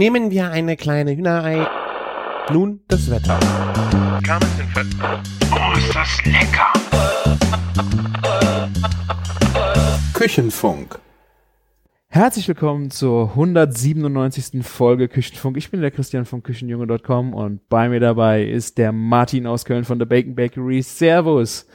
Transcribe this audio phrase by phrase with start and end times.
[0.00, 1.66] Nehmen wir eine kleine Hühnerei.
[2.50, 3.38] Nun das Wetter.
[5.52, 6.72] Oh, ist das lecker!
[10.14, 10.98] Küchenfunk.
[12.08, 14.64] Herzlich willkommen zur 197.
[14.64, 15.58] Folge Küchenfunk.
[15.58, 19.84] Ich bin der Christian von Küchenjunge.com und bei mir dabei ist der Martin aus Köln
[19.84, 20.80] von der Bacon Bakery.
[20.80, 21.66] Servus.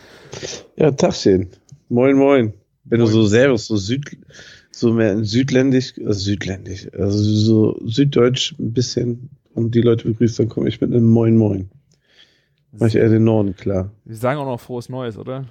[0.78, 1.52] Ja, Tagchen.
[1.90, 2.54] Moin, moin.
[2.86, 4.18] Wenn du so Servus, so Süd,
[4.78, 10.50] so mehr südländisch, also südländisch, also so süddeutsch ein bisschen und die Leute begrüßt, dann
[10.50, 11.70] komme ich mit einem Moin, moin.
[12.74, 13.92] Mach ich eher den Norden klar.
[14.04, 15.46] Wir sagen auch noch frohes Neues, oder?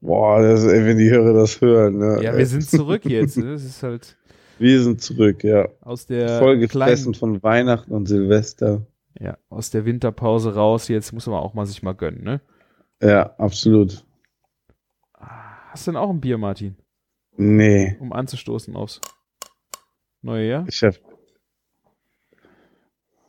[0.00, 2.22] Boah, das, ey, wenn die Hörer das hören, ne?
[2.22, 3.36] Ja, wir sind zurück jetzt.
[3.36, 3.52] Ne?
[3.52, 4.16] Das ist halt
[4.58, 5.68] Wir sind zurück, ja.
[5.82, 8.86] aus der Voll gefressen kleinen, von Weihnachten und Silvester.
[9.20, 10.88] ja, aus der Winterpause raus.
[10.88, 12.40] Jetzt muss man auch mal sich mal gönnen, ne?
[13.02, 14.06] Ja, absolut.
[15.12, 16.76] Hast du denn auch ein Bier, Martin,
[17.36, 19.00] Nee, um anzustoßen aufs
[20.22, 20.64] neue Jahr?
[20.68, 20.94] ich hab,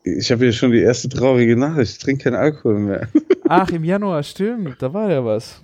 [0.04, 1.94] ich habe hier schon die erste traurige Nachricht.
[1.94, 3.08] Ich trinke keinen Alkohol mehr.
[3.50, 4.82] Ach, im Januar, stimmt.
[4.82, 5.64] Da war ja was.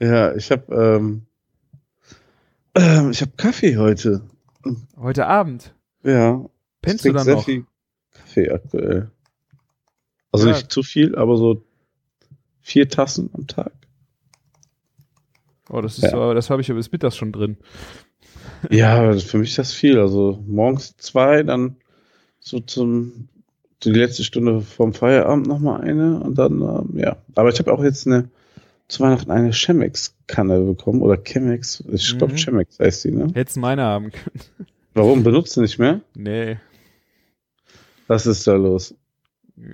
[0.00, 1.22] Ja, ich habe, ähm,
[2.76, 4.22] ähm, ich habe Kaffee heute.
[4.96, 5.74] Heute Abend.
[6.04, 6.44] Ja.
[6.82, 7.44] Pennst ich du dann sehr noch?
[7.44, 7.64] viel
[8.12, 9.10] Kaffee aktuell.
[10.32, 10.52] Also Ja.
[10.54, 11.62] nicht zu viel, aber so
[12.60, 13.72] vier Tassen am Tag.
[15.74, 16.10] Oh, das ist Ja.
[16.10, 17.56] so, das habe ich ja bis mittags schon drin.
[18.70, 19.98] Ja, für mich ist das viel.
[19.98, 21.76] Also morgens zwei, dann
[22.40, 23.28] so zum
[23.82, 27.16] die letzte Stunde vorm Feierabend nochmal eine und dann, ähm, ja.
[27.34, 28.28] Aber ich habe auch jetzt eine
[28.88, 31.84] zu Weihnachten eine Chemex-Kanne bekommen oder Chemex.
[31.92, 32.38] Ich glaube Mhm.
[32.38, 33.28] Chemex heißt die, ne?
[33.34, 34.40] Hättest meine haben können.
[34.94, 36.00] Warum benutzt du nicht mehr?
[36.14, 36.56] Nee.
[38.06, 38.94] Was ist da los?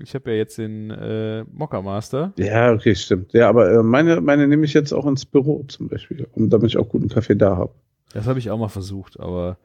[0.02, 2.32] Ich habe ja jetzt den äh, Mocker Master.
[2.36, 3.32] Ja, okay, stimmt.
[3.32, 6.68] Ja, aber äh, meine, meine nehme ich jetzt auch ins Büro zum Beispiel, um damit
[6.70, 7.72] ich auch guten Kaffee da habe.
[8.12, 9.56] Das habe ich auch mal versucht, aber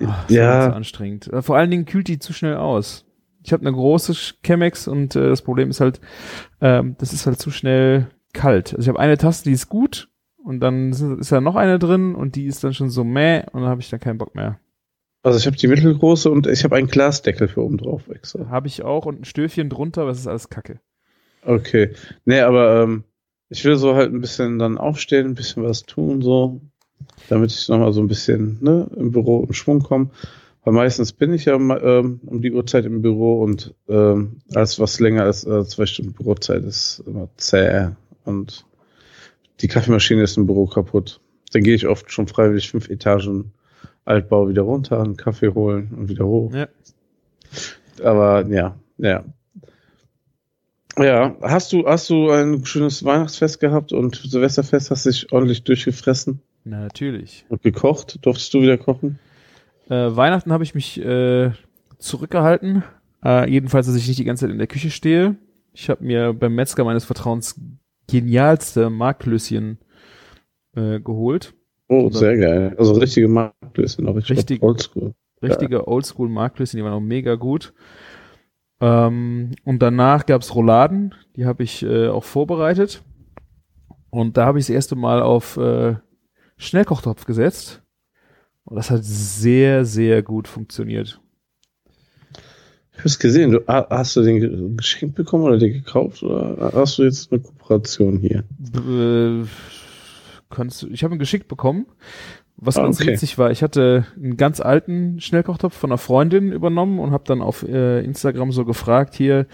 [0.00, 0.48] ah, das Ja.
[0.48, 1.32] war zu anstrengend.
[1.32, 3.06] Äh, Vor allen Dingen kühlt die zu schnell aus.
[3.42, 4.12] Ich habe eine große
[4.44, 6.00] Chemex und äh, das Problem ist halt,
[6.60, 8.74] ähm, das ist halt zu schnell kalt.
[8.74, 10.10] Also ich habe eine Tasse, die ist gut
[10.44, 13.44] und dann ist, ist da noch eine drin und die ist dann schon so mäh
[13.52, 14.58] und dann habe ich dann keinen Bock mehr.
[15.28, 18.48] Also ich habe die mittelgroße und ich habe einen Glasdeckel für oben drauf extra.
[18.48, 20.80] Habe ich auch und ein Stöfchen drunter, aber es ist alles Kacke.
[21.44, 21.90] Okay.
[22.24, 23.04] Nee, aber ähm,
[23.50, 26.62] ich will so halt ein bisschen dann aufstehen, ein bisschen was tun, so,
[27.28, 30.08] damit ich nochmal so ein bisschen ne, im Büro im Schwung komme.
[30.64, 34.98] Weil meistens bin ich ja ähm, um die Uhrzeit im Büro und ähm, alles, was
[34.98, 37.90] länger als äh, zwei Stunden Bürozeit ist, immer zäh.
[38.24, 38.64] Und
[39.60, 41.20] die Kaffeemaschine ist im Büro kaputt.
[41.52, 43.52] Dann gehe ich oft schon freiwillig fünf Etagen
[44.08, 46.52] Altbau wieder runter, einen Kaffee holen und wieder hoch.
[46.54, 46.68] Ja.
[48.02, 49.24] Aber ja, ja.
[50.98, 56.40] Ja, hast du, hast du ein schönes Weihnachtsfest gehabt und Silvesterfest hast dich ordentlich durchgefressen
[56.64, 57.44] Na, natürlich.
[57.48, 58.18] und gekocht?
[58.22, 59.18] Durftest du wieder kochen?
[59.88, 61.52] Äh, Weihnachten habe ich mich äh,
[61.98, 62.82] zurückgehalten.
[63.24, 65.36] Äh, jedenfalls, dass ich nicht die ganze Zeit in der Küche stehe.
[65.72, 67.60] Ich habe mir beim Metzger meines Vertrauens
[68.08, 69.78] genialste Marklöschen
[70.74, 71.54] äh, geholt.
[71.88, 72.74] Oh, sehr geil.
[72.78, 74.16] Also richtige Marklöse noch.
[74.16, 74.60] Ich Richtig.
[74.60, 75.14] glaub, Oldschool.
[75.42, 77.72] Richtige Oldschool Marklöschen, die waren auch mega gut.
[78.80, 83.02] Ähm, und danach gab's Rouladen, die habe ich äh, auch vorbereitet.
[84.10, 85.96] Und da habe ich das erste Mal auf äh,
[86.56, 87.82] Schnellkochtopf gesetzt.
[88.64, 91.20] Und das hat sehr, sehr gut funktioniert.
[92.92, 93.52] Ich hab's gesehen.
[93.52, 97.32] Du, ha- hast du den ge- geschenkt bekommen oder dir gekauft oder hast du jetzt
[97.32, 98.44] eine Kooperation hier?
[98.58, 98.78] B-
[99.42, 99.46] äh,
[100.50, 101.86] kannst du, ich habe ihn geschickt bekommen.
[102.56, 103.12] Was Ah, ganz okay.
[103.12, 107.40] witzig war, ich hatte einen ganz alten Schnellkochtopf von einer Freundin übernommen und habe dann
[107.40, 109.46] auf äh, Instagram so gefragt hier,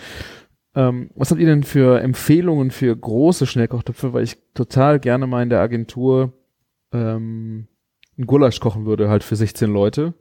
[0.75, 5.43] ähm, was habt ihr denn für Empfehlungen für große Schnellkochtöpfe, weil ich total gerne mal
[5.43, 6.33] in der Agentur
[6.93, 7.69] ähm,
[8.17, 10.15] einen Gulasch kochen würde, halt für 16 Leute.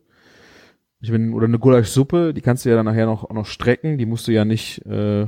[0.99, 3.97] Ich bin, oder eine Gulaschsuppe, die kannst du ja dann nachher noch, auch noch strecken,
[3.97, 5.27] die musst du ja nicht, äh,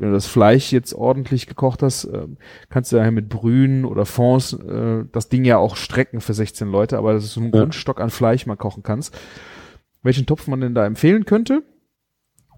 [0.00, 2.36] wenn du das Fleisch jetzt ordentlich gekocht hast, ähm,
[2.70, 6.68] kannst du daher mit Brühen oder Fonds äh, das Ding ja auch strecken für 16
[6.68, 7.60] Leute, aber das ist so ein Ja.
[7.60, 9.18] Grundstock an Fleisch mal kochen kannst.
[10.02, 11.62] Welchen Topf man denn da empfehlen könnte?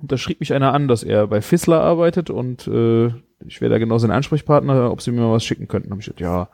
[0.00, 3.08] Und da schrieb mich einer an, dass er bei Fissler arbeitet und äh,
[3.46, 5.90] ich wäre da genau sein Ansprechpartner, ob sie mir mal was schicken könnten.
[5.90, 6.48] Hab ich gesagt, ja,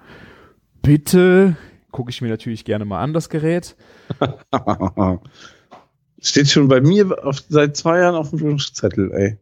[0.82, 1.56] bitte.
[1.93, 3.77] Gucke ich mir natürlich gerne mal an, das Gerät.
[6.21, 9.39] Steht schon bei mir auf, seit zwei Jahren auf dem Wunschzettel, ey.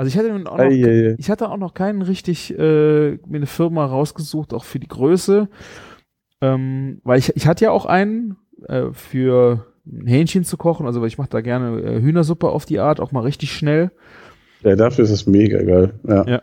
[0.00, 1.14] Also ich hatte auch noch, Ei, ei, ei.
[1.18, 5.50] ich hatte auch noch keinen richtig äh, mir eine Firma rausgesucht, auch für die Größe.
[6.40, 11.02] Ähm, weil ich, ich hatte ja auch einen äh, für ein Hähnchen zu kochen, also
[11.02, 13.90] weil ich mache da gerne äh, Hühnersuppe auf die Art, auch mal richtig schnell.
[14.62, 15.92] Ja, dafür ist es mega geil.
[16.08, 16.26] Ja.
[16.26, 16.42] Ja.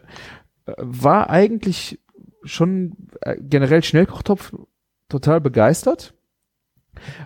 [0.78, 2.00] War eigentlich
[2.44, 4.54] schon äh, generell Schnellkochtopf
[5.10, 6.14] total begeistert.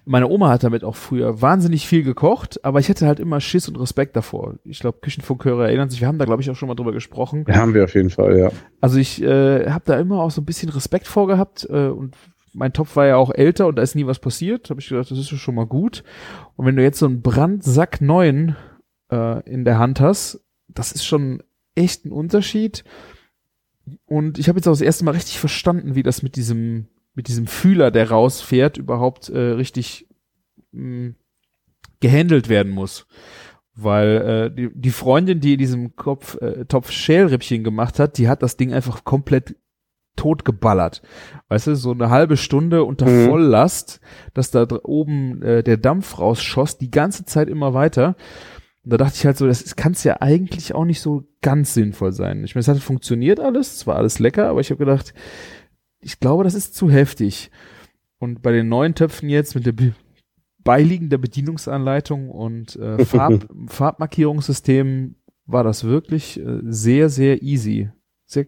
[0.05, 3.67] Meine Oma hat damit auch früher wahnsinnig viel gekocht, aber ich hätte halt immer Schiss
[3.67, 4.55] und Respekt davor.
[4.63, 7.45] Ich glaube, Küchenfunkhörer erinnern sich, wir haben da, glaube ich, auch schon mal drüber gesprochen.
[7.47, 8.51] Ja, haben wir auf jeden Fall, ja.
[8.79, 12.15] Also ich äh, habe da immer auch so ein bisschen Respekt vorgehabt äh, und
[12.53, 14.69] mein Topf war ja auch älter und da ist nie was passiert.
[14.69, 16.03] habe ich gedacht, das ist schon mal gut.
[16.55, 18.55] Und wenn du jetzt so einen Brandsack neuen
[19.11, 21.43] äh, in der Hand hast, das ist schon
[21.75, 22.83] echt ein Unterschied.
[24.05, 27.27] Und ich habe jetzt auch das erste Mal richtig verstanden, wie das mit diesem mit
[27.27, 30.07] diesem Fühler, der rausfährt, überhaupt äh, richtig
[30.71, 31.15] mh, mm,
[31.99, 33.07] gehandelt werden muss.
[33.75, 38.27] Weil äh, die, die Freundin, die in diesem Kopf, äh, Topf Schälrippchen gemacht hat, die
[38.27, 39.55] hat das Ding einfach komplett
[40.15, 41.01] tot geballert.
[41.47, 43.27] Weißt du, so eine halbe Stunde unter mhm.
[43.27, 44.01] Volllast,
[44.33, 48.15] dass da oben äh, der Dampf rausschoss, die ganze Zeit immer weiter.
[48.83, 51.73] Und da dachte ich halt so, das kann es ja eigentlich auch nicht so ganz
[51.73, 52.43] sinnvoll sein.
[52.43, 55.13] Ich meine, es hat funktioniert alles, es war alles lecker, aber ich habe gedacht,
[56.01, 57.51] ich glaube, das ist zu heftig.
[58.19, 59.93] Und bei den neuen Töpfen jetzt mit der Be
[60.63, 65.15] beiliegender Bedienungsanleitung und äh, Farb Farbmarkierungssystem
[65.47, 67.89] war das wirklich äh, sehr, sehr easy.
[68.25, 68.45] Sehr,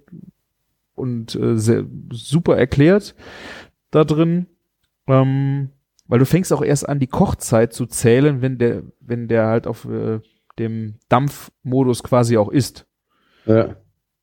[0.93, 3.15] und äh, sehr, super erklärt
[3.89, 4.45] da drin.
[5.07, 5.69] Ähm,
[6.07, 9.65] weil du fängst auch erst an, die Kochzeit zu zählen, wenn der, wenn der halt
[9.65, 10.19] auf äh,
[10.59, 12.85] dem Dampfmodus quasi auch ist.
[13.45, 13.75] Ja.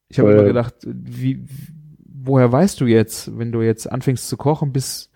[0.09, 1.44] Ich habe immer gedacht, wie,
[2.22, 5.11] woher weißt du jetzt, wenn du jetzt anfängst zu kochen, bis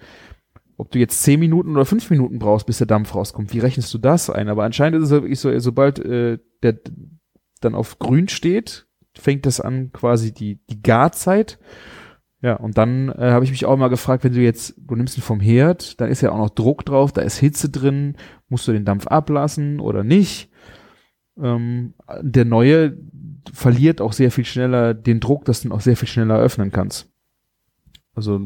[0.76, 3.52] ob du jetzt zehn Minuten oder fünf Minuten brauchst, bis der Dampf rauskommt?
[3.52, 4.48] Wie rechnest du das ein?
[4.48, 6.78] Aber anscheinend ist es wirklich so, sobald äh, der
[7.60, 8.86] dann auf grün steht,
[9.16, 11.58] fängt das an quasi die, die Garzeit.
[12.42, 15.16] Ja, und dann äh, habe ich mich auch mal gefragt, wenn du jetzt, du nimmst
[15.16, 18.16] ihn vom Herd, da ist ja auch noch Druck drauf, da ist Hitze drin,
[18.48, 20.50] musst du den Dampf ablassen oder nicht?
[21.40, 22.98] Ähm, der neue
[23.54, 26.70] verliert auch sehr viel schneller den Druck, dass du ihn auch sehr viel schneller öffnen
[26.70, 27.08] kannst.
[28.14, 28.40] Also,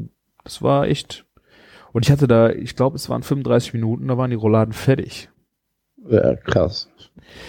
[0.44, 1.26] das war echt.
[1.92, 5.30] Und ich hatte da, ich glaube, es waren 35 Minuten, da waren die Rouladen fertig.
[6.08, 6.90] Ja, krass.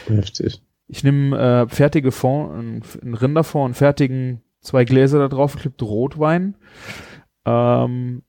[0.08, 0.62] Heftig.
[0.88, 6.56] Ich nehme äh, fertige Fond, einen Rinderfond, einen fertigen, zwei Gläser da drauf, geklippte Rotwein.
[7.46, 8.24] Ähm,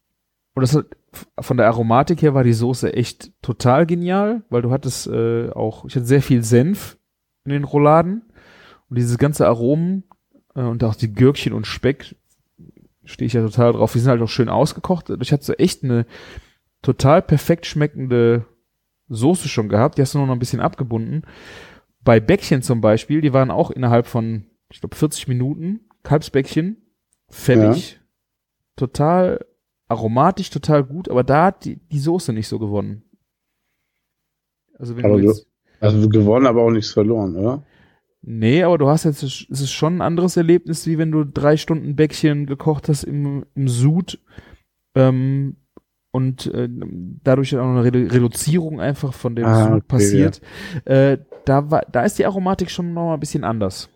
[0.54, 0.86] und das hat,
[1.40, 5.84] von der Aromatik her war die Soße echt total genial, weil du hattest äh, auch,
[5.86, 6.98] ich hatte sehr viel Senf
[7.44, 8.29] in den Rouladen.
[8.90, 10.04] Und dieses ganze Aromen
[10.54, 12.16] äh, und auch die Gürkchen und Speck
[13.04, 13.92] stehe ich ja total drauf.
[13.92, 15.10] Die sind halt auch schön ausgekocht.
[15.20, 16.06] Ich hatte so echt eine
[16.82, 18.44] total perfekt schmeckende
[19.08, 19.96] Soße schon gehabt.
[19.96, 21.22] Die hast du nur noch ein bisschen abgebunden.
[22.02, 26.78] Bei Bäckchen zum Beispiel, die waren auch innerhalb von, ich glaube, 40 Minuten, Kalbsbäckchen,
[27.28, 27.92] fertig.
[27.92, 27.98] Ja.
[28.76, 29.44] Total
[29.88, 33.02] aromatisch, total gut, aber da hat die, die Soße nicht so gewonnen.
[34.78, 35.46] Also wenn aber du jetzt,
[35.80, 37.64] also gewonnen, aber auch nichts verloren, oder?
[38.22, 41.56] Nee, aber du hast jetzt, es ist schon ein anderes Erlebnis, wie wenn du drei
[41.56, 44.18] Stunden Bäckchen gekocht hast im, im Sud
[44.94, 45.56] ähm,
[46.10, 46.68] und äh,
[47.24, 50.40] dadurch auch eine Redu Reduzierung einfach von dem ah, Sud okay, passiert.
[50.86, 50.92] Ja.
[50.92, 53.88] Äh, da, war, da ist die Aromatik schon noch mal ein bisschen anders.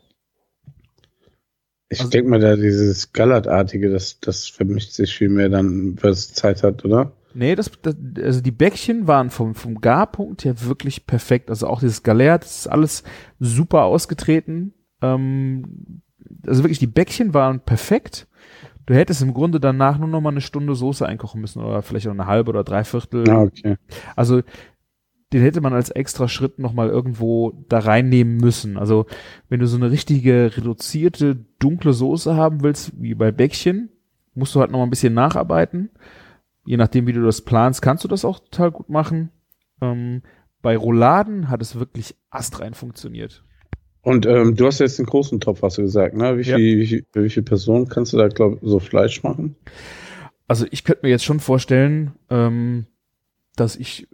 [1.90, 6.32] Ich also, denke mal, da dieses Gallertartige, das, das vermischt sich viel mehr dann, was
[6.32, 7.12] Zeit hat, oder?
[7.34, 11.50] Nee, das, das, also die Bäckchen waren vom, vom Garpunkt her wirklich perfekt.
[11.50, 13.02] Also auch dieses Galert, das ist alles
[13.40, 14.72] super ausgetreten.
[15.02, 16.02] Ähm,
[16.46, 18.28] also wirklich, die Bäckchen waren perfekt.
[18.86, 22.06] Du hättest im Grunde danach nur noch mal eine Stunde Soße einkochen müssen oder vielleicht
[22.06, 23.28] auch eine halbe oder dreiviertel.
[23.30, 23.76] Ah, okay.
[24.14, 24.42] Also
[25.32, 28.76] den hätte man als extra Schritt noch mal irgendwo da reinnehmen müssen.
[28.76, 29.06] Also
[29.48, 33.88] wenn du so eine richtige reduzierte dunkle Soße haben willst, wie bei Bäckchen,
[34.34, 35.90] musst du halt noch mal ein bisschen nacharbeiten
[36.64, 39.30] je nachdem, wie du das planst, kannst du das auch total gut machen.
[39.80, 40.22] Ähm,
[40.62, 43.44] bei Rouladen hat es wirklich astrein funktioniert.
[44.02, 46.36] Und ähm, du hast jetzt einen großen Topf, hast du gesagt, ne?
[46.38, 46.58] Wie, viel, ja.
[46.58, 49.56] wie, viel, wie viele Personen kannst du da, glaub, so Fleisch machen?
[50.46, 52.86] Also ich könnte mir jetzt schon vorstellen, ähm,
[53.56, 54.06] dass ich,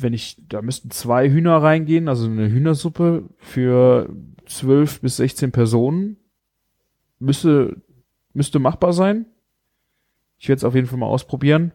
[0.00, 4.08] wenn ich, da müssten zwei Hühner reingehen, also eine Hühnersuppe für
[4.46, 6.16] zwölf bis sechzehn Personen,
[7.18, 7.82] müsste,
[8.32, 9.26] müsste machbar sein.
[10.38, 11.72] Ich werde es auf jeden Fall mal ausprobieren.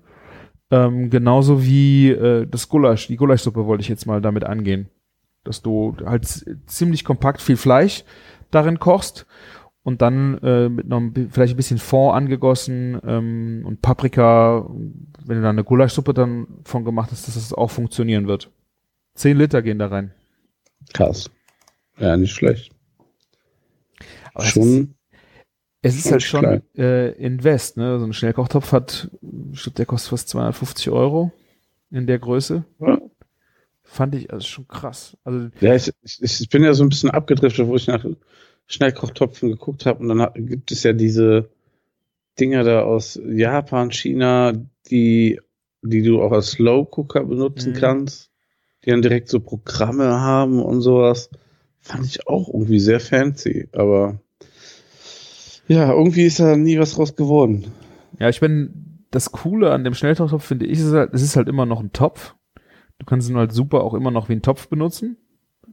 [0.70, 4.90] Ähm, genauso wie äh, das Gulasch, die Gulaschsuppe wollte ich jetzt mal damit angehen.
[5.44, 6.26] Dass du halt
[6.68, 8.04] ziemlich kompakt viel Fleisch
[8.52, 9.26] darin kochst
[9.84, 14.70] und dann äh, mit noch vielleicht ein bisschen Fond angegossen ähm, und Paprika,
[15.26, 18.52] wenn du da eine Gulaschsuppe dann von gemacht hast, dass das auch funktionieren wird.
[19.16, 20.14] Zehn Liter gehen da rein.
[20.94, 21.32] Krass.
[21.98, 22.74] Ja, nicht schlecht.
[24.34, 24.96] Aber Schon
[25.82, 28.00] es ist halt schon äh, Invest, ne?
[28.00, 29.10] So ein Schnellkochtopf hat,
[29.54, 31.32] ich glaube, der kostet fast 250 Euro
[31.90, 32.64] in der Größe.
[32.80, 33.00] Ja.
[33.84, 35.18] Fand ich also schon krass.
[35.24, 38.06] Also ja, ich, ich, ich bin ja so ein bisschen abgedriftet, wo ich nach
[38.68, 41.50] Schnellkochtopfen geguckt habe und dann gibt es ja diese
[42.40, 44.54] Dinger da aus Japan, China,
[44.90, 45.40] die
[45.84, 47.78] die du auch als Slow Cooker benutzen Mhm.
[47.78, 48.30] kannst,
[48.86, 51.30] die dann direkt so Programme haben und sowas.
[51.80, 54.22] Fand ich auch irgendwie sehr fancy, aber
[55.72, 57.72] ja, irgendwie ist da nie was draus geworden.
[58.20, 61.48] Ja, ich bin, das Coole an dem Schnellkochtopf finde ich, ist halt, es ist halt
[61.48, 62.36] immer noch ein Topf.
[63.00, 65.16] Du kannst ihn halt super auch immer noch wie ein Topf benutzen.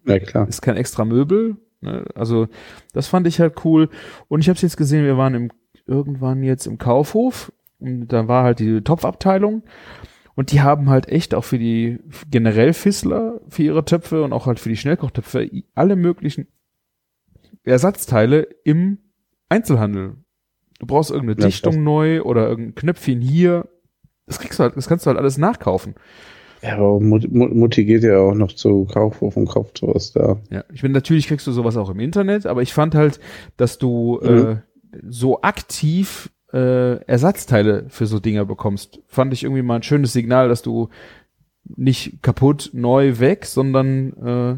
[0.06, 0.48] Ja, klar.
[0.48, 1.56] Ist kein extra Möbel.
[1.80, 2.04] Ne?
[2.14, 2.46] Also,
[2.92, 3.90] das fand ich halt cool.
[4.28, 5.50] Und ich habe jetzt gesehen, wir waren im,
[5.84, 9.64] irgendwann jetzt im Kaufhof und da war halt die Topfabteilung.
[10.36, 11.98] Und die haben halt echt auch für die
[12.30, 16.46] generell Fissler, für ihre Töpfe und auch halt für die Schnellkochtöpfe alle möglichen
[17.64, 18.98] Ersatzteile im
[19.48, 20.16] Einzelhandel.
[20.78, 21.82] Du brauchst irgendeine Ja, Dichtung krass.
[21.82, 23.66] neu oder irgendein Knöpfchen hier.
[24.26, 25.94] Das kriegst du halt, das kannst du halt alles nachkaufen.
[26.62, 30.38] Ja, aber Mut- Mut- Mutti geht ja auch noch zu Kaufhof und kauft sowas da.
[30.50, 33.20] Ja, ich bin natürlich kriegst du sowas auch im Internet, aber ich fand halt,
[33.56, 34.62] dass du äh, Mhm.
[35.08, 39.00] so aktiv äh, Ersatzteile für so Dinger bekommst.
[39.06, 40.88] Fand ich irgendwie mal ein schönes Signal, dass du
[41.76, 44.56] nicht kaputt, neu, weg, sondern äh,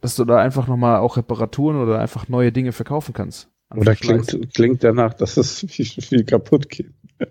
[0.00, 3.49] dass du da einfach nochmal auch Reparaturen oder einfach neue Dinge verkaufen kannst.
[3.74, 6.92] Oder klingt, klingt danach, dass es viel, viel kaputt geht.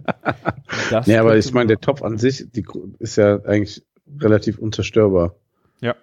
[0.91, 2.63] Das Nee, aber ich meine, der Topf an sich die
[3.00, 3.84] ist ja eigentlich
[4.19, 5.36] relativ unzerstörbar.
[5.81, 5.96] Ja.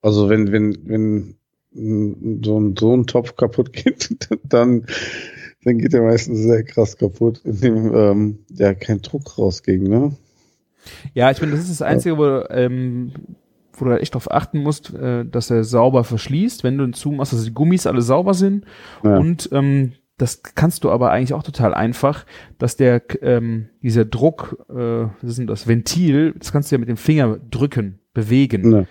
[0.00, 1.36] Also wenn, wenn, wenn
[1.72, 4.86] so ein, so ein Topf kaputt geht, dann,
[5.64, 10.16] dann geht er meistens sehr krass kaputt, indem ähm, ja kein Druck rausging, ne?
[11.12, 13.12] Ja, ich finde, das ist das Einzige, wo, ähm,
[13.80, 16.92] wo du halt echt drauf achten musst, äh, dass er sauber verschließt, wenn du ihn
[16.92, 18.64] zumachst, dass die Gummis alle sauber sind.
[19.02, 19.16] Ja.
[19.18, 22.26] Und ähm, das kannst du aber eigentlich auch total einfach,
[22.58, 26.78] dass der ähm, dieser Druck, äh, was ist denn das Ventil, das kannst du ja
[26.78, 28.86] mit dem Finger drücken, bewegen, Ne.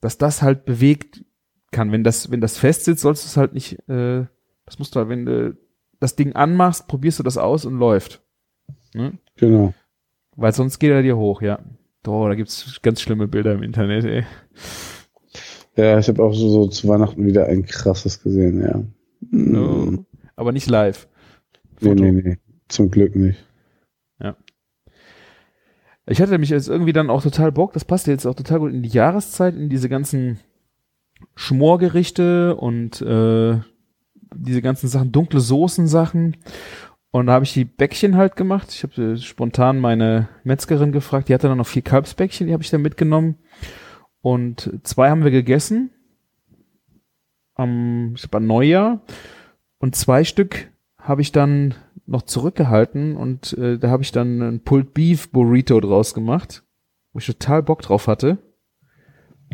[0.00, 1.22] dass das halt bewegt
[1.70, 1.92] kann.
[1.92, 3.78] Wenn das wenn das fest sitzt, sollst du es halt nicht.
[3.88, 4.24] Äh,
[4.64, 5.56] das musst du halt, wenn du
[5.98, 8.22] das Ding anmachst, probierst du das aus und läuft.
[8.94, 9.18] Ne?
[9.36, 9.74] Genau.
[10.36, 11.58] Weil sonst geht er dir hoch, ja.
[12.06, 14.24] Oh, da gibt's ganz schlimme Bilder im Internet, ey.
[15.76, 18.82] Ja, ich habe auch so, so zu Weihnachten wieder ein krasses gesehen, ja.
[19.30, 19.86] No.
[19.86, 20.06] Mm.
[20.36, 21.08] Aber nicht live.
[21.80, 22.02] Nee, Foto.
[22.02, 22.38] nee, nee.
[22.68, 23.44] Zum Glück nicht.
[26.10, 28.72] Ich hatte mich jetzt irgendwie dann auch total Bock, das passt jetzt auch total gut
[28.72, 30.40] in die Jahreszeit, in diese ganzen
[31.36, 33.60] Schmorgerichte und äh,
[34.34, 36.36] diese ganzen Sachen, dunkle Soßensachen.
[37.12, 38.68] Und da habe ich die Bäckchen halt gemacht.
[38.70, 42.62] Ich habe äh, spontan meine Metzgerin gefragt, die hatte dann noch vier Kalbsbäckchen, die habe
[42.62, 43.36] ich dann mitgenommen.
[44.20, 45.90] Und zwei haben wir gegessen.
[47.54, 49.02] Am, ich glaub, an Neujahr.
[49.78, 51.74] Und zwei Stück habe ich dann
[52.06, 56.64] noch zurückgehalten und äh, da habe ich dann ein Pulled Beef Burrito draus gemacht,
[57.12, 58.38] wo ich total Bock drauf hatte,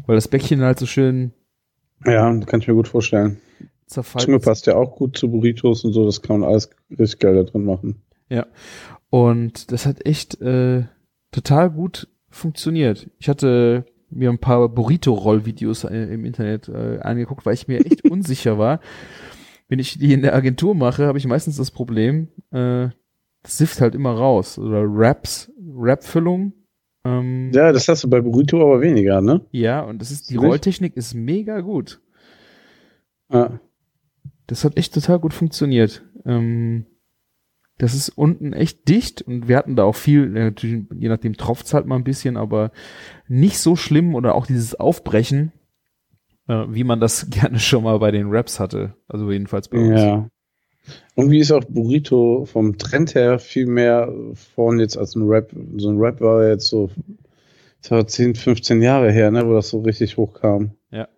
[0.07, 1.33] weil das Bäckchen halt so schön
[2.05, 3.39] Ja, kann ich mir gut vorstellen.
[3.87, 7.19] Zerfallen Zunge passt ja auch gut zu Burritos und so, das kann man alles richtig
[7.21, 8.03] geil da drin machen.
[9.09, 10.85] Und das hat echt äh,
[11.31, 13.09] total gut funktioniert.
[13.19, 18.05] Ich hatte mir ein paar Burrito-Roll-Videos äh, im Internet äh, angeguckt, weil ich mir echt
[18.11, 18.81] unsicher war.
[19.69, 22.89] Wenn ich die in der Agentur mache, habe ich meistens das Problem, äh,
[23.43, 24.59] das sifft halt immer raus.
[24.59, 26.53] Oder Raps, Rap-Füllung.
[27.05, 29.41] Ähm, Ja, das hast du bei Burrito aber weniger, ne?
[29.53, 30.37] Ja, und das ist, die?
[30.37, 32.01] Rolltechnik ist mega gut.
[33.33, 33.59] Ja.
[34.47, 36.05] Das hat echt total gut funktioniert.
[36.25, 36.87] Ähm,
[37.79, 41.37] das ist unten echt dicht und wir hatten da auch viel, äh, natürlich, je nachdem
[41.37, 42.73] tropft's halt mal ein bisschen, aber
[43.29, 45.53] nicht so schlimm oder auch dieses Aufbrechen,
[46.49, 48.95] äh, wie man das gerne schon mal bei den Raps hatte.
[49.09, 50.01] Also jedenfalls bei uns.
[50.01, 50.29] Ja.
[51.17, 54.13] Irgendwie ist auch Burrito vom Trend her viel mehr
[54.55, 55.51] vorn jetzt als ein Rap.
[55.77, 56.91] So ein Rap war jetzt so,
[57.83, 60.71] das war 10, 15 Jahre her, ne, wo das so richtig hochkam.
[60.91, 61.09] Ja.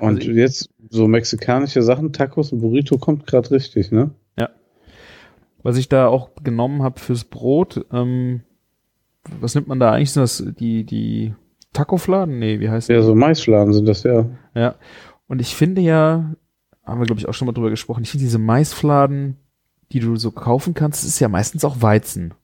[0.00, 4.10] Und Also jetzt so mexikanische Sachen, Tacos und Burrito kommt gerade richtig, ne?
[5.64, 8.42] Was ich da auch genommen habe fürs Brot, ähm,
[9.40, 10.12] was nimmt man da eigentlich?
[10.12, 11.34] Sind das die, die
[11.72, 12.38] Tacofladen?
[12.38, 14.26] Nee, wie heißt Ja, so Maisfladen sind das ja.
[14.54, 14.76] Ja.
[15.26, 16.32] Und ich finde ja,
[16.84, 19.36] haben wir glaube ich auch schon mal drüber gesprochen, ich finde diese Maisfladen,
[19.90, 22.34] die du so kaufen kannst, das ist ja meistens auch Weizen.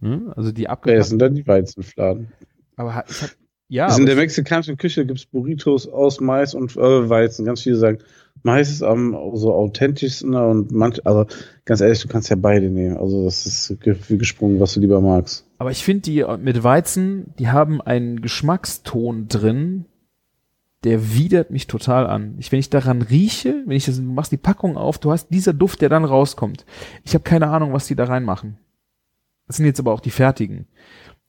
[0.00, 0.32] Hm?
[0.34, 1.04] Also die Ja, das abgepackten.
[1.10, 2.32] sind dann die Weizenfladen.
[2.74, 3.30] Aber ich hab,
[3.70, 7.46] ja, Also in der mexikanischen Küche gibt's Burritos aus Mais und äh, Weizen.
[7.46, 7.98] Ganz viele sagen,
[8.42, 11.26] Mais ist am so authentischsten und manch, also
[11.64, 12.96] ganz ehrlich, du kannst ja beide nehmen.
[12.96, 13.76] Also das ist
[14.08, 15.46] wie gesprungen, was du lieber magst.
[15.58, 19.84] aber ich finde die mit Weizen, die haben einen Geschmackston drin,
[20.84, 22.36] der widert mich total an.
[22.38, 25.28] Ich, wenn ich daran rieche, wenn ich das, du machst die Packung auf, du hast
[25.28, 26.64] dieser Duft, der dann rauskommt.
[27.04, 28.56] Ich habe keine Ahnung, was die da reinmachen.
[29.46, 30.66] Das sind jetzt aber auch die fertigen.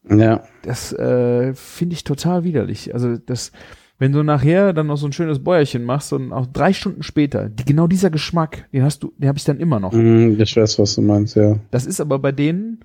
[0.10, 2.94] Ja, Das äh, finde ich total widerlich.
[2.94, 3.52] Also das,
[4.00, 7.50] wenn du nachher dann noch so ein schönes Bäuerchen machst und auch drei Stunden später,
[7.50, 9.94] die, genau dieser Geschmack, den hast du, den habe ich dann immer noch.
[9.94, 11.60] mm, ich weiß, was du meinst, ja.
[11.70, 12.80] Das ist aber bei denen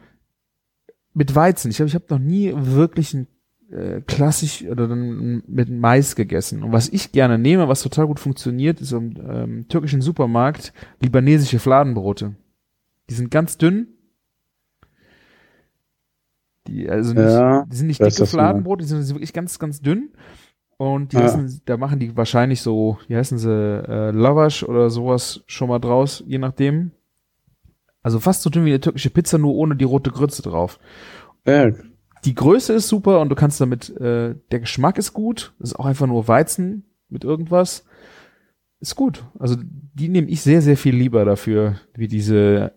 [1.15, 1.71] mit Weizen.
[1.71, 3.29] Ich glaube, ich habe noch nie wirklich ein
[3.71, 6.63] äh, klassisch oder dann mit Mais gegessen.
[6.63, 11.59] Und was ich gerne nehme, was total gut funktioniert, ist im ähm, türkischen Supermarkt libanesische
[11.59, 12.35] Fladenbrote.
[13.09, 13.89] Die sind ganz dünn.
[16.67, 20.11] Die, also nicht, Ja, die sind nicht dicke sind, die sind wirklich ganz, ganz dünn.
[20.79, 21.23] Und die Ja.
[21.23, 25.79] heißen, da machen die wahrscheinlich so, wie heißen sie, äh, Lavash oder sowas schon mal
[25.79, 26.91] draus, je nachdem.
[28.03, 30.79] Also fast so dünn wie eine türkische Pizza, nur ohne die rote Grütze drauf.
[31.47, 31.71] Ja,
[32.25, 35.55] Die Größe ist super und du kannst damit, äh, der Geschmack ist gut.
[35.59, 37.85] Das ist auch einfach nur Weizen mit irgendwas.
[38.81, 39.25] Ist gut.
[39.39, 39.57] Also
[39.95, 42.73] die nehme ich sehr, sehr viel lieber dafür, wie diese,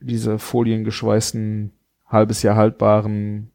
[0.00, 1.72] diese foliengeschweißten,
[2.08, 3.50] halbes Jahr haltbaren.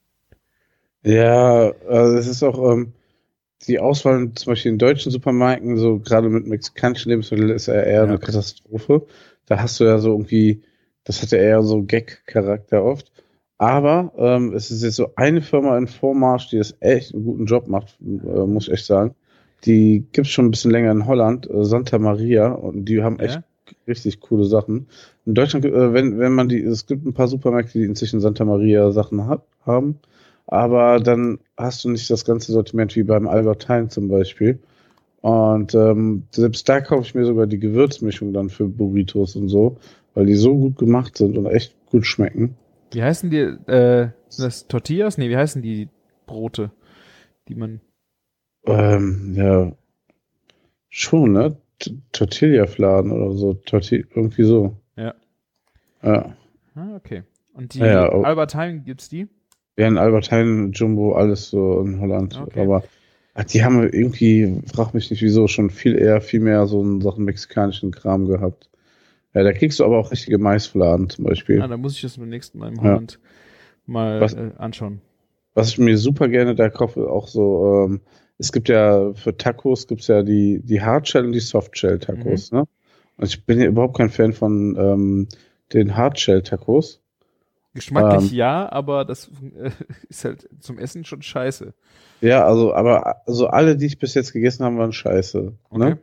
[1.03, 2.93] Ja, also es ist auch ähm,
[3.67, 8.03] die Auswahl zum Beispiel in deutschen Supermärkten, so gerade mit mexikanischen Lebensmitteln, ist ja eher
[8.03, 9.05] eine Katastrophe.
[9.45, 10.63] Da hast du ja so irgendwie,
[11.03, 13.11] das hat ja eher so Gag-Charakter oft.
[13.57, 17.45] Aber ähm, es ist jetzt so eine Firma in Vormarsch, die das echt einen guten
[17.45, 19.15] Job macht, äh, muss ich echt sagen.
[19.65, 23.35] Die gibt's schon ein bisschen länger in Holland, äh, Santa Maria, und die haben echt
[23.35, 23.43] Ja?
[23.87, 24.87] Richtig coole Sachen.
[25.25, 28.45] In Deutschland, äh, wenn, wenn man die, es gibt ein paar Supermärkte, die inzwischen Santa
[28.45, 29.99] Maria Sachen hat, haben,
[30.47, 34.59] aber dann hast du nicht das ganze Sortiment wie beim Albert Heijn zum Beispiel.
[35.21, 39.77] Und ähm, selbst da kaufe ich mir sogar die Gewürzmischung dann für Burritos und so,
[40.13, 42.55] weil die so gut gemacht sind und echt gut schmecken.
[42.91, 45.17] Wie heißen die, äh, sind das Tortillas?
[45.17, 45.87] Nee, wie heißen die
[46.25, 46.71] Brote,
[47.47, 47.79] die man,
[48.65, 49.71] Ähm, ja,
[50.89, 51.57] schon, ne?
[52.11, 54.77] Tortilla-Fladen oder so, Torti irgendwie so.
[54.95, 55.13] Ja.
[56.03, 56.35] Ja.
[56.75, 57.23] ah, okay.
[57.53, 58.23] Und die Ja, ja, oh.
[58.23, 59.27] Albert Heijn gibt's die?
[59.77, 62.39] Ja, in Albert Heijn, Jumbo, alles so in Holland.
[62.39, 62.61] Okay.
[62.61, 62.83] Aber
[63.33, 67.01] ach, die haben irgendwie, frag mich nicht wieso, schon viel eher, viel mehr so einen
[67.01, 68.69] Sachen mexikanischen Kram gehabt.
[69.33, 71.61] Ja, da kriegst du aber auch richtige Maisfladen zum Beispiel.
[71.61, 72.81] Ah, da muss ich das beim nächsten Mal im Ja.
[72.83, 73.19] Holland
[73.85, 75.01] mal Was- äh, anschauen.
[75.55, 78.01] Was ich mir super gerne da kaufe, auch so, ähm,
[78.43, 82.57] es gibt ja für Tacos gibt's ja die, die Hardshell und die Softshell-Tacos, Mhm.
[82.59, 82.63] ne?
[83.15, 85.27] Und ich bin ja überhaupt kein Fan von ähm,
[85.71, 86.99] den Hardshell-Tacos.
[87.73, 88.37] Geschmacklich Ähm.
[88.37, 89.69] ja, aber das äh,
[90.09, 91.73] ist halt zum Essen schon scheiße.
[92.19, 95.53] Ja, also, aber also alle, die ich bis jetzt gegessen habe, waren scheiße.
[95.69, 95.79] Okay.
[95.79, 95.97] Ne?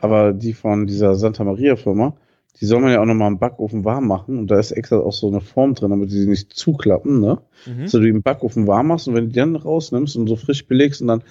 [0.00, 2.16] Aber die von dieser Santa Maria Firma,
[2.60, 4.38] die soll man ja auch nochmal im Backofen warm machen.
[4.38, 7.42] Und da ist extra auch so eine Form drin, damit die sich nicht zuklappen, ne?
[7.66, 7.88] Mhm.
[7.88, 10.36] So du die im Backofen warm machst und wenn du die dann rausnimmst und so
[10.36, 11.22] frisch belegst und dann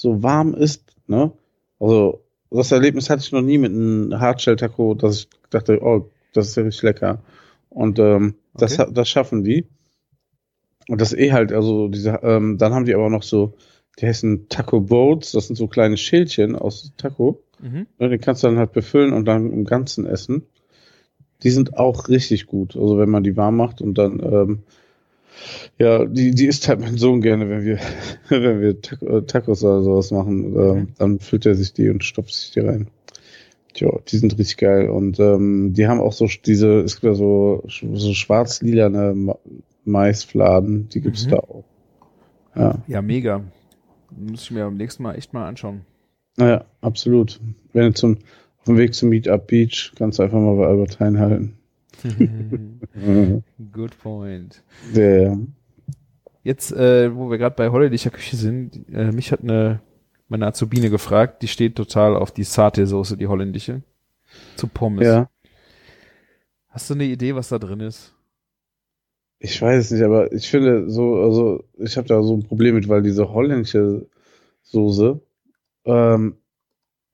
[0.00, 1.30] so warm ist, ne?
[1.78, 6.48] Also, das Erlebnis hatte ich noch nie mit einem Hardshell-Taco, dass ich dachte, oh, das
[6.48, 7.22] ist ja richtig lecker.
[7.68, 8.90] Und ähm, das, Okay.
[8.94, 9.66] das schaffen die.
[10.88, 13.52] Und das eh halt, also diese, ähm, dann haben die aber noch so,
[13.98, 17.42] die heißen Taco Boats, das sind so kleine Schälchen aus Taco.
[17.60, 17.86] Mhm.
[17.98, 20.46] Ne, den kannst du dann halt befüllen und dann im Ganzen essen.
[21.42, 22.74] Die sind auch richtig gut.
[22.74, 24.62] Also wenn man die warm macht und dann, ähm,
[25.78, 27.78] ja, die, die isst halt mein Sohn gerne, wenn wir,
[28.28, 28.70] wenn wir
[29.08, 30.88] äh, Tacos oder sowas machen, äh, Mhm.
[30.98, 32.88] dann füllt er sich die und stopft sich die rein.
[33.74, 34.88] Tja, die sind richtig geil.
[34.90, 39.38] Und ähm, die haben auch so diese, es gibt ja so, so schwarz-lilane Ma
[39.84, 41.30] Maisfladen, die gibt's Mhm.
[41.30, 41.64] da auch.
[42.56, 43.42] Ja, Ja, mega.
[44.10, 45.82] Muss ich mir beim nächsten Mal echt mal anschauen.
[46.36, 47.40] naja, absolut.
[47.72, 48.18] Wenn du zum,
[48.58, 51.54] auf dem Weg zum Meetup Beach, kannst du einfach mal bei Albert Heijn halten.
[53.72, 54.62] Good point.
[54.94, 55.38] Der,
[56.42, 59.80] Jetzt, äh, wo wir gerade bei holländischer Küche sind, äh, mich hat eine
[60.28, 63.82] meine Azubine gefragt, die steht total auf die Satay-Soße, die holländische,
[64.56, 65.04] zu Pommes.
[65.06, 65.28] ja,
[66.68, 68.14] Hast du eine Idee, was da drin ist?
[69.40, 72.74] ich weiß es nicht, aber ich finde so, also ich habe da so ein Problem
[72.76, 74.06] mit, weil diese holländische
[74.62, 75.20] Soße
[75.86, 76.36] ähm,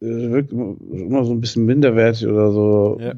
[0.00, 3.14] wirkt immer immer so ein bisschen minderwertig oder so Ja.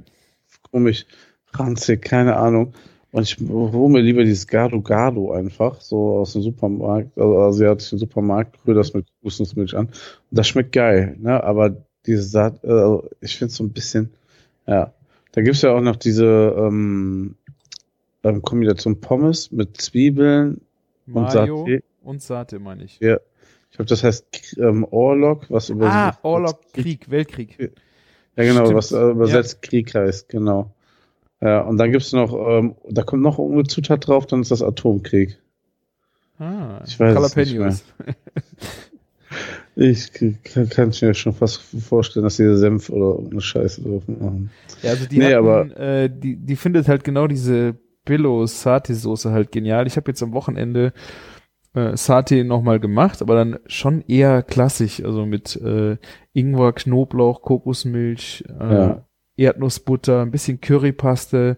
[0.71, 1.07] komisch,
[1.55, 2.73] ranzig, keine Ahnung.
[3.11, 7.99] Und ich hole mir lieber dieses Gado Gado einfach, so aus dem Supermarkt, also asiatischen
[7.99, 9.87] Supermarkt, rühre das mit Kokosnussmilch an.
[9.87, 9.95] Und
[10.31, 11.43] das schmeckt geil, ne?
[11.43, 14.11] Aber diese Saat, äh, also ich finde es so ein bisschen,
[14.67, 14.93] ja.
[15.33, 17.35] Da gibt's ja auch noch diese ähm,
[18.25, 20.61] ähm, Kombination Pommes mit Zwiebeln
[21.07, 21.83] und Mayo Satay.
[22.03, 22.99] und Satay, meine ich.
[23.01, 23.19] Ja.
[23.71, 27.73] Ich glaube, das heißt ähm, Orlok, was über Ah, Orlok Krieg, Weltkrieg.
[28.37, 28.77] Ja, genau, Stimmt.
[28.77, 30.73] was übersetzt Krieg heißt, genau.
[31.41, 34.63] Ja, und dann gibt's noch, ähm, da kommt noch irgendeine Zutat drauf, dann ist das
[34.63, 35.39] Atomkrieg.
[36.39, 37.85] Ah, Ich weiß es Jalapenos.
[39.77, 44.03] Ich kann, kann mir schon fast vorstellen, dass die da Senf oder irgendeine Scheiße drauf
[44.09, 44.51] machen.
[44.83, 48.95] Ja, also die Nee, hatten, aber- äh, die, die findet halt genau diese Billo Satay
[48.95, 49.87] Soße halt genial.
[49.87, 50.93] Ich habe jetzt am Wochenende
[51.75, 55.97] äh, Satay nochmal gemacht, aber dann schon eher klassisch, also mit äh,
[56.33, 59.05] Ingwer, Knoblauch, Kokosmilch, äh, Ja.
[59.39, 61.57] Erdnussbutter, ein bisschen Currypaste.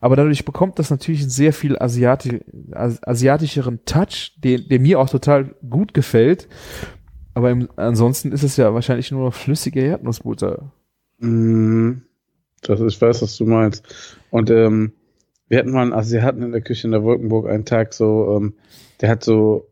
[0.00, 2.40] Aber dadurch bekommt das natürlich einen sehr viel Asiati
[2.72, 6.48] as asiatischeren Touch, den, der mir auch total gut gefällt.
[7.34, 10.72] Aber im, ansonsten ist es ja wahrscheinlich nur noch flüssige Erdnussbutter.
[11.18, 11.92] Mm,
[12.62, 13.84] das, ich weiß, was du meinst.
[14.30, 14.92] Und ähm,
[15.48, 18.54] wir hatten mal einen Asiaten in der Küche in der Wolkenburg einen Tag so, ähm,
[19.00, 19.68] der hat so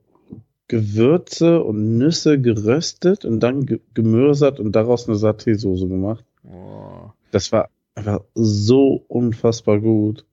[0.69, 6.25] Gewürze und Nüsse geröstet und dann ge gemörsert und daraus eine Saté-Soße gemacht.
[6.45, 6.94] Oh.
[7.35, 10.25] Das war einfach so unfassbar gut.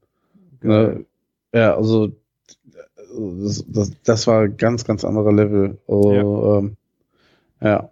[0.62, 1.04] Ne?
[1.52, 2.12] Ja, also
[3.18, 5.80] das, das, das war ein ganz, ganz anderer Level.
[5.88, 6.58] Also, ja.
[6.60, 6.78] Ähm,
[7.60, 7.92] ja.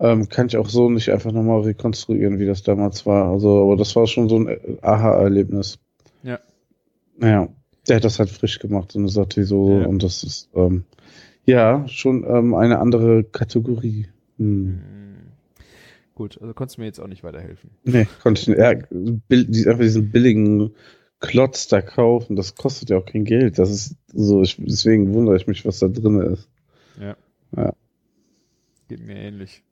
[0.00, 3.30] Ähm, kann ich auch so nicht einfach nochmal rekonstruieren, wie das damals war.
[3.30, 5.78] Also, aber das war schon so ein Aha-Erlebnis.
[6.24, 6.40] Ja.
[7.22, 7.48] Ja.
[7.86, 9.82] Der hat das halt frisch gemacht, so eine Saté-Soße.
[9.82, 9.86] Ja.
[9.86, 10.84] Und das ist, ähm,
[11.44, 14.08] ja, schon ähm, eine andere Kategorie.
[14.38, 14.80] Hm.
[14.82, 14.99] Hm.
[16.20, 17.70] Gut, also konntest du mir jetzt auch nicht weiterhelfen.
[17.84, 18.58] Nee, konnte ich nicht.
[18.58, 20.74] Ja, bill- einfach diesen billigen
[21.18, 23.58] Klotz da kaufen, das kostet ja auch kein Geld.
[23.58, 26.50] Das ist so, ich, deswegen wundere ich mich, was da drin ist.
[27.00, 27.16] Ja.
[27.56, 27.72] Ja.
[28.88, 29.64] Geht mir ähnlich.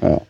[0.00, 0.22] Ja,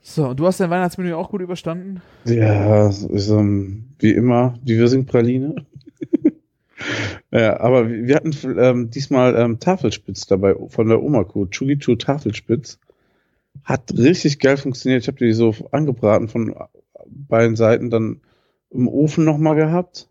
[0.00, 2.00] So, und du hast dein Weihnachtsmenü auch gut überstanden?
[2.24, 5.66] ja ist, ähm, wie immer, die Würsing-Praline.
[7.30, 11.44] ja, aber wir hatten ähm, diesmal ähm, Tafelspitz dabei von der Omaku.
[11.50, 12.78] Chugichu Tafelspitz.
[13.64, 15.02] Hat richtig geil funktioniert.
[15.02, 16.54] Ich habe die so angebraten von
[17.06, 18.20] beiden Seiten, dann
[18.70, 20.08] im Ofen nochmal gehabt.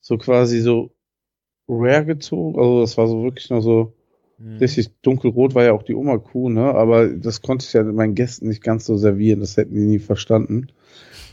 [0.00, 0.90] So quasi so
[1.68, 2.58] rare gezogen.
[2.58, 3.94] Also das war so wirklich noch so
[4.42, 4.58] Hm.
[4.58, 6.74] richtig dunkelrot, war ja auch die Oma-Kuh, ne?
[6.74, 9.40] Aber das konnte ich ja meinen Gästen nicht ganz so servieren.
[9.40, 10.68] Das hätten die nie verstanden.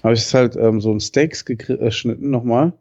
[0.03, 2.73] Habe ich es halt ähm, so ein Steaks geschnitten nochmal.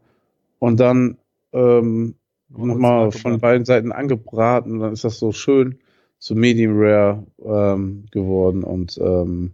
[0.58, 1.18] Und dann
[1.52, 2.16] ähm,
[2.48, 4.72] nochmal von beiden Seiten angebraten.
[4.72, 5.78] Und dann ist das so schön,
[6.18, 8.64] so medium rare ähm, geworden.
[8.64, 9.52] Und ähm,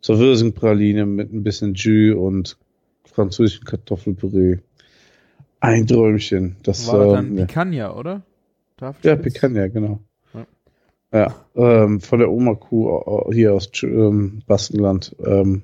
[0.00, 2.56] zur Würsingpraline mit ein bisschen Jus und
[3.04, 4.58] französischen Kartoffelpüree.
[5.60, 6.56] Ein Träumchen.
[6.62, 7.46] Das, War das dann ja.
[7.46, 8.22] Picanha, oder?
[8.80, 9.34] Ja, Tafelspitz?
[9.34, 10.00] Picanha, genau.
[10.34, 10.46] Ja.
[11.12, 15.16] Ja, ähm, von der Oma-Kuh äh, hier aus ähm, Baskenland.
[15.24, 15.62] Ähm,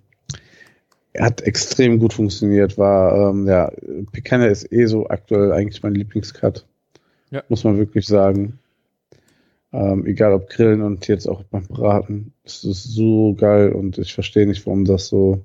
[1.18, 2.78] hat extrem gut funktioniert.
[2.78, 3.70] War, ähm, ja,
[4.12, 6.66] Picanha ist eh so aktuell eigentlich mein Lieblingscut.
[7.30, 7.42] Ja.
[7.48, 8.58] Muss man wirklich sagen.
[9.72, 12.32] Ähm, egal ob Grillen und jetzt auch beim Braten.
[12.44, 15.44] Es ist so geil und ich verstehe nicht, warum das so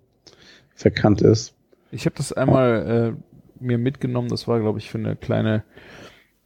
[0.74, 1.54] verkannt ist.
[1.92, 5.64] Ich habe das einmal äh, mir mitgenommen, das war, glaube ich, für eine kleine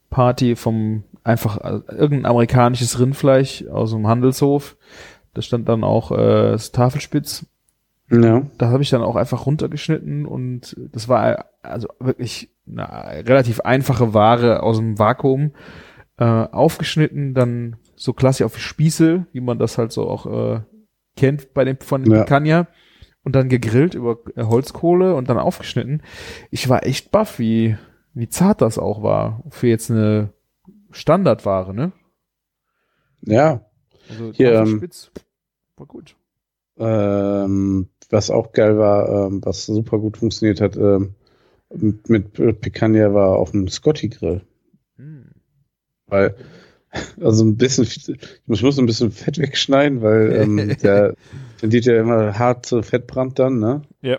[0.09, 4.75] Party vom einfach äh, irgendein amerikanisches Rindfleisch aus dem Handelshof.
[5.33, 7.45] Da stand dann auch äh, das Tafelspitz.
[8.11, 8.41] Ja.
[8.57, 13.61] Da habe ich dann auch einfach runtergeschnitten und das war äh, also wirklich eine relativ
[13.61, 15.51] einfache Ware aus dem Vakuum
[16.19, 20.61] äh, aufgeschnitten, dann so klassisch auf Spieße, wie man das halt so auch äh,
[21.17, 22.23] kennt bei dem von Ja.
[22.23, 22.67] Picanha
[23.23, 26.03] und dann gegrillt über äh, Holzkohle und dann aufgeschnitten.
[26.51, 27.77] Ich war echt baff, wie
[28.13, 30.33] wie zart das auch war für jetzt eine
[30.91, 31.93] Standardware, ne?
[33.21, 33.65] Ja.
[34.09, 35.11] Also Hier, ähm, Tafelspitz
[35.77, 36.15] war gut.
[36.77, 41.15] Ähm, was auch geil war, ähm, was super gut funktioniert hat, ähm,
[41.75, 44.41] mit, mit Picanha war auf dem Scotty Grill.
[46.09, 46.35] Weil,
[47.21, 51.15] also ein bisschen, ich muss ein bisschen Fett wegschneiden, weil ähm, der
[51.59, 53.81] tendiert ja immer hart zu Fettbrand dann, ne?
[54.01, 54.17] Ja.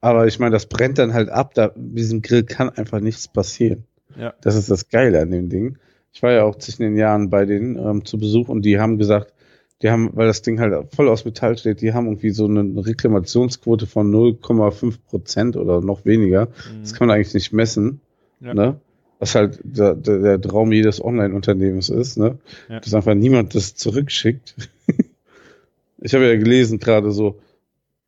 [0.00, 3.28] Aber ich meine, das brennt dann halt ab, da mit diesem Grill kann einfach nichts
[3.28, 3.84] passieren.
[4.18, 4.34] Ja.
[4.40, 5.78] Das ist das Geile an dem Ding.
[6.12, 8.98] Ich war ja auch zwischen den Jahren bei denen ähm, zu Besuch und die haben
[8.98, 9.32] gesagt,
[9.80, 12.62] die haben, weil das Ding halt voll aus Metall steht, die haben irgendwie so eine
[12.86, 16.48] Reklamationsquote von 0,5 Prozent oder noch weniger.
[16.80, 18.00] Das kann man eigentlich nicht messen,
[18.40, 18.46] Mhm.
[18.46, 18.54] Ja.
[18.54, 18.80] ne?
[19.22, 22.38] Was halt der, der, der Traum jedes Online-Unternehmens ist, ne?
[22.68, 22.80] Ja.
[22.80, 24.56] Dass einfach niemand das zurückschickt.
[26.00, 27.38] ich habe ja gelesen gerade so,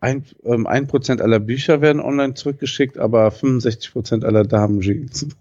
[0.01, 5.29] ein, ähm, ein Prozent aller Bücher werden online zurückgeschickt, aber 65 Prozent aller Damen-Jeans.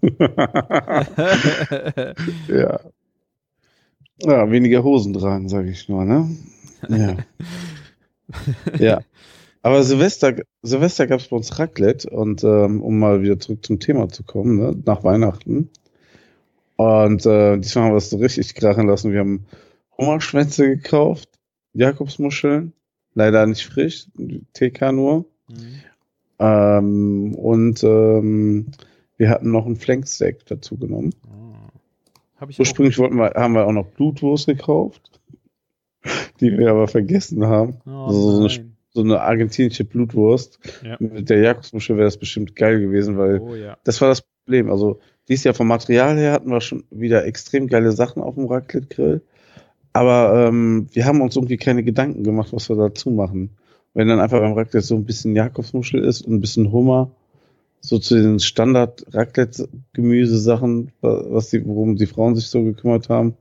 [2.46, 2.78] ja.
[4.22, 6.36] Ja, weniger Hosen tragen, sage ich nur, ne?
[6.88, 7.16] Ja.
[8.78, 9.00] ja.
[9.64, 13.80] Aber Silvester, Silvester gab es bei uns Raclette und ähm, um mal wieder zurück zum
[13.80, 15.70] Thema zu kommen, ne, nach Weihnachten.
[16.76, 19.12] Und äh, diesmal haben wir es so richtig krachen lassen.
[19.12, 19.46] Wir haben
[19.96, 21.30] Hummerschwänze gekauft,
[21.72, 22.74] Jakobsmuscheln,
[23.14, 24.08] leider nicht frisch,
[24.52, 25.24] TK nur.
[25.48, 25.80] Mhm.
[26.40, 28.66] Ähm, und ähm,
[29.16, 31.14] wir hatten noch einen Flanksteak dazu genommen.
[32.38, 32.48] Auch.
[32.58, 35.22] Ursprünglich wollten wir, haben wir auch noch Blutwurst gekauft,
[36.40, 37.78] die wir aber vergessen haben.
[37.86, 38.73] Oh, Also so, eine.
[38.94, 40.58] So eine argentinische Blutwurst.
[40.82, 40.96] Ja.
[41.00, 43.76] Mit der Jakobsmuschel wäre das bestimmt geil gewesen, weil Oh ja.
[43.84, 44.70] das war das Problem.
[44.70, 48.46] Also dieses Jahr vom Material her hatten wir schon wieder extrem geile Sachen auf dem
[48.46, 49.22] Raclette-Grill.
[49.92, 53.50] Aber ähm, wir haben uns irgendwie keine Gedanken gemacht, was wir dazu machen.
[53.94, 57.10] Wenn dann einfach beim Raclette so ein bisschen Jakobsmuschel ist und ein bisschen Hummer,
[57.80, 63.34] so zu den Standard-Raclette-Gemüsesachen, was die, worum die Frauen sich so gekümmert haben,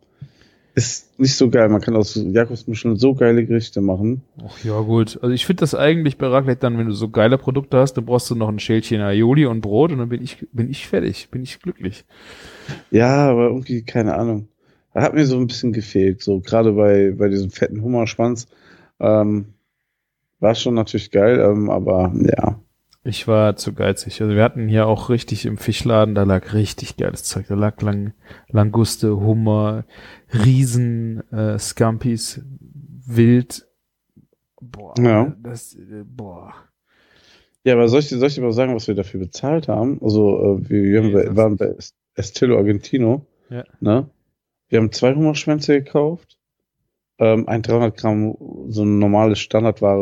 [0.75, 1.69] ist nicht so geil.
[1.69, 4.23] Man kann aus Jakobsmuscheln so geile Gerichte machen.
[4.43, 5.19] Ach ja, gut.
[5.21, 8.05] Also ich finde das eigentlich bei Raclette dann, wenn du so geile Produkte hast, dann
[8.05, 11.29] brauchst du noch ein Schälchen Aioli und Brot und dann bin ich, bin ich fertig,
[11.29, 12.05] bin ich glücklich.
[12.91, 14.47] Ja, aber irgendwie, keine Ahnung.
[14.93, 16.21] Da hat mir so ein bisschen gefehlt.
[16.21, 18.47] So gerade bei, bei diesem fetten Hummerschwanz.
[18.99, 19.53] Ähm,
[20.39, 22.59] war schon natürlich geil, ähm, aber ja.
[23.06, 24.22] Ich war zu geizig.
[24.22, 27.48] Also wir hatten hier auch richtig im Fischladen, da lag richtig geiles Zeug.
[27.50, 28.13] Da lag Lang
[28.50, 29.84] Languste, Hummer,
[30.34, 32.42] Riesen, äh, Scampis,
[33.06, 33.68] Wild.
[34.62, 35.36] Boah, Ja.
[35.44, 36.54] das, äh, boah.
[37.66, 40.00] Ja, aber soll ich, soll ich dir mal sagen, was wir dafür bezahlt haben?
[40.02, 43.26] Also, äh, wir, wir haben Nee, waren bei Est- Estilo Argentino.
[43.50, 43.63] Ja.
[43.82, 44.10] Ne?
[44.70, 46.38] Wir haben zwei Hummerschwänze gekauft.
[47.20, 48.36] Ähm, ein 300 Gramm,
[48.70, 50.00] so ein normales Standardware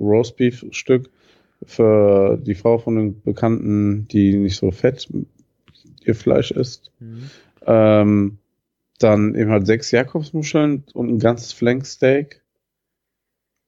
[0.00, 1.10] Roastbeef-Stück
[1.64, 5.08] für die Frau von den Bekannten, die nicht so fett
[6.04, 6.92] ihr Fleisch isst.
[7.00, 7.30] Mhm.
[7.66, 8.38] Ähm,
[8.98, 12.42] dann eben halt sechs Jakobsmuscheln und ein ganzes Flanksteak.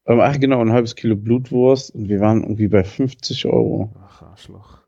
[0.06, 3.92] Ähm, ach genau, ein halbes Kilo Blutwurst und wir waren irgendwie bei 50 Euro.
[4.02, 4.78] Ach, Arschloch.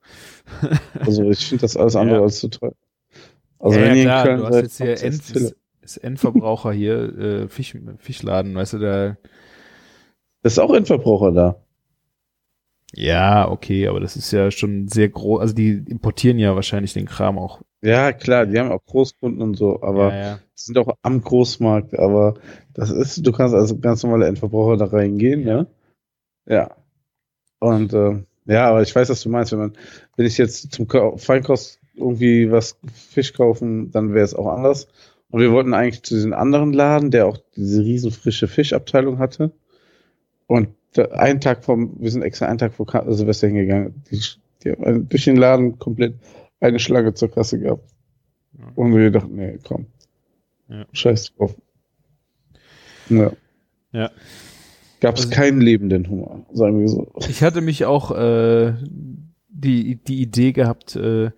[0.98, 2.22] Also ich finde das alles andere Ja.
[2.22, 2.74] als zu teuer.
[3.58, 7.18] Also ja, wenn ihr in klar, Köln du hast jetzt hier End, ist Endverbraucher hier,
[7.18, 9.16] äh, Fisch, Fischladen, weißt du, da.
[10.42, 11.61] Das ist auch Endverbraucher da.
[12.94, 17.06] Ja, okay, aber das ist ja schon sehr groß, also die importieren ja wahrscheinlich den
[17.06, 17.62] Kram auch.
[17.80, 20.38] Ja, klar, die haben auch Großkunden und so, aber ja, ja.
[20.54, 22.34] sind auch am Großmarkt, aber
[22.74, 25.66] das ist, du kannst also ganz normale Endverbraucher da reingehen, ne?
[26.46, 26.76] Ja.
[27.60, 29.72] Und äh, ja, aber ich weiß, was du meinst, wenn man,
[30.16, 34.88] wenn ich jetzt zum Feinkost irgendwie was Fisch kaufen, dann wäre es auch anders.
[35.30, 39.52] Und wir wollten eigentlich zu diesem anderen Laden, der auch diese riesen frische Fischabteilung hatte.
[40.46, 44.02] Und einen Tag vom, wir sind extra einen Tag vor Silvester hingegangen.
[44.10, 44.20] Die,
[44.62, 46.14] die haben durch den Laden komplett
[46.60, 47.88] eine Schlange zur Kasse gehabt.
[48.58, 48.66] Ja.
[48.74, 49.86] Und wir dachten, nee, komm.
[50.68, 50.86] Ja.
[50.92, 51.54] Scheiß drauf.
[53.08, 53.32] Ja.
[53.92, 54.10] Ja.
[55.00, 57.10] Gab es Also- keinen lebenden Hummer, sagen wir so.
[57.28, 58.74] Ich hatte mich auch äh,
[59.48, 61.30] die, die Idee gehabt, äh,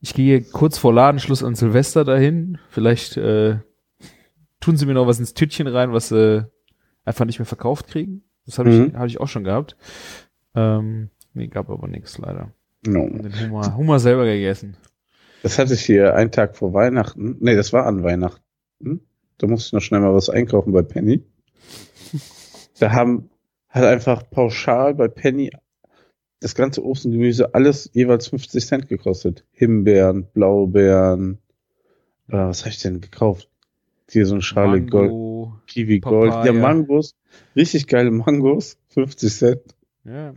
[0.00, 2.58] ich gehe kurz vor Ladenschluss an Silvester dahin.
[2.68, 3.58] Vielleicht äh,
[4.60, 6.46] tun sie mir noch was ins Tütchen rein, was sie
[7.04, 8.22] einfach nicht mehr verkauft kriegen.
[8.46, 8.98] Das habe ich, Mhm.
[8.98, 9.76] hab ich auch schon gehabt.
[10.54, 12.52] Ähm, nee, gab aber nichts leider.
[12.86, 13.02] No.
[13.02, 14.76] Und den Hummer, Hummer selber gegessen.
[15.42, 17.36] Das hatte ich hier einen Tag vor Weihnachten.
[17.40, 19.00] Nee, das war an Weihnachten.
[19.38, 21.22] Da musste ich noch schnell mal was einkaufen bei Penny.
[22.78, 23.30] Da haben
[23.70, 25.50] hat einfach pauschal bei Penny
[26.40, 29.44] das ganze Obst und Gemüse alles jeweils 50 Cent gekostet.
[29.52, 31.38] Himbeeren, Blaubeeren.
[32.28, 33.48] Äh, was habe ich denn gekauft?
[34.10, 35.25] Hier so eine Schale Gold, Mango.
[35.66, 36.30] Kiwi Gold.
[36.30, 36.52] Papaya.
[36.52, 37.14] Ja, Mangos.
[37.54, 38.76] Richtig geile Mangos.
[38.88, 39.60] 50 Cent.
[40.04, 40.32] Ja,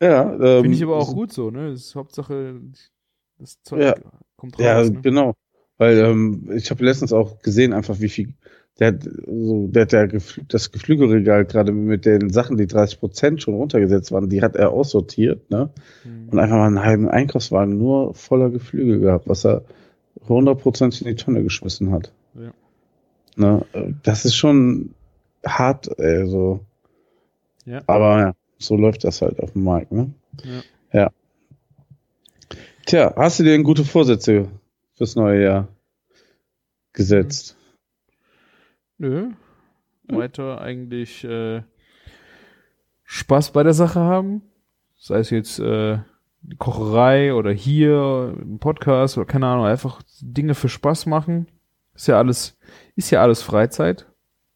[0.00, 1.70] Ja, ähm, finde ich aber auch gut so, ne?
[1.70, 2.60] Das ist Hauptsache,
[3.38, 3.94] das Zeug Ja.
[4.36, 4.64] kommt raus.
[4.64, 5.00] Ja, ne?
[5.02, 5.34] genau.
[5.76, 8.34] Weil ähm, ich habe letztens auch gesehen, einfach wie viel.
[8.78, 12.98] Der hat so, der hat ja gefl das Geflügelregal gerade mit den Sachen, die 30
[12.98, 15.68] Prozent schon runtergesetzt waren, die hat er aussortiert, ne?
[16.02, 16.28] Hm.
[16.30, 19.64] Und einfach mal einen halben Einkaufswagen nur voller Geflügel gehabt, was er
[20.22, 22.12] 100 Prozent in die Tonne geschmissen hat.
[22.34, 22.52] Ja.
[23.36, 23.64] Ne?
[24.02, 24.94] Das ist schon
[25.46, 26.60] hart, ey, so.
[27.64, 27.82] Ja.
[27.86, 30.12] Aber ja, so läuft das halt auf dem Markt, ne?
[30.44, 30.62] Ja.
[30.92, 31.10] ja.
[32.86, 34.48] Tja, hast du dir denn gute Vorsätze
[34.94, 35.68] fürs neue Jahr
[36.92, 37.56] gesetzt?
[38.98, 39.30] Nö.
[40.08, 41.62] Weiter eigentlich äh,
[43.04, 44.42] Spaß bei der Sache haben.
[44.96, 45.98] Sei es jetzt äh,
[46.42, 51.46] die Kocherei oder hier ein Podcast oder keine Ahnung, einfach Dinge für Spaß machen.
[51.94, 52.58] Ist ja alles,
[52.96, 54.06] ist ja alles Freizeit.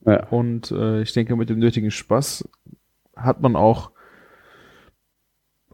[0.07, 0.27] Ja.
[0.29, 2.49] Und äh, ich denke, mit dem nötigen Spaß
[3.17, 3.91] hat man auch,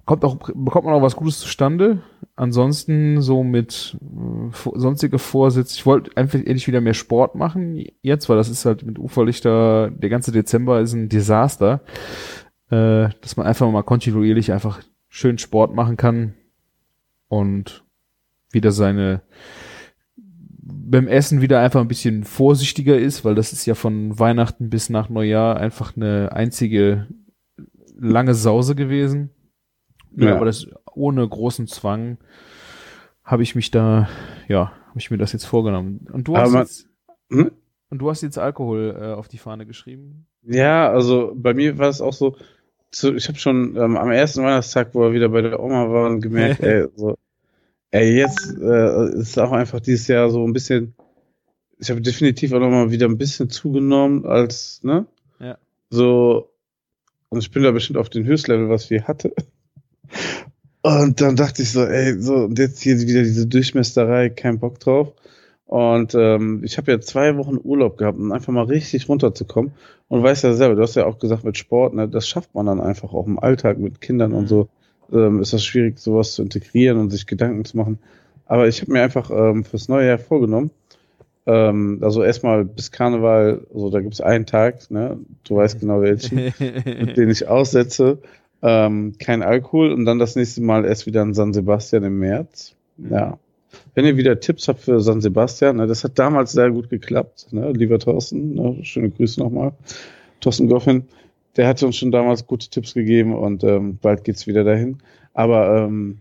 [0.05, 2.03] kommt auch, bekommt man auch was Gutes zustande.
[2.37, 5.75] Ansonsten so mit äh, sonstige Vorsätze.
[5.75, 9.91] Ich wollte einfach endlich wieder mehr Sport machen jetzt, weil das ist halt mit Uferlichter,
[9.91, 11.81] der ganze Dezember ist ein Desaster.
[12.71, 16.35] Äh, dass man einfach mal kontinuierlich einfach schön Sport machen kann
[17.29, 17.85] und
[18.53, 19.23] wieder seine
[20.91, 24.91] beim Essen wieder einfach ein bisschen vorsichtiger ist, weil das ist ja von Weihnachten bis
[24.91, 27.07] nach Neujahr einfach eine einzige
[27.99, 29.31] lange Sause gewesen.
[30.17, 32.19] Ja, aber das ohne großen Zwang
[33.23, 34.09] habe ich mich da,
[34.49, 36.07] ja, habe ich mir das jetzt vorgenommen.
[36.13, 36.89] Und du hast man- jetzt,
[37.31, 37.53] Hm?
[37.91, 40.27] und du hast jetzt Alkohol äh, auf die Fahne geschrieben.
[40.43, 42.37] Ja, also bei mir war es auch so,
[42.91, 46.21] zu, ich habe schon ähm, am ersten Weihnachtstag, wo wir wieder bei der Oma waren,
[46.21, 47.17] gemerkt, ey, so,
[47.91, 50.95] ey, jetzt äh, ist auch einfach dieses Jahr so ein bisschen,
[51.79, 55.07] ich habe definitiv auch nochmal wieder ein bisschen zugenommen als, ne?
[55.39, 55.59] Ja.
[55.91, 56.51] So,
[57.31, 59.33] und ich bin da bestimmt auf den Höchstlevel, was wir hatte.
[60.83, 64.81] Und dann dachte ich so, ey, so, und jetzt hier wieder diese Durchmesterei, kein Bock
[64.81, 65.13] drauf.
[65.67, 69.73] Und ähm, ich habe ja zwei Wochen Urlaub gehabt, um einfach mal richtig runterzukommen.
[70.09, 72.67] Und weißt ja selber, du hast ja auch gesagt mit Sport, ne, das schafft man
[72.67, 74.69] dann einfach auch im Alltag mit Kindern und so.
[75.13, 77.99] Ähm, ist das schwierig, sowas zu integrieren und sich Gedanken zu machen.
[78.47, 80.71] Aber ich habe mir einfach ähm, fürs neue Jahr vorgenommen,
[81.47, 86.37] ähm, also erstmal bis Karneval, also da gibt's einen Tag, ne, du weißt genau welchen,
[86.59, 88.19] mit den ich aussetze,
[88.63, 92.75] ähm, kein Alkohol und dann das nächste Mal erst wieder in San Sebastian im März.
[92.99, 93.39] Ja.
[93.95, 97.49] Wenn ihr wieder Tipps habt für San Sebastian, ne, das hat damals sehr gut geklappt,
[97.53, 99.73] ne, lieber Thorsten, ne, schöne Grüße nochmal,
[100.41, 101.05] Thorsten Goffin,
[101.57, 104.99] der hat uns schon damals gute Tipps gegeben und ähm, bald geht's wieder dahin.
[105.35, 106.19] Aber ähm,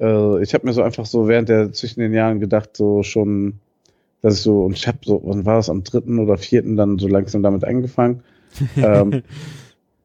[0.00, 3.60] äh, ich habe mir so einfach so während der zwischen den Jahren gedacht, so schon,
[4.20, 6.98] dass ich so, und ich habe so, wann war das, am dritten oder vierten dann
[6.98, 8.22] so langsam damit angefangen.
[8.76, 9.22] ähm,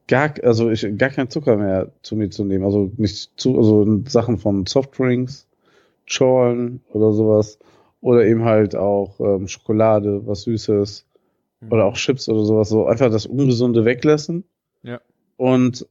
[0.08, 2.66] gar, also ich, gar kein Zucker mehr zu mir zu nehmen.
[2.66, 5.48] Also nicht zu, also in Sachen von Softdrinks,
[6.06, 7.60] Schorlen oder sowas.
[8.02, 11.06] Oder eben halt auch ähm, Schokolade, was Süßes.
[11.70, 12.70] Oder auch Chips oder sowas.
[12.70, 14.44] So einfach das Ungesunde weglassen.
[14.84, 15.02] Ja.
[15.38, 15.88] Und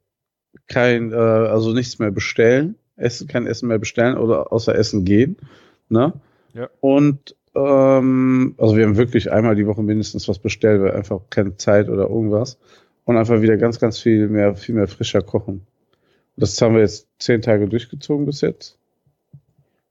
[0.68, 2.76] kein, äh, also nichts mehr bestellen.
[2.96, 5.36] Essen, kein Essen mehr bestellen oder außer Essen gehen.
[5.88, 6.12] Ne?
[6.54, 6.68] Ja.
[6.80, 11.56] Und ähm, also wir haben wirklich einmal die Woche mindestens was bestellt, weil einfach keine
[11.56, 12.58] Zeit oder irgendwas.
[13.04, 15.66] Und einfach wieder ganz, ganz viel mehr, viel mehr frischer kochen.
[16.36, 18.78] Das haben wir jetzt zehn Tage durchgezogen bis jetzt.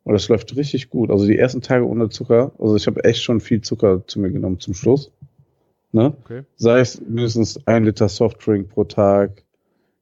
[0.04, 1.12] Und das läuft richtig gut.
[1.12, 4.32] Also die ersten Tage ohne Zucker, also ich habe echt schon viel Zucker zu mir
[4.32, 5.12] genommen zum Schluss.
[5.92, 6.14] Ne?
[6.24, 6.44] Okay.
[6.56, 9.44] Sei es mindestens ein Liter Softdrink pro Tag.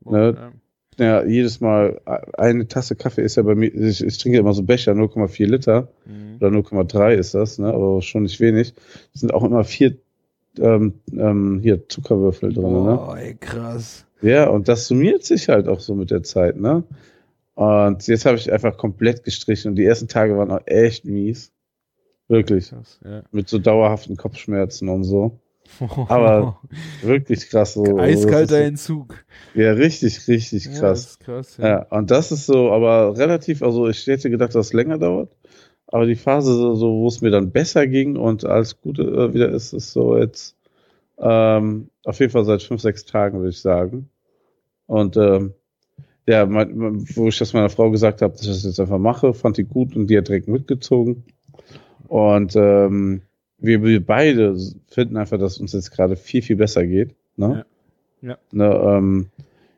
[0.06, 0.36] Ne?
[0.38, 0.52] Ja.
[0.99, 2.02] Ja, jedes Mal
[2.38, 5.88] eine Tasse Kaffee ist ja bei mir, ich, ich trinke immer so Becher, 0,4 Liter
[6.06, 6.36] Mhm.
[6.41, 7.73] oder 0,3 ist das, ne?
[7.73, 8.73] aber schon nicht wenig.
[9.13, 9.95] Es sind auch immer vier
[10.58, 12.84] ähm, ähm, hier Zuckerwürfel drin.
[12.84, 12.99] Ne?
[12.99, 14.06] Oh, ey, krass.
[14.21, 16.58] Ja, und das summiert sich halt auch so mit der Zeit.
[16.58, 16.84] Ne?
[17.56, 21.54] Und jetzt habe ich einfach komplett gestrichen und die ersten Tage waren auch echt mies.
[22.28, 22.71] Wirklich.
[22.71, 23.23] Krass, ja.
[23.32, 25.39] Mit so dauerhaften Kopfschmerzen und so.
[26.08, 26.60] Aber
[27.01, 27.73] Wirklich krass.
[27.73, 29.23] So, Eiskalter ist Entzug.
[29.53, 31.05] so, Ja, richtig, richtig Ja, das krass.
[31.05, 31.58] ist krass.
[31.58, 35.32] Ja, und das ist so, aber relativ, also ich hätte gedacht, dass es länger dauert.
[35.88, 39.34] Aber die Phase, so, so, wo es mir dann besser ging und alles Gute äh,
[39.34, 40.55] wieder ist, ist so jetzt
[41.17, 44.10] ähm, auf jeden Fall seit fünf, sechs Tagen, würde ich sagen.
[44.86, 45.53] Und ähm,
[46.27, 49.34] ja, mein- wo ich das meiner Frau gesagt habe, dass ich das jetzt einfach mache,
[49.34, 51.23] fand die gut und die hat direkt mitgezogen.
[52.08, 53.21] Und ähm,
[53.62, 57.15] wir, wir beide finden einfach, dass uns jetzt gerade viel, viel besser geht.
[57.38, 57.65] Ne?
[58.22, 58.30] Ja.
[58.30, 58.38] Ja.
[58.52, 59.28] Ne, ähm,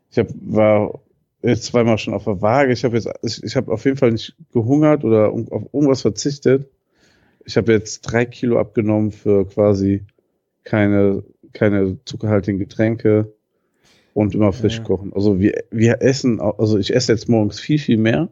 [0.09, 0.99] ich hab, war
[1.43, 2.73] jetzt zweimal schon auf der Waage.
[2.73, 6.01] Ich habe jetzt, ich, ich habe auf jeden Fall nicht gehungert oder um- auf irgendwas
[6.01, 6.67] verzichtet.
[7.45, 10.03] Ich habe jetzt drei Kilo abgenommen für quasi
[10.63, 13.33] keine, keine zuckerhaltigen Getränke
[14.13, 14.83] und immer frisch Ja.
[14.83, 15.13] kochen.
[15.13, 18.29] Also wir, wir essen, also ich esse jetzt morgens viel, viel mehr.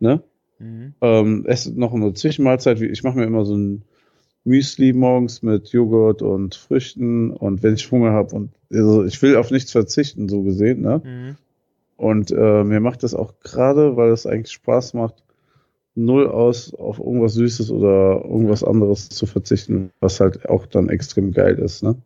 [0.00, 0.22] Ne?
[0.58, 0.94] Mhm.
[1.00, 2.80] Ähm, esse noch eine Zwischenmahlzeit.
[2.80, 3.82] Ich mache mir immer so ein
[4.44, 9.36] Müsli morgens mit Joghurt und Früchten und wenn ich Hunger habe und also ich will
[9.36, 11.02] auf nichts verzichten, so gesehen, ne?
[11.04, 11.36] Mhm.
[11.96, 15.24] Und äh, mir macht das auch gerade, weil es eigentlich Spaß macht,
[15.96, 21.32] null aus auf irgendwas Süßes oder irgendwas anderes zu verzichten, was halt auch dann extrem
[21.32, 21.96] geil ist, ne?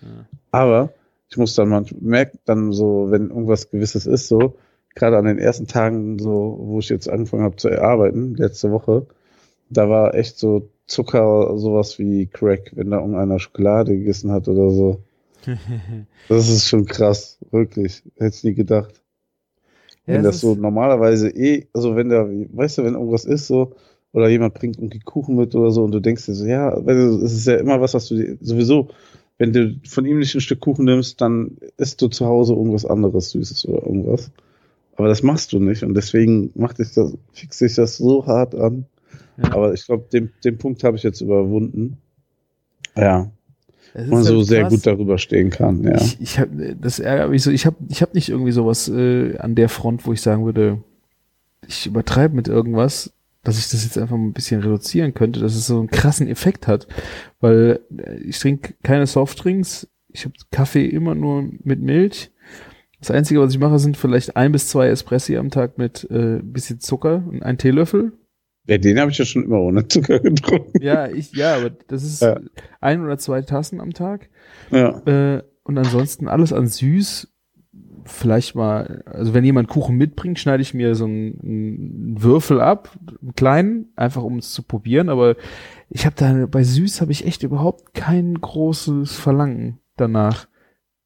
[0.00, 0.08] Ja.
[0.50, 0.92] Aber
[1.28, 4.56] ich muss dann manchmal merke dann so, wenn irgendwas Gewisses ist, so,
[4.94, 9.06] gerade an den ersten Tagen, so, wo ich jetzt angefangen habe zu arbeiten, letzte Woche,
[9.70, 14.70] da war echt so Zucker, sowas wie Crack, wenn da irgendeiner Schokolade gegessen hat oder
[14.70, 14.98] so.
[16.28, 18.02] Das ist schon krass, wirklich.
[18.16, 19.02] Hätte ich nie gedacht.
[20.06, 23.46] Ja, wenn das ist- so normalerweise eh, also wenn da, weißt du, wenn irgendwas ist
[23.46, 23.72] so,
[24.12, 27.32] oder jemand bringt irgendwie Kuchen mit oder so und du denkst dir so, ja, es
[27.32, 28.88] ist ja immer was, was du dir, sowieso,
[29.38, 32.84] wenn du von ihm nicht ein Stück Kuchen nimmst, dann isst du zu Hause irgendwas
[32.84, 34.30] anderes, Süßes oder irgendwas.
[34.96, 38.54] Aber das machst du nicht und deswegen macht dich das, fixt sich das so hart
[38.54, 38.86] an.
[39.36, 39.52] Ja.
[39.52, 41.98] Aber ich glaube, den, den Punkt habe ich jetzt überwunden.
[42.96, 43.30] Ja,
[43.94, 45.96] man so halt sehr gut darüber stehen kann, ja.
[45.96, 46.48] Ich, ich hab,
[46.80, 47.50] das ärgert mich so.
[47.50, 50.82] Ich habe ich hab nicht irgendwie sowas äh, an der Front, wo ich sagen würde,
[51.66, 53.12] ich übertreibe mit irgendwas,
[53.44, 56.26] dass ich das jetzt einfach mal ein bisschen reduzieren könnte, dass es so einen krassen
[56.26, 56.86] Effekt hat.
[57.40, 62.30] Weil äh, ich trinke keine Softdrinks, ich habe Kaffee immer nur mit Milch.
[63.00, 66.38] Das Einzige, was ich mache, sind vielleicht ein bis zwei Espressi am Tag mit äh,
[66.42, 68.12] bisschen Zucker und ein Teelöffel.
[68.66, 70.82] Ja den habe ich ja schon immer ohne Zucker getrunken.
[70.82, 72.38] Ja, ich, ja, aber das ist Ja.
[72.80, 74.28] ein oder zwei Tassen am Tag.
[74.70, 75.00] Ja.
[75.06, 77.28] Äh, und ansonsten alles an süß.
[78.04, 82.98] Vielleicht mal, also wenn jemand Kuchen mitbringt, schneide ich mir so einen, einen Würfel ab,
[83.20, 85.08] einen kleinen, einfach um es zu probieren.
[85.08, 85.36] Aber
[85.88, 90.48] ich habe da bei süß habe ich echt überhaupt kein großes Verlangen danach.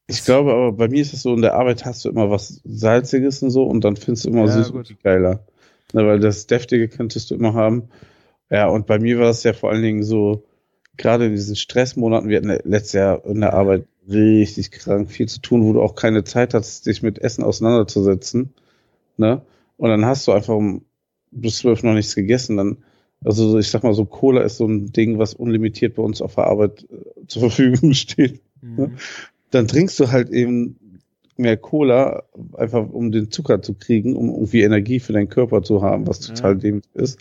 [0.07, 2.61] Ich glaube aber, bei mir ist es so, in der Arbeit hast du immer was
[2.63, 5.45] Salziges und so und dann findest du immer Ja, süß geiler.
[5.93, 7.89] Ne, weil das Deftige könntest du immer haben.
[8.49, 10.43] Ja, und bei mir war es ja vor allen Dingen so,
[10.97, 15.41] gerade in diesen Stressmonaten, wir hatten letztes Jahr in der Arbeit richtig krank viel zu
[15.41, 18.53] tun, wo du auch keine Zeit hattest, dich mit Essen auseinanderzusetzen.
[19.17, 19.41] Ne?
[19.77, 20.85] Und dann hast du einfach um
[21.31, 22.57] bis zwölf noch nichts gegessen.
[22.57, 22.77] Dann,
[23.23, 26.21] also so, ich sag mal so, Cola ist so ein Ding, was unlimitiert bei uns
[26.21, 28.97] auf der Arbeit äh, zur Verfügung steht Mhm.
[29.51, 30.77] dann trinkst du halt eben
[31.39, 32.23] mehr Cola,
[32.53, 36.19] einfach um den Zucker zu kriegen, um irgendwie Energie für deinen Körper zu haben, was
[36.19, 36.57] total Ja.
[36.59, 37.19] dämlich ist.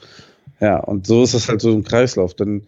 [0.61, 2.35] Ja, und so ist das halt so ein Kreislauf.
[2.35, 2.63] Dann,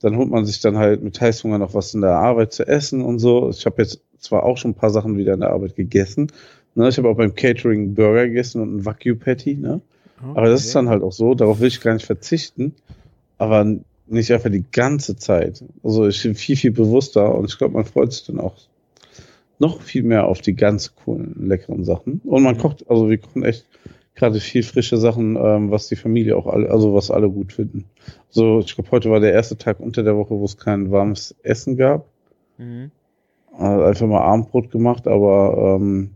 [0.00, 3.02] dann holt man sich dann halt mit Heißhunger noch was in der Arbeit zu essen
[3.02, 3.50] und so.
[3.50, 6.32] Ich habe jetzt zwar auch schon ein paar Sachen wieder in der Arbeit gegessen.
[6.74, 6.88] Ne?
[6.88, 9.54] Ich habe auch beim Catering Burger gegessen und ein Wagyu Patty.
[9.56, 9.80] Ne?
[10.34, 12.74] Aber das ist dann halt auch so, darauf will ich gar nicht verzichten,
[13.38, 13.66] aber
[14.06, 15.62] nicht einfach die ganze Zeit.
[15.82, 18.54] Also ich bin viel, viel bewusster und ich glaube, man freut sich dann auch
[19.58, 22.20] noch viel mehr auf die ganz coolen, leckeren Sachen.
[22.24, 22.60] Und man Mhm.
[22.60, 23.66] kocht, also wir kochen echt
[24.14, 27.84] gerade viel frische Sachen, ähm, was die Familie auch alle, also was alle gut finden.
[28.30, 31.34] So, ich glaube, heute war der erste Tag unter der Woche, wo es kein warmes
[31.42, 32.06] Essen gab.
[32.58, 32.90] Mhm.
[33.58, 36.10] Äh, einfach mal Abendbrot gemacht, aber ähm,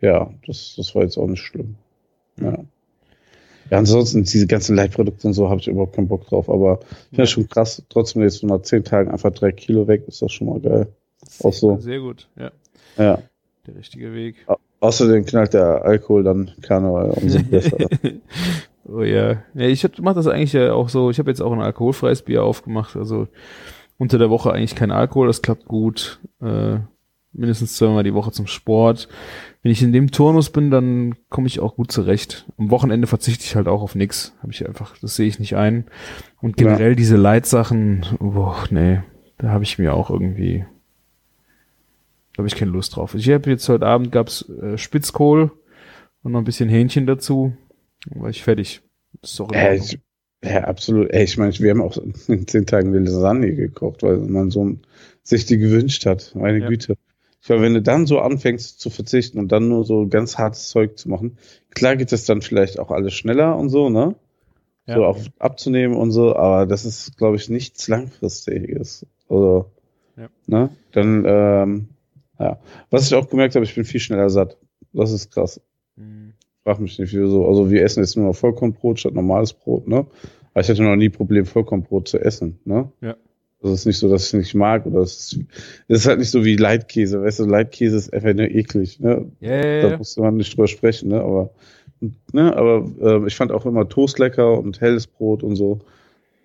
[0.00, 1.76] ja, das, das war jetzt auch nicht schlimm.
[2.40, 2.58] Ja.
[3.70, 7.08] Ja, ansonsten diese ganzen Leitprodukte und so habe ich überhaupt keinen Bock drauf, aber ich
[7.08, 7.82] finde das schon krass.
[7.88, 10.88] Trotzdem jetzt so nach zehn Tagen einfach drei Kilo weg, ist das schon mal geil.
[11.42, 11.78] Auch so.
[11.78, 12.50] Sehr gut, ja.
[12.96, 13.18] Ja.
[13.66, 14.36] Der richtige Weg.
[14.46, 17.76] Au- Außerdem knallt der Alkohol dann Karneval umso besser.
[18.84, 19.42] oh ja.
[19.54, 21.10] Ja, ich mache das eigentlich ja auch so.
[21.10, 22.96] Ich habe jetzt auch ein alkoholfreies Bier aufgemacht.
[22.96, 23.28] Also
[23.98, 26.18] unter der Woche eigentlich kein Alkohol, das klappt gut.
[26.40, 26.78] Äh,
[27.32, 29.08] mindestens zweimal die Woche zum Sport.
[29.62, 32.44] Wenn ich in dem Turnus bin, dann komme ich auch gut zurecht.
[32.58, 34.34] Am Wochenende verzichte ich halt auch auf nix.
[34.42, 35.84] Habe ich einfach, das sehe ich nicht ein.
[36.40, 36.66] Und Ja.
[36.66, 39.00] generell diese Leitsachen, boah, nee,
[39.38, 40.66] da habe ich mir auch irgendwie,
[42.38, 43.14] habe ich keine Lust drauf.
[43.14, 45.50] Ich habe jetzt heute Abend gab's äh, Spitzkohl
[46.22, 47.52] und noch ein bisschen Hähnchen dazu.
[48.06, 48.80] Dann war ich fertig.
[49.20, 49.72] Das ist doch Ordnung.
[49.74, 49.98] ich,
[50.44, 51.10] ja, absolut.
[51.10, 51.96] Ey, ich meine, wir haben auch
[52.28, 54.80] in zehn Tagen eine Lasagne gekocht, weil mein Sohn
[55.22, 56.32] sich die gewünscht hat.
[56.34, 56.68] Meine Ja.
[56.68, 56.96] Güte.
[57.40, 60.68] Ich glaube, wenn du dann so anfängst zu verzichten und dann nur so ganz hartes
[60.68, 61.38] Zeug zu machen,
[61.70, 64.14] klar geht das dann vielleicht auch alles schneller und so, ne?
[64.86, 64.94] Ja.
[64.96, 69.06] So auch abzunehmen und so, aber das ist, glaube ich, nichts Langfristiges.
[69.28, 69.70] Also,
[70.16, 70.28] Ja.
[70.46, 70.70] ne?
[70.92, 71.88] Dann, ähm,
[72.42, 72.58] ja.
[72.90, 74.56] Was ich auch gemerkt habe, ich bin viel schneller satt.
[74.92, 75.60] Das ist krass.
[75.96, 76.32] Mhm.
[76.64, 77.46] Frag mich nicht, wieso.
[77.46, 80.06] Also wir essen jetzt nur noch Vollkornbrot statt normales Brot, ne?
[80.54, 82.90] Aber ich hatte noch nie Problem, Vollkornbrot zu essen, ne?
[83.00, 83.16] Ja.
[83.62, 85.40] Also es ist nicht so, dass ich es nicht mag oder es ist,
[85.88, 89.30] es ist halt nicht so wie Leitkäse, weißt du, Leitkäse ist einfach nur eklig, ne?
[89.40, 89.96] Ja, ja, Da ja.
[89.98, 91.20] musste man nicht drüber sprechen, ne?
[91.20, 91.50] Aber,
[92.32, 92.56] ne?
[92.56, 95.80] Aber äh, ich fand auch immer Toast lecker und helles Brot und so.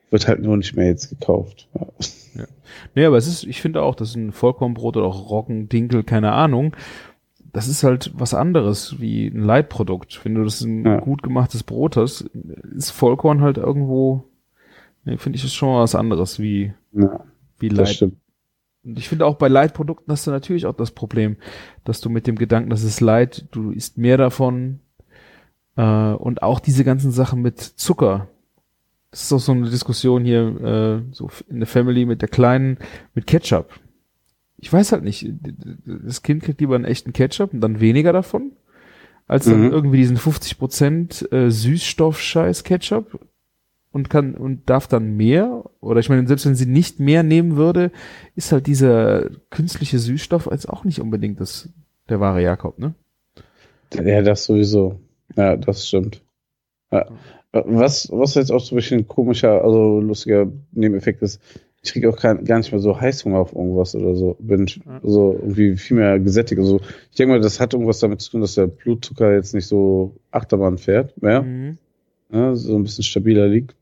[0.09, 1.67] Wird halt nur nicht mehr jetzt gekauft.
[1.73, 2.45] Ja.
[2.95, 6.31] Nee, aber es ist, ich finde auch, dass ein Vollkornbrot oder auch Roggen, Dinkel, keine
[6.33, 6.75] Ahnung,
[7.51, 10.23] das ist halt was anderes wie ein Leitprodukt.
[10.23, 10.99] Wenn du das ein Ja.
[10.99, 12.21] gut gemachtes Brot hast,
[12.75, 14.25] ist Vollkorn halt irgendwo,
[15.05, 17.21] nee, finde ich, ist schon mal was anderes wie, ja
[17.59, 17.89] wie das Leit.
[17.95, 18.17] stimmt.
[18.83, 21.35] Und ich finde auch bei Leitprodukten hast du natürlich auch das Problem,
[21.83, 24.79] dass du mit dem Gedanken, das ist Leid, du isst mehr davon,
[25.75, 28.27] äh, und auch diese ganzen Sachen mit Zucker.
[29.11, 32.77] Das ist auch so eine Diskussion hier, äh, so in der Family mit der Kleinen,
[33.13, 33.69] mit Ketchup.
[34.57, 35.31] Ich weiß halt nicht,
[35.85, 38.51] das Kind kriegt lieber einen echten Ketchup und dann weniger davon,
[39.27, 39.71] als dann Mhm.
[39.71, 43.19] irgendwie diesen 50% äh, Süßstoff-Scheiß Ketchup
[43.91, 47.55] und kann und darf dann mehr oder ich meine selbst wenn sie nicht mehr nehmen
[47.55, 47.91] würde
[48.35, 51.69] ist halt dieser künstliche Süßstoff als auch nicht unbedingt das
[52.09, 52.93] der wahre Jakob ne
[53.93, 54.99] Ja, das sowieso.
[55.35, 56.21] Ja, das stimmt.
[56.91, 57.07] Ja.
[57.65, 61.41] Was, was jetzt auch so ein bisschen komischer, also lustiger Nebeneffekt ist,
[61.83, 64.35] ich kriege auch kein, gar nicht mehr so Heißhunger auf irgendwas oder so.
[64.39, 64.99] Bin Ja.
[65.03, 66.59] so irgendwie viel mehr gesättigt.
[66.59, 66.81] Also
[67.11, 70.15] ich denke mal, das hat irgendwas damit zu tun, dass der Blutzucker jetzt nicht so
[70.31, 71.77] Achterbahn fährt mehr, mhm.
[72.29, 73.75] ne, so ein bisschen stabiler liegt.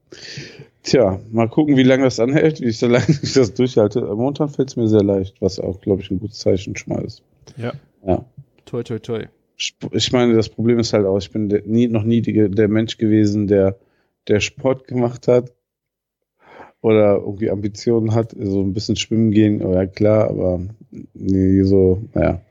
[0.83, 4.01] Tja, mal gucken, wie lange das anhält, wie ich so lange ich das durchhalte.
[4.01, 7.03] Momentan fällt es mir sehr leicht, was auch, glaube ich, ein gutes Zeichen schon mal
[7.03, 7.23] ist.
[7.57, 7.73] ja
[8.05, 8.23] Ja.
[8.65, 9.23] toi toi toi
[9.57, 12.97] ich meine, das Problem ist halt auch, ich bin nie, noch nie die, der Mensch
[12.97, 13.77] gewesen, der,
[14.27, 15.53] der Sport gemacht hat
[16.81, 20.61] oder irgendwie Ambitionen hat, so ein bisschen schwimmen gehen, oh ja klar, aber
[21.13, 22.41] nee, so, naja,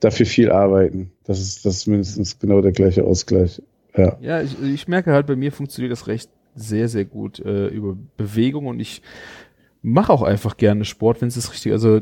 [0.00, 1.12] dafür viel arbeiten.
[1.24, 3.60] Das ist, das ist mindestens genau der gleiche Ausgleich.
[3.96, 4.16] Ja.
[4.20, 7.96] ja ich, ich merke halt bei mir funktioniert das recht sehr sehr gut äh, über
[8.16, 9.02] Bewegung und ich
[9.84, 12.00] mache auch einfach gerne Sport, wenn es das richtig, also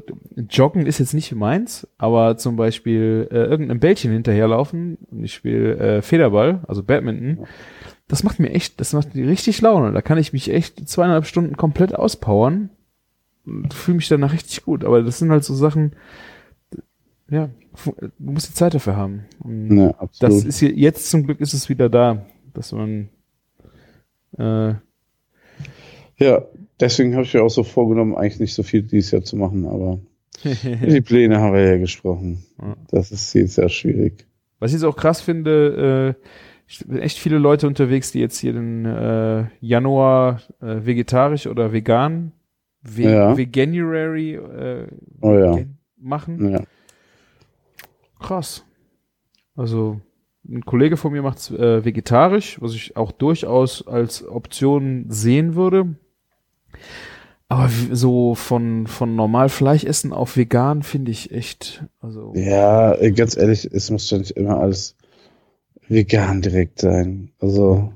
[0.49, 5.77] Joggen ist jetzt nicht meins, aber zum Beispiel äh, irgendeinem Bällchen hinterherlaufen und ich spiele
[5.79, 7.45] äh, Federball, also Badminton,
[8.07, 9.93] das macht mir echt, das macht mir richtig Laune.
[9.93, 12.71] Da kann ich mich echt zweieinhalb Stunden komplett auspowern
[13.45, 14.85] und fühle mich danach richtig gut.
[14.85, 15.97] Aber das sind halt so Sachen,
[17.31, 17.51] ja,
[17.85, 19.25] du musst die Zeit dafür haben.
[19.41, 20.37] Und Ja, absolut.
[20.37, 23.09] das ist hier, jetzt zum Glück ist es wieder da, dass man,
[24.39, 24.75] äh,
[26.19, 26.43] ja,
[26.83, 29.67] deswegen habe ich mir auch so vorgenommen, eigentlich nicht so viel dieses Jahr zu machen,
[29.67, 29.99] aber
[30.45, 32.43] die Pläne haben wir ja gesprochen.
[32.91, 34.27] Das ist jetzt sehr schwierig.
[34.59, 36.17] Was ich jetzt auch krass finde,
[36.91, 42.33] äh, echt viele Leute unterwegs, die jetzt hier den äh, Januar äh, vegetarisch oder vegan,
[42.83, 43.37] ve Ja.
[43.37, 44.87] Veganuary äh,
[45.21, 45.59] Oh ja.
[45.97, 46.51] machen.
[46.53, 46.63] Ja.
[48.19, 48.65] Krass.
[49.57, 50.01] Also
[50.49, 55.95] ein Kollege von mir macht äh, vegetarisch, was ich auch durchaus als Option sehen würde.
[57.49, 63.13] Aber so von von normal Fleisch essen auf vegan finde ich echt, also Ja, äh,
[63.13, 64.97] ganz ehrlich, es muss ja nicht immer alles
[65.89, 67.31] vegan direkt sein.
[67.41, 67.93] Also,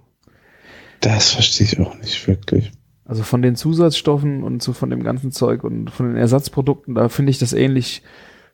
[1.00, 2.72] das verstehe ich auch nicht wirklich.
[3.06, 7.08] Also von den Zusatzstoffen und so von dem ganzen Zeug und von den Ersatzprodukten, da
[7.08, 8.02] finde ich das ähnlich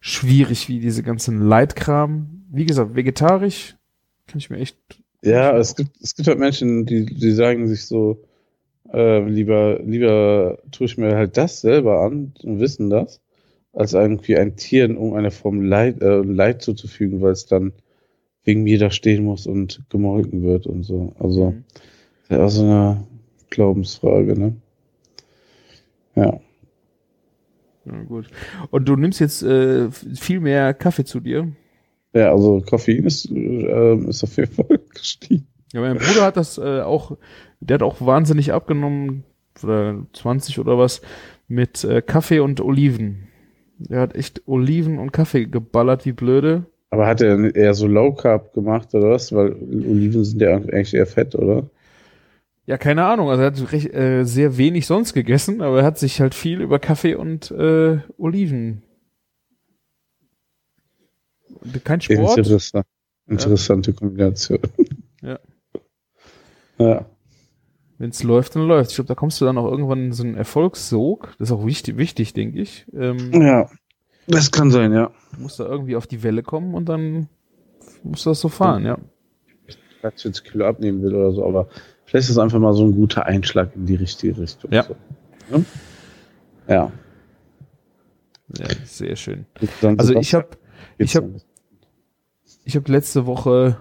[0.01, 2.45] schwierig wie diese ganzen Leitkram.
[2.51, 3.77] Wie gesagt, vegetarisch
[4.27, 4.77] kann ich mir echt.
[5.23, 8.23] Ja, es gibt, es gibt halt Menschen, die, die sagen sich so,
[8.93, 13.21] äh, lieber, lieber tue ich mir halt das selber an und wissen das,
[13.73, 17.73] als irgendwie ein Tier in irgendeiner Form Leid, äh, Leid zuzufügen, weil es dann
[18.45, 21.13] wegen mir da stehen muss und gemolken wird und so.
[21.19, 21.65] Also, Mhm.
[22.29, 23.07] das ist auch so eine
[23.51, 24.57] Glaubensfrage, ne?
[26.15, 26.41] Ja.
[27.85, 28.29] Ja, gut.
[28.71, 31.53] Und du nimmst jetzt äh, viel mehr Kaffee zu dir.
[32.15, 35.47] Ja, also Koffein ist, äh, ist auf jeden Fall gestiegen.
[35.73, 37.17] Ja, mein Bruder hat das äh, auch,
[37.61, 39.25] der hat auch wahnsinnig abgenommen,
[39.63, 41.03] oder 20 oder was,
[41.49, 43.29] mit äh, Kaffee und Oliven.
[43.79, 46.67] Der hat echt Oliven und Kaffee geballert wie blöde.
[46.91, 49.33] Aber hat er eher so Low Carb gemacht oder was?
[49.33, 51.71] Weil Oliven sind ja eigentlich eher fett, oder?
[52.67, 53.29] Ja, keine Ahnung.
[53.29, 56.61] Also er hat recht, äh, sehr wenig sonst gegessen, aber er hat sich halt viel
[56.61, 58.83] über Kaffee und äh, Oliven.
[61.85, 62.39] Kein Sport.
[62.39, 62.87] Interessant.
[63.27, 64.59] Interessante Kombination.
[65.23, 65.39] Ja.
[66.79, 67.07] Ja.
[67.99, 68.91] Wenn es läuft, dann läuft.
[68.91, 71.35] Ich glaube, da kommst du dann auch irgendwann in so einen Erfolgssog.
[71.39, 72.87] Das ist auch wichtig, wichtig denke ich.
[72.93, 73.69] Ähm, Ja.
[74.27, 75.11] Das kann sein, ja.
[75.35, 77.29] Du musst da irgendwie auf die Welle kommen und dann
[78.05, 78.99] musst du das so fahren, ja.
[80.01, 81.69] Falls ich jetzt Kilo abnehmen will oder so, aber
[82.05, 84.71] vielleicht ist es einfach mal so ein guter Einschlag in die richtige Richtung.
[84.73, 84.85] Ja.
[84.85, 84.97] So.
[85.51, 85.63] Ja.
[86.69, 86.93] ja.
[88.59, 89.47] Ja, sehr schön.
[89.97, 90.49] Also ich habe
[90.99, 91.25] ich hab-
[92.65, 93.77] ich habe letzte Woche,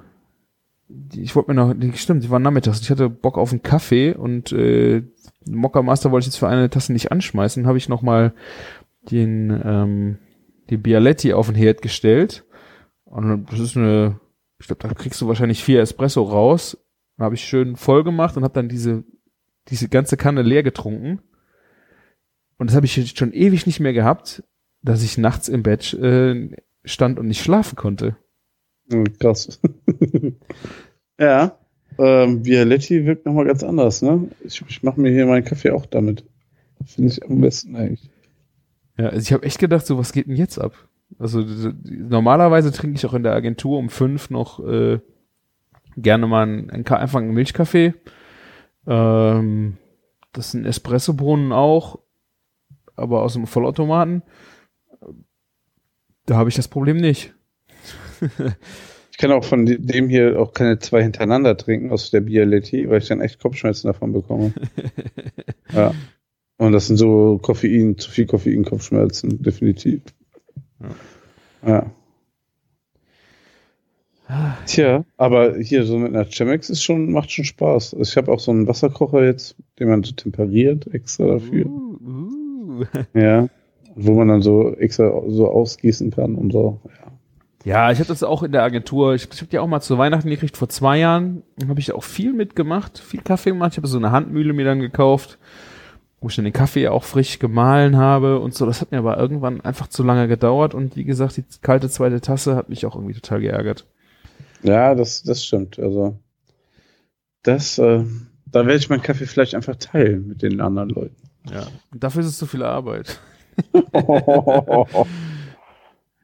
[1.14, 4.52] ich wollte mir noch, stimmt, die war nachmittags, ich hatte Bock auf einen Kaffee und
[4.52, 5.04] äh,
[5.46, 8.34] Mokka Master wollte ich jetzt für eine Tasse nicht anschmeißen, habe ich noch mal
[9.10, 10.18] den ähm,
[10.70, 12.46] die Bialetti auf den Herd gestellt
[13.04, 14.20] und das ist eine,
[14.60, 16.78] ich glaube, da kriegst du wahrscheinlich vier Espresso raus.
[17.20, 19.04] Habe ich schön voll gemacht und habe dann diese
[19.68, 21.22] diese ganze Kanne leer getrunken
[22.62, 24.44] und das habe ich jetzt schon ewig nicht mehr gehabt,
[24.84, 28.18] dass ich nachts im Bett äh, stand und nicht schlafen konnte.
[28.92, 29.60] Hm, Krass.
[31.20, 31.58] ja.
[31.98, 34.30] Ähm, Bialetti wirkt nochmal ganz anders, ne?
[34.44, 36.24] Ich, ich mache mir hier meinen Kaffee auch damit.
[36.86, 38.10] Finde ich am besten eigentlich.
[38.98, 40.74] Ja, also ich habe echt gedacht, so was geht denn jetzt ab?
[41.20, 41.44] Also
[41.84, 45.00] normalerweise trinke ich auch in der Agentur um fünf noch äh,
[45.98, 47.94] gerne mal einen, einen, einfach einen Milchkaffee.
[48.88, 49.78] Ähm,
[50.32, 52.00] das sind Espressobrunnen auch,
[52.96, 54.24] aber aus dem Vollautomaten.
[56.26, 57.34] Da habe ich das Problem nicht.
[59.22, 62.90] Ich kann auch von de- dem hier auch keine zwei hintereinander trinken aus der Bialetti,
[62.90, 64.52] weil ich dann echt Kopfschmerzen davon bekomme.
[65.76, 65.94] ja.
[66.58, 70.02] Und das sind so Koffein, zu viel Koffein, Kopfschmerzen, definitiv.
[71.64, 71.92] Ja.
[74.66, 77.94] Tja, aber hier so mit einer Chemex ist schon, macht schon Spaß.
[77.94, 81.68] Also ich habe auch so einen Wasserkocher jetzt, den man so temperiert extra dafür.
[81.68, 82.86] Uh, uh.
[83.14, 83.50] Ja.
[83.94, 86.80] Wo man dann so extra so ausgießen kann und so.
[86.86, 87.11] Ja.
[87.64, 89.14] Ja, ich habe das auch in der Agentur.
[89.14, 91.44] Ich, ich habe die auch mal zu Weihnachten gekriegt vor zwei Jahren.
[91.68, 93.74] Habe ich auch viel mitgemacht, viel Kaffee gemacht.
[93.74, 95.38] Ich habe so eine Handmühle mir dann gekauft,
[96.20, 98.66] wo ich dann den Kaffee auch frisch gemahlen habe und so.
[98.66, 102.22] Das hat mir aber irgendwann einfach zu lange gedauert und wie gesagt, die kalte zweite
[102.22, 103.86] Tasse hat mich auch irgendwie total geärgert.
[104.64, 105.78] Ja, das, das stimmt.
[105.80, 106.18] Also,
[107.44, 108.04] das, äh,
[108.46, 111.16] da werde ich meinen Kaffee vielleicht einfach teilen mit den anderen Leuten.
[111.52, 111.68] Ja.
[111.94, 113.20] Dafür ist es zu viel Arbeit.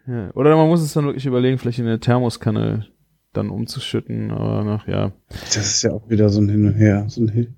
[0.08, 0.32] Ja.
[0.34, 2.88] Oder man muss es dann wirklich überlegen, vielleicht in eine Thermoskanne
[3.34, 5.12] dann umzuschütten, aber nach, ja.
[5.30, 7.54] das ist ja auch wieder so ein Hin und Her, so ein Hi-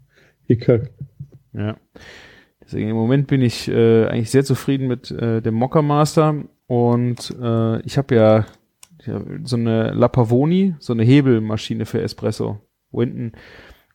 [0.47, 0.91] Hickhack.
[1.53, 1.77] Ja.
[2.61, 7.35] Deswegen im Moment bin ich äh, eigentlich sehr zufrieden mit äh, dem Mocker Master und
[7.41, 8.45] äh, ich habe ja,
[9.05, 12.59] ja so eine La Pavoni, so eine Hebelmaschine für Espresso,
[12.91, 13.31] wo hinten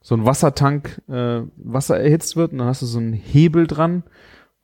[0.01, 4.05] so ein Wassertank äh, Wasser erhitzt wird und dann hast du so einen Hebel dran,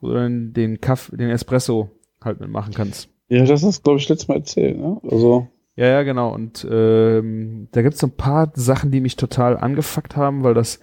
[0.00, 1.90] wo du dann den Kaff, den Espresso
[2.22, 3.08] halt mitmachen kannst.
[3.30, 5.00] Ja, das hast glaube ich, letztes Mal erzählt, ne?
[5.08, 5.46] Also.
[5.76, 6.34] Ja, ja, genau.
[6.34, 10.80] Und ähm, da gibt's so ein paar Sachen, die mich total angefuckt haben, weil das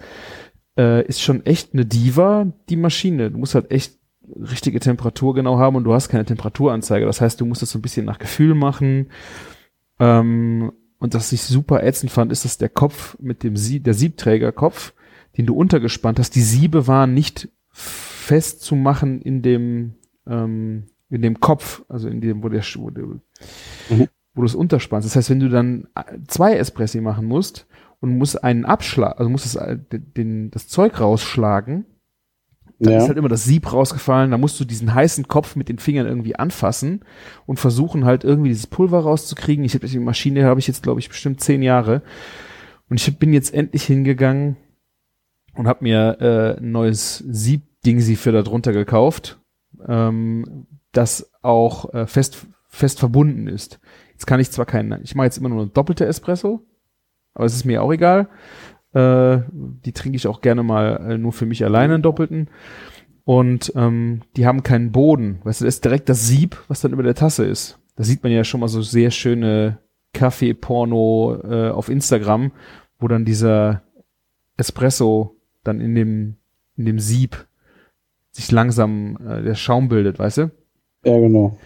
[0.78, 3.30] äh, ist schon echt eine Diva, die Maschine.
[3.30, 3.98] Du musst halt echt
[4.36, 7.06] richtige Temperatur genau haben und du hast keine Temperaturanzeige.
[7.06, 9.10] Das heißt, du musst das so ein bisschen nach Gefühl machen.
[10.00, 13.93] Ähm, und was ich super ätzend fand, ist, dass der Kopf mit dem Sieb, der
[13.93, 14.93] Siebträgerkopf,
[15.38, 19.95] den du untergespannt hast, die Siebe waren nicht festzumachen in dem
[20.26, 24.08] ähm, in dem Kopf, also in dem, wo der, wo, der, mhm.
[24.34, 25.08] wo du es unterspannst.
[25.08, 25.88] Das heißt, wenn du dann
[26.28, 27.68] zwei Espressi machen musst
[27.99, 31.86] und musst einen Abschlag, also musst das, äh, den, das Zeug rausschlagen,
[32.80, 32.99] dann ja.
[32.99, 36.05] ist halt immer das Sieb rausgefallen, da musst du diesen heißen Kopf mit den Fingern
[36.05, 37.03] irgendwie anfassen
[37.47, 39.66] und versuchen halt irgendwie dieses Pulver rauszukriegen.
[39.66, 42.03] Ich habe die Maschine habe ich jetzt glaube ich bestimmt zehn Jahre
[42.89, 44.58] und ich bin jetzt endlich hingegangen
[45.55, 49.39] und habe mir äh, ein neues Sieb-Dingsi für da drunter gekauft,
[49.88, 53.79] ähm, das auch äh, fest fest verbunden ist.
[54.11, 56.65] Jetzt kann ich zwar keinen, ich mache jetzt immer nur eine doppelte Espresso,
[57.33, 58.29] aber es ist mir auch egal.
[58.93, 62.49] Äh, die trinke ich auch gerne mal äh, nur für mich alleine einen doppelten.
[63.25, 65.39] Und ähm, die haben keinen Boden.
[65.43, 67.77] Weißt du, das ist direkt das Sieb, was dann über der Tasse ist.
[67.95, 69.79] Da sieht man ja schon mal so sehr schöne
[70.13, 72.51] Kaffee-Porno äh, auf Instagram,
[72.99, 73.83] wo dann dieser
[74.55, 76.38] Espresso dann in dem,
[76.77, 77.47] in dem Sieb
[78.31, 80.51] sich langsam äh, der Schaum bildet, weißt du?
[81.08, 81.58] Ja, genau.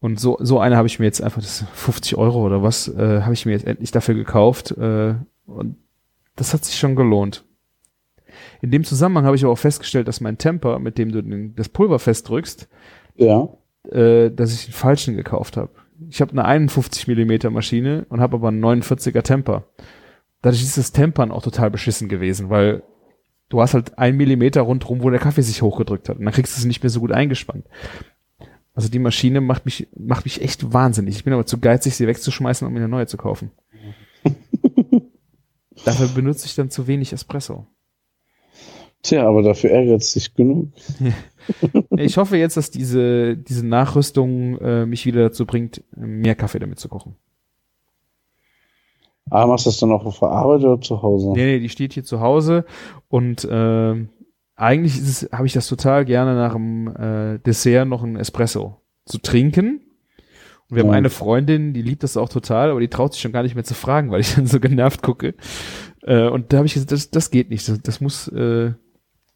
[0.00, 3.22] Und so, so eine habe ich mir jetzt einfach, das 50 Euro oder was, äh,
[3.22, 4.70] habe ich mir jetzt endlich dafür gekauft.
[4.72, 5.14] Äh,
[5.46, 5.76] und
[6.36, 7.44] das hat sich schon gelohnt.
[8.62, 11.54] In dem Zusammenhang habe ich aber auch festgestellt, dass mein Temper, mit dem du den,
[11.54, 12.68] das Pulver festdrückst,
[13.16, 13.48] ja.
[13.90, 15.70] äh, dass ich den falschen gekauft habe.
[16.08, 19.64] Ich habe eine 51 Millimeter Maschine und habe aber einen 49er Temper.
[20.42, 22.84] Dadurch ist das Tempern auch total beschissen gewesen, weil
[23.48, 26.18] du hast halt ein Millimeter rundherum, wo der Kaffee sich hochgedrückt hat.
[26.18, 27.66] Und dann kriegst du es nicht mehr so gut eingespannt.
[28.78, 31.16] Also die Maschine macht mich, macht mich echt wahnsinnig.
[31.16, 33.50] Ich bin aber zu geizig, sie wegzuschmeißen, um mir eine neue zu kaufen.
[35.84, 37.66] Dafür benutze ich dann zu wenig Espresso.
[39.02, 40.68] Tja, aber dafür ärgert es sich genug.
[41.96, 46.78] ich hoffe jetzt, dass diese, diese Nachrüstung äh, mich wieder dazu bringt, mehr Kaffee damit
[46.78, 47.16] zu kochen.
[49.28, 51.32] Ah, machst du das dann auch auf der Arbeit oder zu Hause?
[51.32, 52.64] Nee, nee, die steht hier zu Hause
[53.08, 54.06] und äh,
[54.58, 59.80] eigentlich habe ich das total gerne nach dem äh, Dessert noch ein Espresso zu trinken.
[60.68, 60.88] Und wir ja.
[60.88, 63.54] haben eine Freundin, die liebt das auch total, aber die traut sich schon gar nicht
[63.54, 65.34] mehr zu fragen, weil ich dann so genervt gucke.
[66.02, 67.68] Äh, und da habe ich gesagt, das, das geht nicht.
[67.68, 68.72] Das, das muss, äh,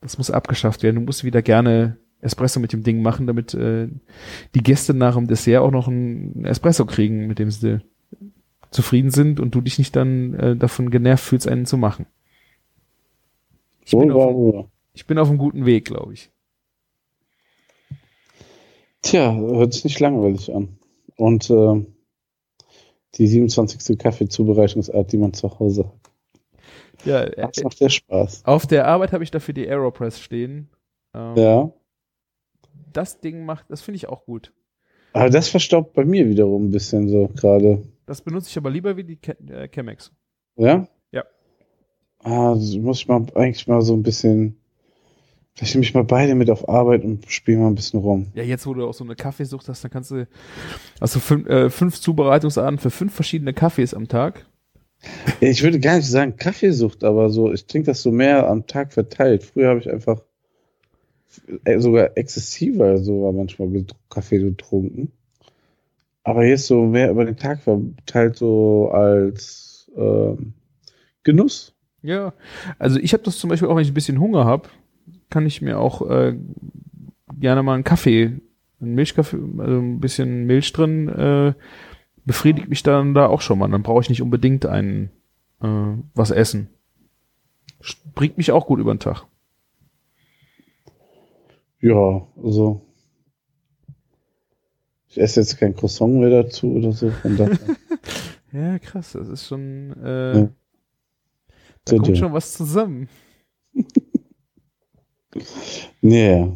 [0.01, 0.97] das muss abgeschafft werden.
[0.97, 3.89] Du musst wieder gerne Espresso mit dem Ding machen, damit äh,
[4.57, 7.81] die Gäste nach dem Dessert auch noch ein Espresso kriegen, mit dem sie
[8.73, 12.07] zufrieden sind und du dich nicht dann äh, davon genervt fühlst, einen zu machen.
[13.85, 16.31] Ich bin, auf, ich bin auf einem guten Weg, glaube ich.
[19.03, 20.79] Tja, hört sich nicht langweilig an.
[21.17, 21.85] Und äh,
[23.15, 23.99] die 27.
[23.99, 26.13] Kaffeezubereitungsart, die man zu Hause hat.
[27.05, 28.45] Ja, das äh, macht sehr Spaß.
[28.45, 30.71] Auf der Arbeit habe ich dafür die Aeropress stehen.
[31.15, 31.73] Ähm, ja.
[32.93, 34.53] Das Ding macht, das finde ich auch gut.
[35.13, 37.83] Aber das verstaubt bei mir wiederum ein bisschen so gerade.
[38.07, 39.19] Das benutze ich aber lieber wie die
[39.49, 40.13] äh, Chemex.
[40.57, 40.89] Ja?
[41.11, 41.25] Ja.
[42.21, 44.62] Ah, das muss ich mal eigentlich mal so ein bisschen
[45.55, 48.29] Vielleicht nehme ich mal beide mit auf Arbeit und spiele mal ein bisschen rum.
[48.35, 50.27] Ja, jetzt, wo du auch so eine Kaffeesucht hast, dann kannst du
[50.99, 54.47] also fünf, äh, fünf Zubereitungsarten für fünf verschiedene Kaffees am Tag.
[55.41, 58.93] Ich würde gar nicht sagen Kaffeesucht, aber so, ich trinke das so mehr am Tag
[58.93, 59.43] verteilt.
[59.43, 60.23] Früher habe ich einfach
[61.65, 63.69] äh, sogar exzessiver sogar manchmal
[64.09, 65.13] Kaffee getrunken.
[66.25, 70.37] Aber jetzt so mehr über den Tag verteilt so als äh,
[71.25, 71.75] Genuss.
[72.03, 72.33] Ja,
[72.79, 74.69] also ich habe das zum Beispiel auch, wenn ich ein bisschen Hunger habe,
[75.33, 76.37] kann ich mir auch äh,
[77.41, 78.39] gerne mal einen Kaffee,
[78.81, 81.55] einen Milchkaffee, also ein bisschen Milch drin, äh,
[82.27, 83.69] befriedigt mich dann da auch schon mal.
[83.69, 85.11] Dann brauche ich nicht unbedingt ein
[85.63, 86.69] äh, was essen.
[88.15, 89.25] Bringt mich auch gut über den Tag.
[91.81, 92.83] Ja, also
[95.09, 97.11] ich esse jetzt kein Croissant mehr dazu oder so.
[98.55, 100.49] Ja, krass, das ist schon äh, ja.
[101.87, 103.09] da kommt schon was zusammen.
[106.01, 106.53] Nee.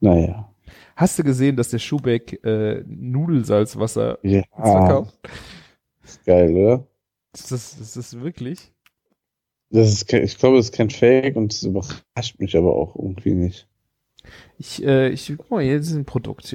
[0.00, 0.52] Naja.
[0.96, 4.42] Hast du gesehen, dass der Schubeck äh, Nudelsalzwasser ja.
[4.54, 5.18] verkauft?
[6.04, 6.86] Ist geil, oder?
[7.32, 8.72] Ist das, ist das wirklich?
[9.70, 13.34] Das ist, ich glaube, das ist kein Fake und es überrascht mich aber auch irgendwie
[13.34, 13.68] nicht.
[14.58, 16.54] Ich, äh, ich, guck mal, hier ist ein Produkt.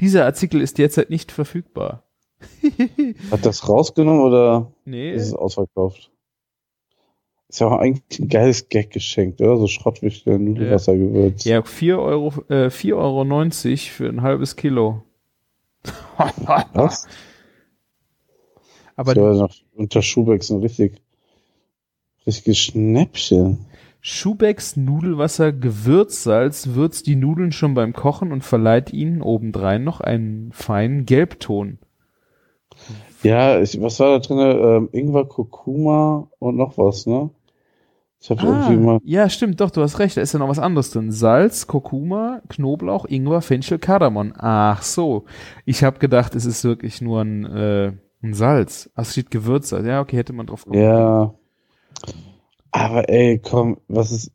[0.00, 2.04] Dieser Artikel ist derzeit nicht verfügbar.
[3.30, 5.12] Hat das rausgenommen oder nee.
[5.12, 6.10] ist es ausverkauft?
[7.50, 9.56] Ist ja auch eigentlich ein geiles Gag geschenkt, oder?
[9.56, 11.44] So Schrottwichtel, Nudelwassergewürz.
[11.44, 15.02] Ja, 4 Euro, äh, 4,90 Euro für ein halbes Kilo.
[16.74, 17.08] Was?
[18.94, 21.02] Aber das war noch unter Schubecks ein richtig,
[22.24, 23.66] richtiges Schnäppchen.
[24.00, 30.52] Schubecks Nudelwasser Gewürzsalz würzt die Nudeln schon beim Kochen und verleiht ihnen obendrein noch einen
[30.52, 31.80] feinen Gelbton.
[33.24, 34.38] Ja, ich, was war da drin?
[34.38, 37.30] Ähm, Ingwer, Kurkuma und noch was, ne?
[38.22, 39.00] Ich habe Ah, irgendwie mal.
[39.02, 41.10] ja, stimmt, doch, du hast recht, da ist ja noch was anderes drin.
[41.10, 44.34] Salz, Kurkuma, Knoblauch, Ingwer, Fenchel, Kardamom.
[44.36, 45.24] Ach so.
[45.64, 47.92] Ich habe gedacht, es ist wirklich nur ein, äh,
[48.22, 48.90] ein Salz.
[48.94, 49.86] Ach, es steht Gewürzsalz.
[49.86, 50.84] Ja, okay, hätte man drauf kommen können.
[50.86, 51.34] Ja.
[52.72, 54.32] Aber ey, komm, was ist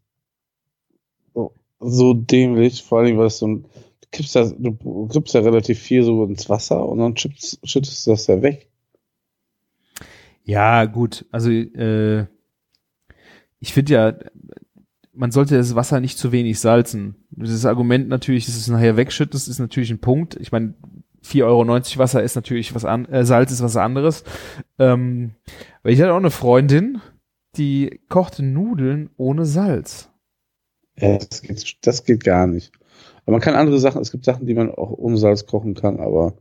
[1.35, 2.83] so- so dämlich?
[2.83, 3.63] Vor allem, weil es so ein.
[4.01, 8.07] Du kippst, das, du kippst ja relativ viel so ins Wasser und dann schüttest, schüttest
[8.07, 8.67] du das ja weg.
[10.43, 11.25] Ja, gut.
[11.31, 12.25] Also, äh,
[13.65, 14.13] ich finde ja,
[15.11, 17.15] man sollte das Wasser nicht zu wenig salzen.
[17.31, 20.35] Dieses Argument natürlich, dass es nachher wegschüttest, ist natürlich ein Punkt.
[20.39, 20.75] Ich meine,
[21.23, 24.23] 4,90 Euro Wasser ist natürlich was an, äh, Salz ist was anderes.
[24.77, 25.31] Ähm,
[25.81, 27.01] weil ich hatte auch eine Freundin,
[27.57, 30.11] die kochte Nudeln ohne Salz.
[30.99, 32.71] Ja, das geht, das geht gar nicht.
[33.23, 35.99] Aber man kann andere Sachen, es gibt Sachen, die man auch ohne Salz kochen kann,
[35.99, 36.35] aber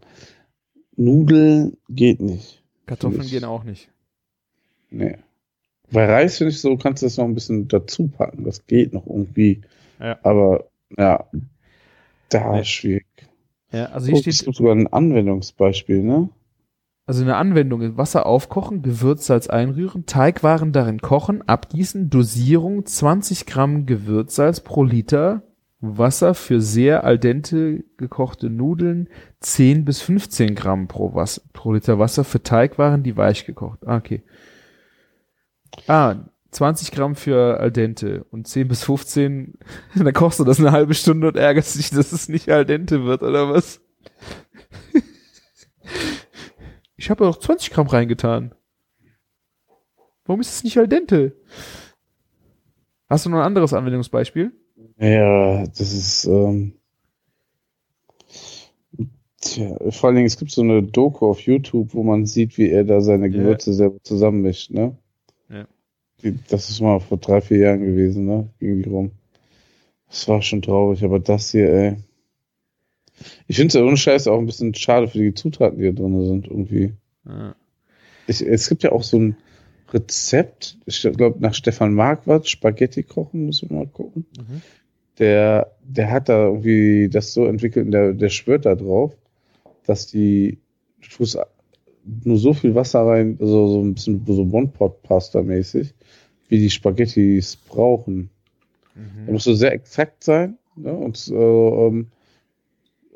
[0.94, 2.62] Nudeln geht nicht.
[2.84, 3.88] Kartoffeln gehen auch nicht.
[4.90, 5.16] Nee.
[5.90, 8.44] Bei Reis finde ich so, kannst du das noch ein bisschen dazu packen.
[8.44, 9.62] Das geht noch irgendwie.
[10.00, 10.18] Ja.
[10.22, 10.64] Aber
[10.96, 11.24] ja,
[12.28, 13.06] da ist schwierig.
[13.72, 16.28] Ja, also Oh, hier es steht, gibt sogar ein Anwendungsbeispiel, ne?
[17.06, 23.84] also eine Anwendung ist Wasser aufkochen, Gewürzsalz einrühren, Teigwaren darin kochen, abgießen, Dosierung 20 Gramm
[23.86, 25.42] Gewürzsalz pro Liter,
[25.80, 29.08] Wasser für sehr al dente gekochte Nudeln
[29.40, 33.80] 10 bis 15 Gramm pro, Wasser, pro Liter Wasser für Teigwaren, die weich gekocht.
[33.86, 34.22] Ah, okay.
[35.86, 36.16] Ah,
[36.50, 39.58] 20 Gramm für al dente und 10 bis 15,
[39.96, 43.04] dann kochst du das eine halbe Stunde und ärgerst dich, dass es nicht al dente
[43.04, 43.80] wird, oder was?
[46.96, 48.54] Ich habe doch 20 Gramm reingetan.
[50.24, 51.36] Warum ist es nicht al dente?
[53.08, 54.52] Hast du noch ein anderes Anwendungsbeispiel?
[54.98, 56.74] Ja, das ist, ähm,
[59.40, 62.70] tja, vor allen Dingen, es gibt so eine Doku auf YouTube, wo man sieht, wie
[62.70, 63.32] er da seine Ja.
[63.38, 64.96] Gewürze selber zusammenmischt, ne?
[66.48, 68.48] Das ist mal vor drei, vier Jahren gewesen, ne?
[68.60, 69.10] Irgendwie rum.
[70.08, 71.96] Das war schon traurig, aber das hier, ey.
[73.46, 75.92] Ich finde es ja ohne Scheiß auch ein bisschen schade für die Zutaten, die hier
[75.92, 76.92] drin sind, irgendwie.
[77.26, 77.54] Ja.
[78.26, 79.36] Ich, es gibt ja auch so ein
[79.92, 84.26] Rezept, ich glaube nach Stefan Marquardt, Spaghetti kochen, müssen wir mal gucken.
[84.36, 84.62] Mhm.
[85.18, 89.16] Der, der hat da irgendwie das so entwickelt, und der, der schwört da drauf,
[89.86, 90.58] dass die,
[91.00, 91.38] du tust
[92.24, 95.94] nur so viel Wasser rein, also so ein bisschen so One-Pot-Pasta-mäßig,
[96.54, 98.30] wie die Spaghettis brauchen.
[98.94, 99.32] Da Mhm.
[99.32, 100.92] musst du sehr exakt sein, ne?
[100.92, 102.06] Und, äh, ähm,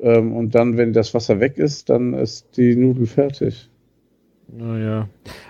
[0.01, 3.69] ähm, und dann, wenn das Wasser weg ist, dann ist die Nudel fertig.
[4.51, 5.07] Naja.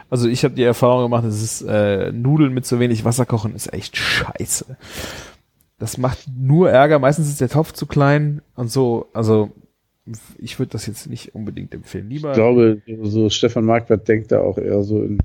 [0.09, 3.55] Also ich habe die Erfahrung gemacht, es ist äh, Nudeln mit so wenig Wasser kochen
[3.55, 4.77] ist echt scheiße.
[5.79, 6.99] Das macht nur Ärger.
[6.99, 9.07] Meistens ist der Topf zu klein und so.
[9.13, 9.49] Also
[10.37, 12.09] ich würde das jetzt nicht unbedingt empfehlen.
[12.09, 15.19] Lieber Ich glaube, so Stefan Marquardt denkt da auch eher so in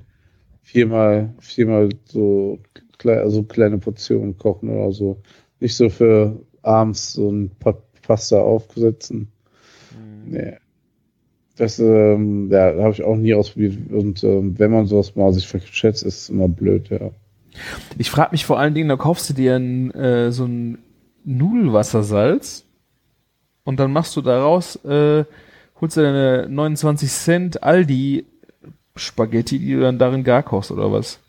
[0.65, 2.59] viermal, viermal so
[3.03, 5.21] also kleine Portionen kochen oder so.
[5.59, 9.31] Nicht so für abends so ein pa Pasta aufsetzen.
[10.25, 10.57] Nee.
[11.57, 13.77] Das ähm, ja, habe ich auch nie ausprobiert.
[13.91, 17.11] Und ähm, wenn man sowas mal sich verschätzt, ist es immer blöd, ja.
[17.97, 20.79] Ich frage mich vor allen Dingen, da kaufst du dir ein, äh, so ein
[21.23, 22.65] Nudelwassersalz
[23.63, 25.25] und dann machst du daraus, äh,
[25.79, 28.25] holst du deine 29 Cent Aldi
[28.95, 31.19] Spaghetti, die du dann darin gar kochst oder was?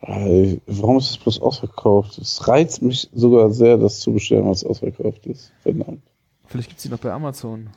[0.00, 2.18] Äh, Warum ist es bloß ausverkauft?
[2.18, 5.52] Es reizt mich sogar sehr, das zu bestellen, was ausverkauft ist.
[5.62, 6.02] Verdammt.
[6.46, 7.70] Vielleicht gibt's die noch bei Amazon.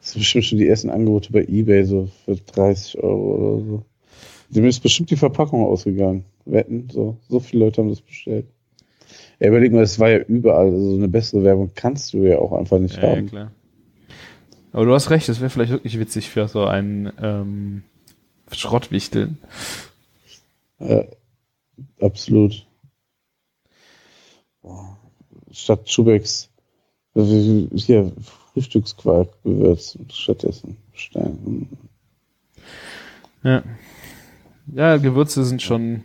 [0.00, 3.84] Das sind bestimmt schon die ersten Angebote bei Ebay, so für 30 Euro oder so.
[4.50, 6.24] Dem ist bestimmt die Verpackung ausgegangen.
[6.44, 7.16] Wetten, so.
[7.28, 8.46] So viele Leute haben das bestellt.
[9.38, 10.66] Ja, überleg mal, das war ja überall.
[10.70, 13.26] Also so eine bessere Werbung kannst du ja auch einfach nicht Ja, ja, haben.
[13.26, 13.52] klar.
[14.72, 17.82] Aber du hast recht, das wäre vielleicht wirklich witzig für so einen ähm,
[18.52, 19.38] Schrottwichteln.
[20.78, 21.04] Ja,
[22.00, 22.66] absolut.
[25.50, 26.48] Statt Schubecks,
[27.14, 28.12] also hier,
[28.52, 30.76] Frühstücksquark gewürzt stattdessen.
[30.92, 31.68] Stein.
[33.42, 33.62] Ja.
[34.72, 36.04] Ja, Gewürze sind schon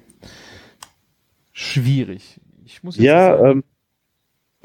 [1.52, 2.40] schwierig.
[2.66, 3.64] Ich muss jetzt Ja, sagen, ähm,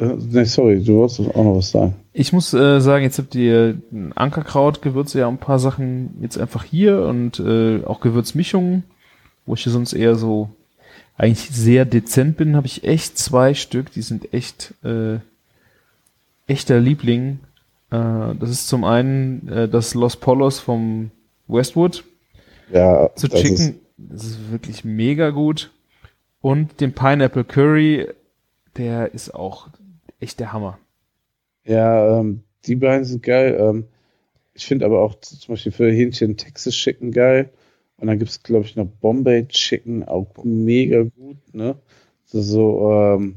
[0.00, 1.94] äh, nee, sorry, du wolltest auch noch was sagen.
[2.12, 6.38] ich muss äh, sagen, jetzt habt ihr ein Ankerkraut, Gewürze ja ein paar Sachen jetzt
[6.38, 8.84] einfach hier und äh, auch Gewürzmischungen,
[9.46, 10.50] wo ich hier sonst eher so
[11.16, 15.18] eigentlich sehr dezent bin, habe ich echt zwei Stück, die sind echt äh,
[16.46, 17.40] echter Liebling.
[17.90, 21.10] Äh, das ist zum einen äh, das Los Polos vom
[21.46, 22.04] Westwood
[22.72, 23.54] Ja, zu das Chicken.
[23.56, 25.70] ist, das ist wirklich mega gut.
[26.40, 28.08] Und den Pineapple Curry,
[28.78, 29.68] der ist auch
[30.20, 30.78] echt der Hammer.
[31.64, 33.56] ja, ähm, die beiden sind geil.
[33.58, 33.84] Ähm,
[34.54, 37.50] ich finde aber auch zum Beispiel für Hähnchen Texas Chicken geil.
[37.96, 41.76] Und dann gibt es, glaube ich, noch Bombay Chicken, auch mega gut, ne?
[42.24, 43.36] Das, ist so, ähm,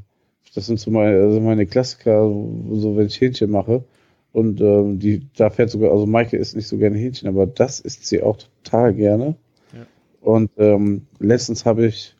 [0.55, 3.83] das sind so meine, also meine Klassiker, so so wenn ich Hähnchen mache.
[4.31, 7.79] Und ähm, die, da fährt sogar, also Maike isst nicht so gerne Hähnchen, aber das
[7.79, 9.35] isst sie auch total gerne.
[9.73, 9.85] Ja.
[10.21, 12.15] Und ähm, letztens habe ich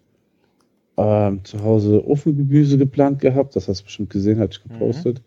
[0.97, 5.21] ähm, zu Hause Ofengemüse geplant gehabt, das hast du bestimmt gesehen, hatte ich gepostet.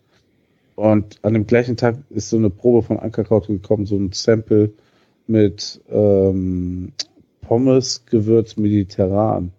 [0.75, 4.71] Und an dem gleichen Tag ist so eine Probe von Ankerkraut gekommen, so ein Sample
[5.25, 6.93] mit ähm,
[7.41, 9.45] Pommes, Gewürz, mediterran.
[9.45, 9.51] Und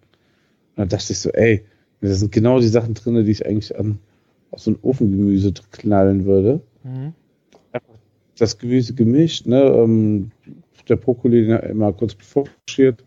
[0.77, 1.65] dann dachte ich so, ey,
[2.01, 3.99] da sind genau die Sachen drin, die ich eigentlich an
[4.51, 6.61] auf so ein Ofengemüse knallen würde.
[8.37, 10.31] Das Gemüse gemischt, ne, ähm,
[10.87, 13.03] der Brokkoli immer kurz bevorsteht.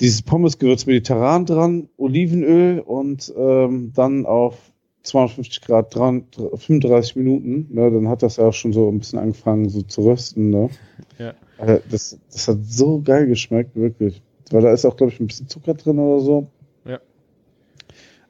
[0.00, 4.72] Dieses Pommesgewürz mediterran dran, Olivenöl und ähm, dann auf
[5.04, 7.68] 250 Grad dran, 35 Minuten.
[7.70, 10.50] Ne, dann hat das ja auch schon so ein bisschen angefangen so zu rösten.
[10.50, 10.70] Ne.
[11.18, 11.34] Ja.
[11.58, 14.22] Alter, das, das hat so geil geschmeckt, wirklich.
[14.50, 16.46] Weil da ist auch, glaube ich, ein bisschen Zucker drin oder so.
[16.84, 17.00] Ja.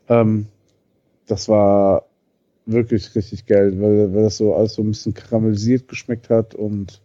[0.08, 0.46] Ähm,
[1.26, 2.04] das war
[2.66, 7.02] wirklich richtig geil, weil, weil das so alles so ein bisschen karamellisiert geschmeckt hat und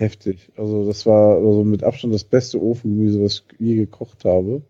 [0.00, 0.50] heftig.
[0.56, 4.62] Also das war also mit Abstand das beste Ofengemüse, was ich je gekocht habe.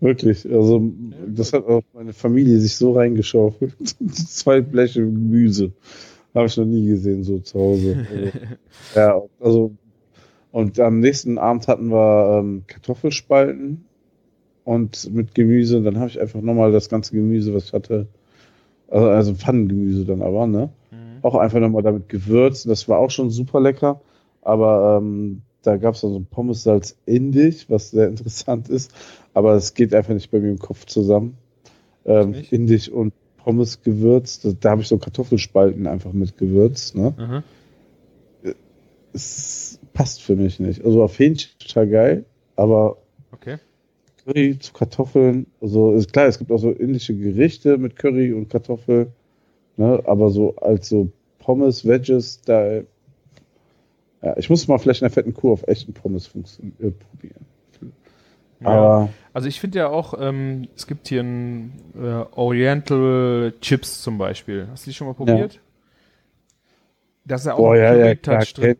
[0.00, 0.48] Wirklich.
[0.50, 0.90] Also
[1.26, 3.74] das hat auch meine Familie sich so reingeschaufelt.
[4.12, 5.72] Zwei Bleche Gemüse.
[6.34, 8.06] Habe ich noch nie gesehen, so zu Hause.
[8.10, 8.38] Also,
[8.94, 9.72] ja, also
[10.52, 13.84] und am nächsten Abend hatten wir ähm, Kartoffelspalten
[14.64, 15.76] und mit Gemüse.
[15.76, 18.06] Und dann habe ich einfach nochmal das ganze Gemüse, was ich hatte,
[18.88, 20.70] also, also Pfannengemüse dann aber, ne?
[21.26, 22.68] Auch einfach nochmal damit gewürzt.
[22.68, 24.00] Das war auch schon super lecker.
[24.42, 28.92] Aber ähm, da gab es dann so ein Pommessalz Indisch, was sehr interessant ist.
[29.34, 31.36] Aber es geht einfach nicht bei mir im Kopf zusammen.
[32.04, 32.34] Ähm?
[32.50, 34.44] Indisch und Pommes gewürzt.
[34.44, 36.94] Da, da habe ich so Kartoffelspalten einfach mit gewürzt.
[36.94, 37.14] Ne?
[37.16, 37.42] Aha.
[39.12, 40.84] Es passt für mich nicht.
[40.84, 42.24] Also auf Hähnchen total geil,
[42.54, 42.98] aber
[43.32, 43.58] Okay.
[44.24, 48.48] Curry zu Kartoffeln, also ist klar, es gibt auch so indische Gerichte mit Curry und
[48.48, 49.12] Kartoffel,
[49.76, 52.80] ne, aber so als so Pommes, Wedges, da,
[54.22, 57.46] ja, ich muss mal vielleicht in der fetten Kuh auf echten Pommes äh, probieren.
[58.60, 59.08] Ja.
[59.32, 64.66] Also ich finde ja auch, ähm, es gibt hier ein äh, Oriental Chips zum Beispiel.
[64.70, 65.60] Hast du die schon mal probiert?
[67.26, 68.76] Da ist ja auch boah, ja, ja, klar, drin.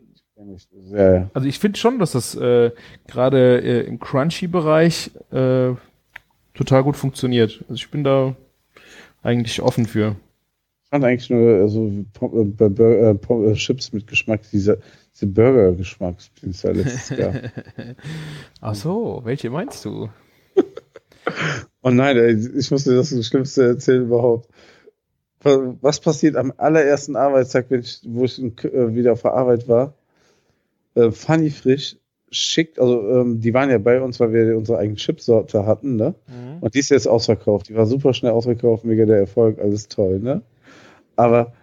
[0.89, 1.29] Ja, ja.
[1.33, 2.71] Also ich finde schon, dass das äh,
[3.07, 5.73] gerade äh, im Crunchy-Bereich äh,
[6.53, 7.63] total gut funktioniert.
[7.63, 8.35] Also ich bin da
[9.21, 10.15] eigentlich offen für.
[10.87, 14.79] Ich fand eigentlich nur also, Pom- äh, bei Bur- äh, äh, Chips mit Geschmack, diese
[15.21, 17.33] Burger-Geschmack, den es ja letztes Jahr.
[18.61, 20.09] Ach so, welche meinst du?
[21.81, 24.47] Oh nein, ey, ich muss dir das Schlimmste erzählen überhaupt.
[25.43, 29.67] Was passiert am allerersten Arbeitstag, wenn ich, wo ich in, äh, wieder auf der Arbeit
[29.67, 29.93] war?
[30.95, 31.97] Äh, Funny Frisch
[32.31, 36.15] schickt, also ähm, die waren ja bei uns, weil wir unsere eigene Chipsorte hatten, ne?
[36.61, 37.67] Und die ist jetzt ausverkauft.
[37.69, 40.41] Die war super schnell ausverkauft, mega der Erfolg, alles toll, ne?
[41.17, 41.53] Aber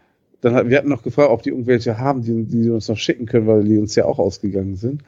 [0.42, 3.24] dann hat, wir hatten noch gefragt, ob die irgendwelche haben, die, die uns noch schicken
[3.24, 5.02] können, weil die uns ja auch ausgegangen sind.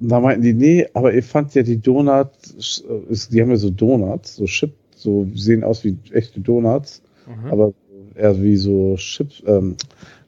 [0.00, 3.56] Und da meinten die, nee, aber ihr fand ja die Donuts, äh, die haben ja
[3.56, 7.50] so Donuts, so Chip, so sehen aus wie echte Donuts, Mhm.
[7.50, 7.72] aber
[8.14, 9.76] eher wie so Chips, ähm,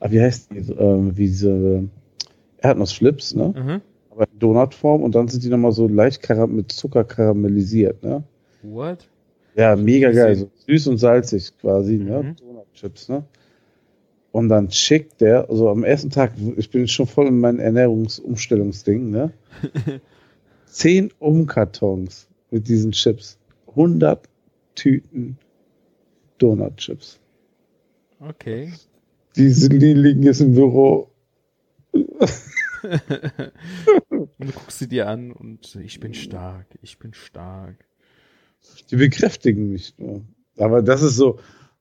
[0.01, 1.85] ah, wie heißt die, ähm, wie diese
[2.59, 3.55] Erdnussflips, ne?
[3.57, 3.81] Mhm.
[4.11, 8.23] Aber in Donutform und dann sind die nochmal so leicht mit Zucker karamellisiert, ne?
[8.62, 9.07] What?
[9.55, 12.35] Ja, mega geil, so süß und salzig quasi, ne?
[12.77, 13.24] Donutchips, ne?
[14.33, 19.11] Und dann schickt der, also am ersten Tag, ich bin schon voll in meinem Ernährungsumstellungsding,
[19.11, 19.33] ne?
[20.66, 23.39] Zehn Umkartons mit diesen Chips.
[23.68, 24.29] 100
[24.74, 25.39] Tüten
[26.39, 27.18] Donutchips.
[28.20, 28.72] Okay.
[29.37, 31.11] Die, die liegen jetzt im Büro.
[31.93, 32.11] Und
[34.39, 37.85] du guckst sie dir an und ich bin stark, ich bin stark.
[38.91, 40.22] Die bekräftigen mich nur.
[40.57, 41.41] Aber das ist so,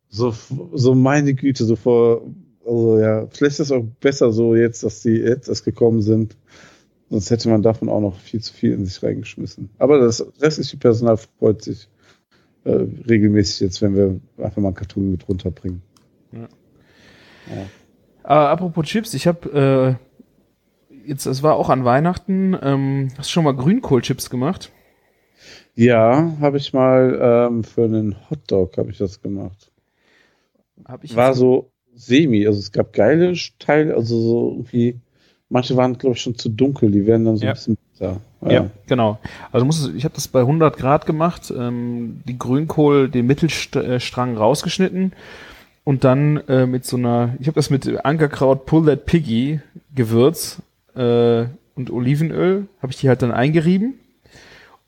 [0.10, 0.34] so,
[0.74, 2.22] so meine Güte, so vor,
[2.66, 6.36] also ja, vielleicht ist es auch besser so jetzt, dass die jetzt erst gekommen sind.
[7.10, 9.70] Sonst hätte man davon auch noch viel zu viel in sich reingeschmissen.
[9.78, 11.88] Aber das restliche Personal freut sich
[12.64, 15.82] äh, regelmäßig jetzt, wenn wir einfach mal einen Karton mit runterbringen.
[18.24, 19.99] Aber apropos Chips, ich habe
[20.89, 24.72] äh, jetzt, es war auch an Weihnachten, ähm, hast du schon mal Grünkohlchips gemacht?
[25.76, 29.72] Ja, habe ich mal ähm, für einen Hotdog habe ich das gemacht.
[31.15, 32.45] War so semi.
[32.45, 34.99] Also es gab geile Teile, also so irgendwie,
[35.49, 37.51] manche waren, glaube ich, schon zu dunkel, die werden dann so Ja.
[37.51, 38.21] ein bisschen besser.
[38.47, 39.17] Ja, genau.
[39.51, 45.13] Also muss ich habe das bei 100 Grad gemacht, ähm, die Grünkohl den Mittelstrang rausgeschnitten
[45.84, 49.61] und dann äh, mit so einer, ich habe das mit Ankerkraut Pull That Piggy
[49.95, 50.61] Gewürz
[50.95, 51.45] äh,
[51.76, 53.95] und Olivenöl habe ich die halt dann eingerieben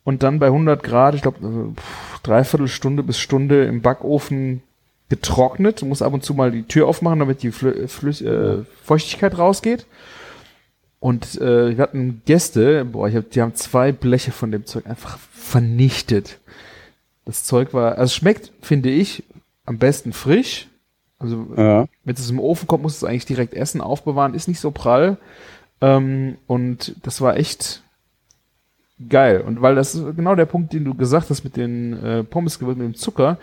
[0.03, 1.81] und dann bei 100 Grad, ich glaube äh,
[2.21, 4.61] dreiviertel Stunde bis Stunde im Backofen
[5.09, 5.81] getrocknet.
[5.81, 9.37] Du musst ab und zu mal die Tür aufmachen, damit die Flü Flü äh, Feuchtigkeit
[9.37, 9.85] rausgeht.
[10.99, 14.87] Und äh, wir hatten Gäste, boah, ich hab, die haben zwei Bleche von dem Zeug
[14.87, 16.39] einfach vernichtet.
[17.25, 19.23] Das Zeug war, also es schmeckt, finde ich,
[19.65, 20.67] am besten frisch.
[21.19, 21.87] Also Ja.
[22.03, 25.17] wenn es im Ofen kommt, muss es eigentlich direkt essen, aufbewahren, ist nicht so prall.
[25.81, 27.83] Ähm, und das war echt
[29.09, 29.41] geil.
[29.41, 32.59] Und weil das ist genau der Punkt, den du gesagt hast mit den äh, Pommes
[32.59, 33.37] mit dem Zucker.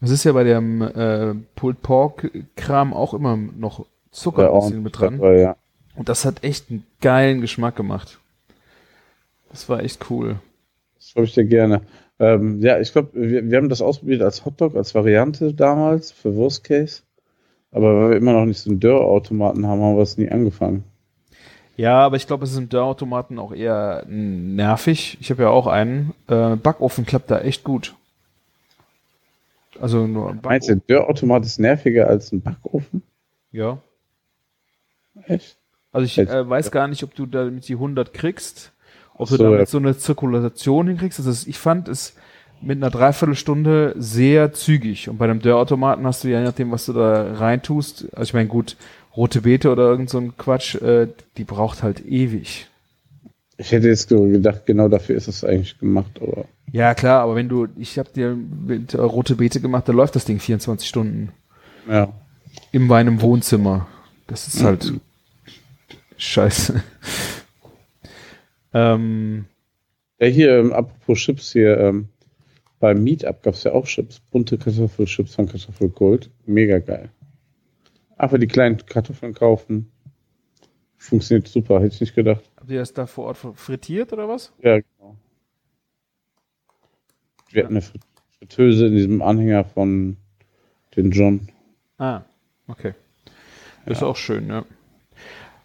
[0.00, 4.60] Das ist ja bei dem äh, Pulled Pork Kram auch immer noch Zucker Ja, ein
[4.60, 5.14] bisschen mit dran.
[5.14, 5.56] Aber ja.
[5.94, 8.18] Und das hat echt einen geilen Geschmack gemacht.
[9.50, 10.36] Das war echt cool.
[10.96, 11.82] Das glaube ich dir gerne.
[12.18, 16.34] Ähm, ja, ich glaube, wir, wir haben das ausprobiert als Hotdog, als Variante damals für
[16.36, 17.02] Worst Case.
[17.72, 20.84] Aber weil wir immer noch nicht so einen Dörrautomaten haben, haben wir es nie angefangen.
[21.76, 25.16] Ja, aber ich glaube, es ist im Dörrautomaten auch eher nervig.
[25.20, 26.12] Ich habe ja auch einen.
[26.28, 27.94] Äh, Backofen klappt da echt gut.
[29.78, 30.82] Also nur Meinst du, Backofen.
[30.88, 33.02] der Dörrautomat ist nerviger als ein Backofen?
[33.52, 33.78] Ja.
[35.26, 35.56] Echt?
[35.92, 38.72] Also ich äh, weiß gar nicht, ob du damit die 100 kriegst,
[39.14, 39.66] ob so, du damit ja.
[39.66, 41.18] so eine Zirkulation hinkriegst.
[41.18, 42.14] Also ich fand es
[42.60, 45.08] mit einer Dreiviertelstunde sehr zügig.
[45.08, 48.34] Und bei einem Dörrautomaten hast du ja, je nachdem, was du da reintust, also ich
[48.34, 48.76] meine, gut,
[49.16, 52.69] rote Beete oder irgend so ein Quatsch, äh, die braucht halt ewig.
[53.60, 57.50] Ich hätte jetzt gedacht, genau dafür ist es eigentlich gemacht, aber Ja, klar, aber wenn
[57.50, 61.30] du, ich habe dir mit äh, rote Beete gemacht, da läuft das Ding 24 Stunden
[61.86, 62.10] ja.
[62.72, 63.86] in meinem Wohnzimmer.
[64.28, 64.94] Das ist halt
[66.16, 66.82] scheiße.
[68.72, 69.44] ähm,
[70.18, 72.08] Ja, hier, ähm, apropos Chips hier, ähm,
[72.78, 76.30] beim Meetup gab es ja auch Chips, bunte Kartoffelchips von Kartoffelgold.
[76.46, 77.10] Mega geil.
[78.16, 79.92] Einfach die kleinen Kartoffeln kaufen.
[80.96, 82.49] Funktioniert super, hätte ich nicht gedacht.
[82.70, 84.52] Ihr das da vor Ort frittiert oder was?
[84.62, 85.16] Ja, genau.
[87.50, 88.02] Wir hatten eine Frit-
[88.38, 90.16] Fritteuse in diesem Anhänger von
[90.96, 91.48] den John.
[91.98, 92.22] Ah,
[92.68, 92.94] okay.
[93.86, 94.64] Das ist auch schön, ja.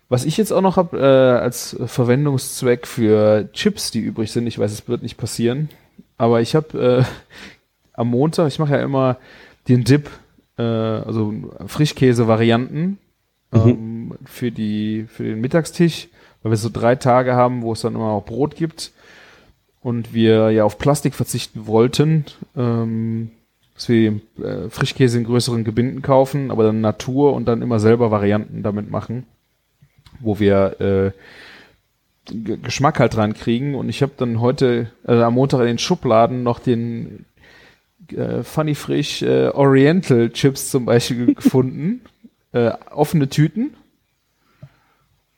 [0.09, 4.59] Was ich jetzt auch noch habe äh, als Verwendungszweck für Chips, die übrig sind, ich
[4.59, 5.69] weiß, es wird nicht passieren,
[6.17, 7.03] aber ich habe äh,
[7.93, 9.17] am Montag, ich mache ja immer
[9.67, 10.09] den Dip,
[10.57, 11.33] äh, also
[11.65, 12.99] Frischkäse-Varianten
[13.53, 16.07] ähm, für die für den Mittagstisch,
[16.45, 18.91] weil wir so drei Tage haben, wo es dann immer auch Brot gibt
[19.81, 22.25] und wir ja auf Plastik verzichten wollten.
[22.55, 23.31] Ähm,
[23.73, 28.11] dass wir äh, Frischkäse in größeren Gebinden kaufen, aber dann Natur und dann immer selber
[28.11, 29.25] Varianten damit machen,
[30.19, 33.73] wo wir äh, G- Geschmack halt dran kriegen.
[33.73, 37.25] Und ich habe dann heute, also am Montag in den Schubladen noch den
[38.11, 42.01] äh, Funny Frisch äh, Oriental Chips zum Beispiel gefunden.
[42.51, 43.73] Äh, offene Tüten.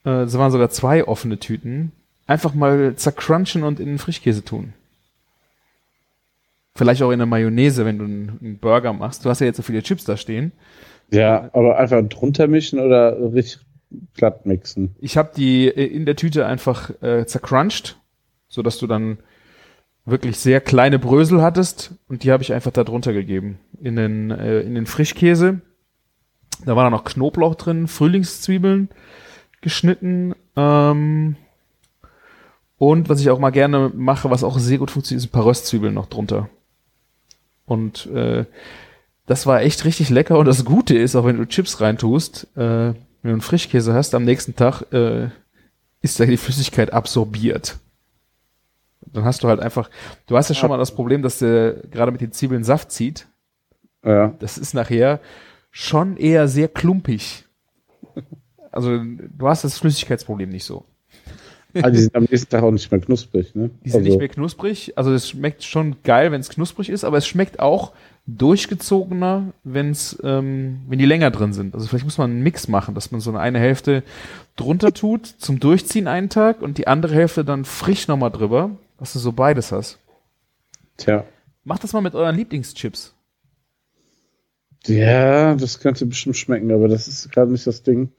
[0.07, 1.91] Äh, es waren sogar zwei offene Tüten.
[2.25, 4.73] Einfach mal zercrunchen und in den Frischkäse tun.
[6.75, 9.25] Vielleicht auch in der Mayonnaise, wenn du einen, Burger machst.
[9.25, 10.51] Du hast ja jetzt so viele Chips da stehen.
[11.11, 13.59] Ja, aber einfach drunter mischen oder richtig
[14.15, 14.95] glatt mixen.
[14.99, 17.97] Ich habe die äh, in der Tüte einfach äh, zercrunched,
[18.47, 19.17] so dass du dann
[20.05, 24.31] wirklich sehr kleine Brösel hattest und die habe ich einfach da drunter gegeben in den
[24.31, 25.61] äh, in den Frischkäse.
[26.65, 28.89] Da war da noch Knoblauch drin, Frühlingszwiebeln
[29.61, 31.35] geschnitten ähm,
[32.77, 35.45] und was ich auch mal gerne mache, was auch sehr gut funktioniert, ist ein paar
[35.45, 36.49] Röstzwiebeln noch drunter.
[37.65, 38.45] Und äh,
[39.25, 42.59] das war echt richtig lecker und das Gute ist, auch wenn du Chips reintust, äh,
[42.59, 45.29] wenn du einen Frischkäse hast, am nächsten Tag äh,
[46.01, 47.77] ist da die Flüssigkeit absorbiert.
[49.01, 49.89] Dann hast du halt einfach,
[50.27, 53.27] du hast ja schon mal das Problem, dass der gerade mit den Zwiebeln Saft zieht.
[54.03, 54.33] Ja.
[54.39, 55.19] Das ist nachher
[55.71, 57.45] schon eher sehr klumpig.
[58.77, 60.85] Also du hast das Flüssigkeitsproblem nicht so.
[61.73, 63.71] Aber die sind am nächsten Tag auch nicht mehr knusprig, ne?
[63.83, 64.93] Die sind Also, nicht mehr knusprig.
[64.95, 67.93] Also es schmeckt schon geil, wenn es knusprig ist, aber es schmeckt auch
[68.27, 71.73] durchgezogener, wenn's, ähm, wenn die länger drin sind.
[71.73, 74.03] Also vielleicht muss man einen Mix machen, dass man so eine, eine Hälfte
[74.57, 78.69] drunter tut zum Durchziehen einen Tag und die andere Hälfte dann frisch nochmal drüber,
[78.99, 79.97] dass du so beides hast.
[80.97, 81.23] Tja.
[81.63, 83.15] Macht das mal mit euren Lieblingschips.
[84.85, 88.11] Ja, das könnte bestimmt schmecken, aber das ist gerade nicht das Ding.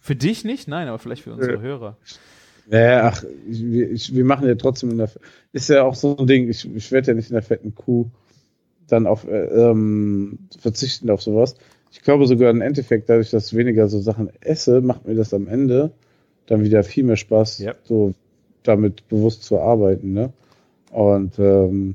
[0.00, 0.68] Für dich nicht?
[0.68, 1.96] Nein, aber vielleicht für unsere Hörer.
[2.70, 5.10] Ja, ach, ich, wir- ich, wir machen ja trotzdem in der,
[5.52, 8.06] ist ja auch so ein Ding, ich, ich werde ja nicht in der fetten Kuh
[8.88, 11.54] dann auf, äh, ähm, verzichten auf sowas.
[11.92, 15.32] ich glaube sogar im Endeffekt, dadurch, dass ich weniger so Sachen esse, macht mir das
[15.34, 15.92] am Ende
[16.46, 17.74] dann wieder viel mehr Spaß, Ja.
[17.84, 18.14] so
[18.62, 20.12] damit bewusst zu arbeiten.
[20.12, 20.32] Ne?
[20.92, 21.94] Und ähm,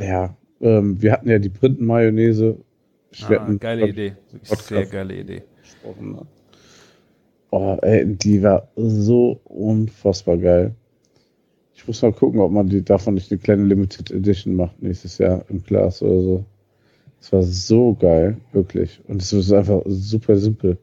[0.00, 2.56] ja, ähm, wir hatten ja die Printen-Mayonnaise.
[3.22, 4.16] Ah, geile Idee.
[4.42, 5.42] Sehr geile Idee.
[5.66, 6.12] Gesprochen.
[6.12, 6.22] Ne?
[7.50, 10.74] Oh, ey, die war so unfassbar geil.
[11.74, 15.18] Ich muss mal gucken, ob man die davon nicht eine kleine Limited Edition macht nächstes
[15.18, 16.44] Jahr im Glas oder so.
[17.20, 19.00] Es war so geil, wirklich.
[19.08, 20.78] Und es ist einfach super simpel.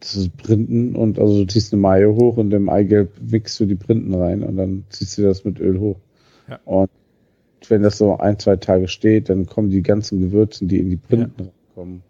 [0.00, 3.66] Das ist Printen und also du ziehst eine Mayo hoch und im Eigelb wickst du
[3.66, 5.98] die Printen rein und dann ziehst du das mit Öl hoch.
[6.48, 6.58] Ja.
[6.64, 6.90] Und
[7.68, 10.96] wenn das so ein, zwei Tage steht, dann kommen die ganzen Gewürzen, die in die
[10.96, 12.02] Printen kommen,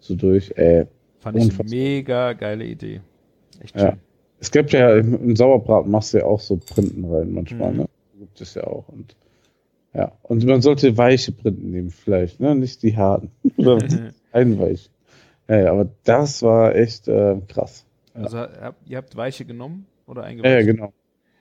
[0.00, 0.52] so durch.
[0.56, 0.86] Ey,
[1.32, 1.78] Fand ich eine Unfassbar.
[1.78, 3.00] mega geile Idee.
[3.62, 3.90] Echt Ja.
[3.90, 3.98] schön.
[4.40, 7.78] Es gibt ja im, Sauerbraten machst du ja auch so Printen rein manchmal, Mhm.
[7.78, 7.86] ne?
[8.18, 8.88] Gibt es ja auch.
[8.88, 9.16] Und
[9.94, 10.12] ja.
[10.22, 12.54] Und man sollte weiche Printen nehmen, vielleicht, ne?
[12.54, 13.30] Nicht die harten.
[13.56, 13.78] Oder
[14.32, 14.90] einweich.
[15.48, 17.84] Ja, ja, aber das war echt äh, krass.
[18.14, 18.36] Also
[18.84, 20.66] ihr habt Weiche genommen oder Ja, ja, eingeweicht?
[20.66, 20.92] genau.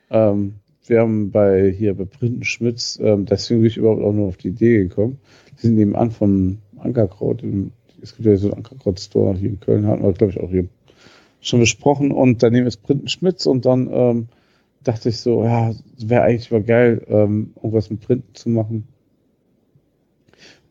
[0.10, 0.54] Ähm,
[0.86, 4.38] wir haben bei hier bei Printen Schmitz, ähm, deswegen bin ich überhaupt auch nur auf
[4.38, 5.20] die Idee gekommen.
[5.58, 7.44] Die sind nebenan von Ankerkraut.
[7.44, 7.72] Im,
[8.02, 10.68] es gibt ja so einen Ankerkraut-Store hier in Köln, hatten wir, glaube ich, auch hier
[11.42, 12.12] schon besprochen.
[12.12, 14.28] Und daneben ist Printen Schmitz und dann ähm,
[14.84, 18.88] dachte ich so, ja, wäre eigentlich mal geil, ähm, irgendwas mit Printen zu machen.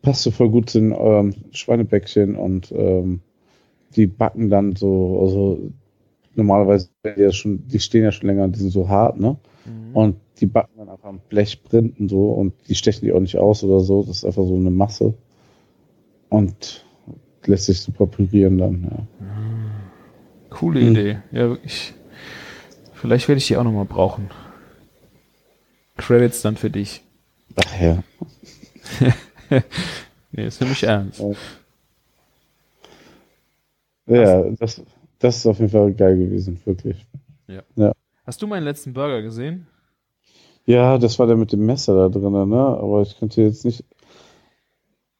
[0.02, 3.20] Passt so voll gut zu den ähm, Schweinebäckchen und ähm,
[3.96, 5.70] die backen dann so, also
[6.34, 9.36] normalerweise, die, ja schon, die stehen ja schon länger, die sind so hart, ne?
[9.64, 9.96] Mhm.
[9.96, 13.38] Und die backen dann einfach am Blech printen so und die stechen die auch nicht
[13.38, 14.02] aus oder so.
[14.02, 15.14] Das ist einfach so eine Masse.
[16.28, 16.86] Und
[17.47, 19.07] lässt sich super pürieren dann, ja.
[20.51, 20.90] Coole Mhm.
[20.92, 21.18] Idee.
[21.32, 21.94] Ja, wirklich.
[22.94, 24.30] Vielleicht werde ich die auch nochmal brauchen.
[25.97, 27.03] Credits dann für dich.
[27.57, 28.03] Ach ja.
[30.32, 31.22] Nee, ist mich ernst.
[34.07, 34.82] Ja, das,
[35.18, 37.07] das ist auf jeden Fall geil gewesen, wirklich.
[38.26, 39.66] Hast du meinen letzten Burger gesehen?
[40.66, 42.59] Ja, das war der mit dem Messer da drin, ne?
[42.59, 43.84] Aber ich könnte jetzt nicht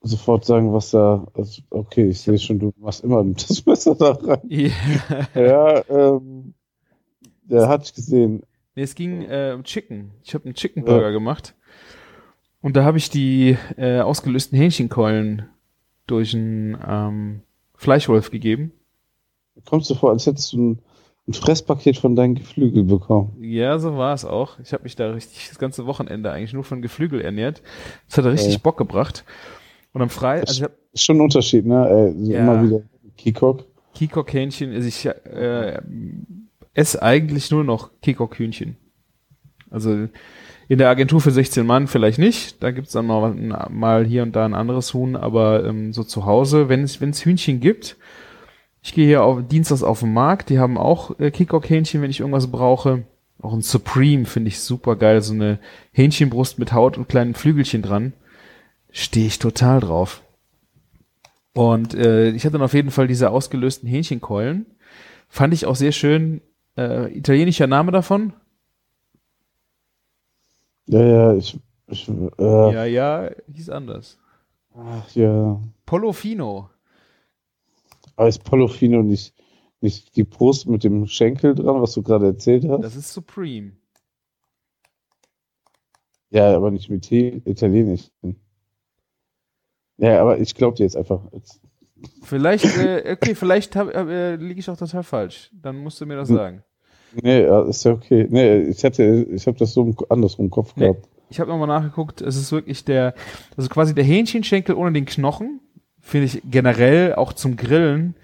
[0.07, 1.27] sofort sagen, was da.
[1.35, 4.41] Also, okay, ich sehe schon, du machst immer das Messer da rein.
[4.49, 4.71] Ja.
[5.35, 6.55] Ja, ähm,
[7.45, 8.43] der hat ich gesehen.
[8.75, 10.11] Nee, es ging äh, um Chicken.
[10.23, 11.55] Ich habe einen Chicken Burger gemacht.
[12.61, 15.49] Und da habe ich die äh, ausgelösten Hähnchenkeulen
[16.07, 17.43] durch einen ähm,
[17.75, 18.73] Fleischwolf gegeben.
[19.65, 20.79] Kommst du vor, als hättest du ein,
[21.29, 23.37] ein Fresspaket von deinen Geflügel bekommen.
[23.41, 24.59] Ja, so war es auch.
[24.61, 27.63] Ich habe mich da richtig das ganze Wochenende eigentlich nur von Geflügel ernährt.
[28.09, 28.61] Das hat richtig Ja.
[28.63, 29.25] Bock gebracht.
[29.97, 32.13] Und am Freitag, also Ist schon ein Unterschied, ne?
[32.19, 32.41] So Ja.
[32.41, 32.83] Immer wieder
[33.17, 33.65] Kikok.
[33.95, 35.81] Kikok-Hähnchen, also ich äh,
[36.75, 38.77] esse eigentlich nur noch Kikok-Hühnchen.
[39.71, 40.09] Also
[40.69, 43.35] in der Agentur für 16 Mann vielleicht nicht, da gibt's dann mal,
[43.71, 47.09] mal hier und da ein anderes Huhn, aber ähm, so zu Hause, wenn es wenn
[47.09, 47.97] es Hühnchen gibt,
[48.83, 52.21] ich gehe hier auf Dienstags auf den Markt, die haben auch äh, Kikok-Hähnchen, wenn ich
[52.21, 53.05] irgendwas brauche.
[53.41, 55.59] Auch ein Supreme finde ich super geil, so eine
[55.93, 58.13] Hähnchenbrust mit Haut und kleinen Flügelchen dran.
[58.99, 60.23] Stehe ich total drauf.
[61.53, 64.65] Und äh, ich hatte dann auf jeden Fall diese ausgelösten Hähnchenkeulen.
[65.29, 66.41] Fand ich auch sehr schön.
[66.79, 68.33] Äh, italienischer Name davon?
[70.87, 71.61] Ja, ja, ich.
[71.89, 74.19] ich äh, Ja, ja, hieß anders.
[74.75, 75.61] Ach, ja.
[75.85, 76.71] Polofino.
[78.17, 79.35] Aber ist Polofino nicht,
[79.83, 82.83] nicht die Brust mit dem Schenkel dran, was du gerade erzählt hast?
[82.83, 83.73] Das ist Supreme.
[86.31, 88.11] Ja, aber nicht mit Italienisch.
[89.99, 91.21] Ja, aber ich glaube dir jetzt einfach.
[92.23, 95.51] Vielleicht, äh, okay, vielleicht hab, äh, liege ich auch total falsch.
[95.63, 96.37] Dann musst du mir das Hm.
[96.37, 96.63] sagen.
[97.23, 98.27] Nee, ist ja okay.
[98.29, 100.89] Nee, ich hatte, ich habe das so andersrum im Kopf Nee.
[100.89, 101.09] gehabt.
[101.31, 103.15] Ich habe nochmal nachgeguckt, es ist wirklich der,
[103.57, 105.61] also quasi der Hähnchenschenkel ohne den Knochen,
[106.01, 108.15] finde ich generell auch zum Grillen.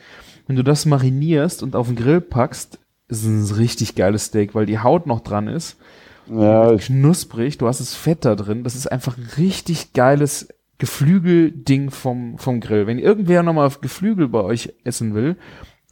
[0.47, 2.78] Wenn du das marinierst und auf den Grill packst,
[3.09, 5.78] ist es ein richtig geiles Steak, weil die Haut noch dran ist.
[6.31, 8.62] Ja, knusprig, du hast das Fett da drin.
[8.62, 10.49] Das ist einfach ein richtig geiles
[10.82, 12.88] Geflügelding vom, vom Grill.
[12.88, 15.36] Wenn irgendwer nochmal Geflügel bei euch essen will,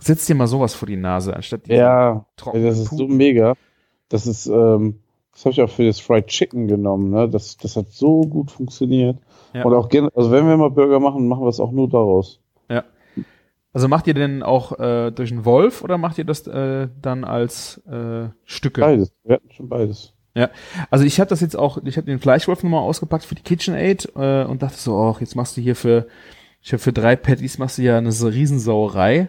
[0.00, 3.16] setzt dir mal sowas vor die Nase, anstatt ja, das ist so Pupen.
[3.16, 3.54] mega.
[4.08, 4.98] Das ist, ähm,
[5.32, 7.10] das habe ich auch für das Fried Chicken genommen.
[7.10, 7.28] Ne?
[7.28, 9.16] Das, das hat so gut funktioniert.
[9.54, 9.64] Ja.
[9.64, 12.40] Und auch gerne, also wenn wir mal Burger machen, machen wir es auch nur daraus.
[12.68, 12.82] Ja.
[13.72, 17.22] Also macht ihr denn auch äh, durch einen Wolf oder macht ihr das äh, dann
[17.22, 18.80] als äh, Stücke?
[18.80, 19.12] Beides.
[19.22, 20.14] Wir hatten schon beides.
[20.90, 24.12] Also ich habe das jetzt auch, ich habe den Fleischwolf nochmal ausgepackt für die KitchenAid
[24.16, 26.06] äh, und dachte so, ach, jetzt machst du hier für,
[26.62, 29.28] ich hab für drei Patties machst du ja eine Riesensauerei.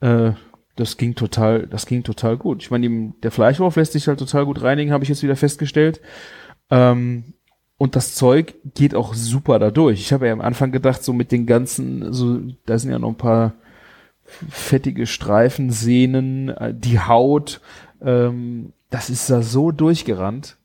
[0.00, 0.32] Äh,
[0.76, 2.62] das ging total, das ging total gut.
[2.62, 6.00] Ich meine, der Fleischwolf lässt sich halt total gut reinigen, habe ich jetzt wieder festgestellt.
[6.70, 7.34] Ähm,
[7.76, 10.00] Und das Zeug geht auch super dadurch.
[10.00, 13.10] Ich habe ja am Anfang gedacht, so mit den ganzen, so, da sind ja noch
[13.10, 13.54] ein paar
[14.48, 17.60] fettige Streifen, Sehnen, äh, die Haut,
[18.00, 20.56] ähm, das ist da so durchgerannt.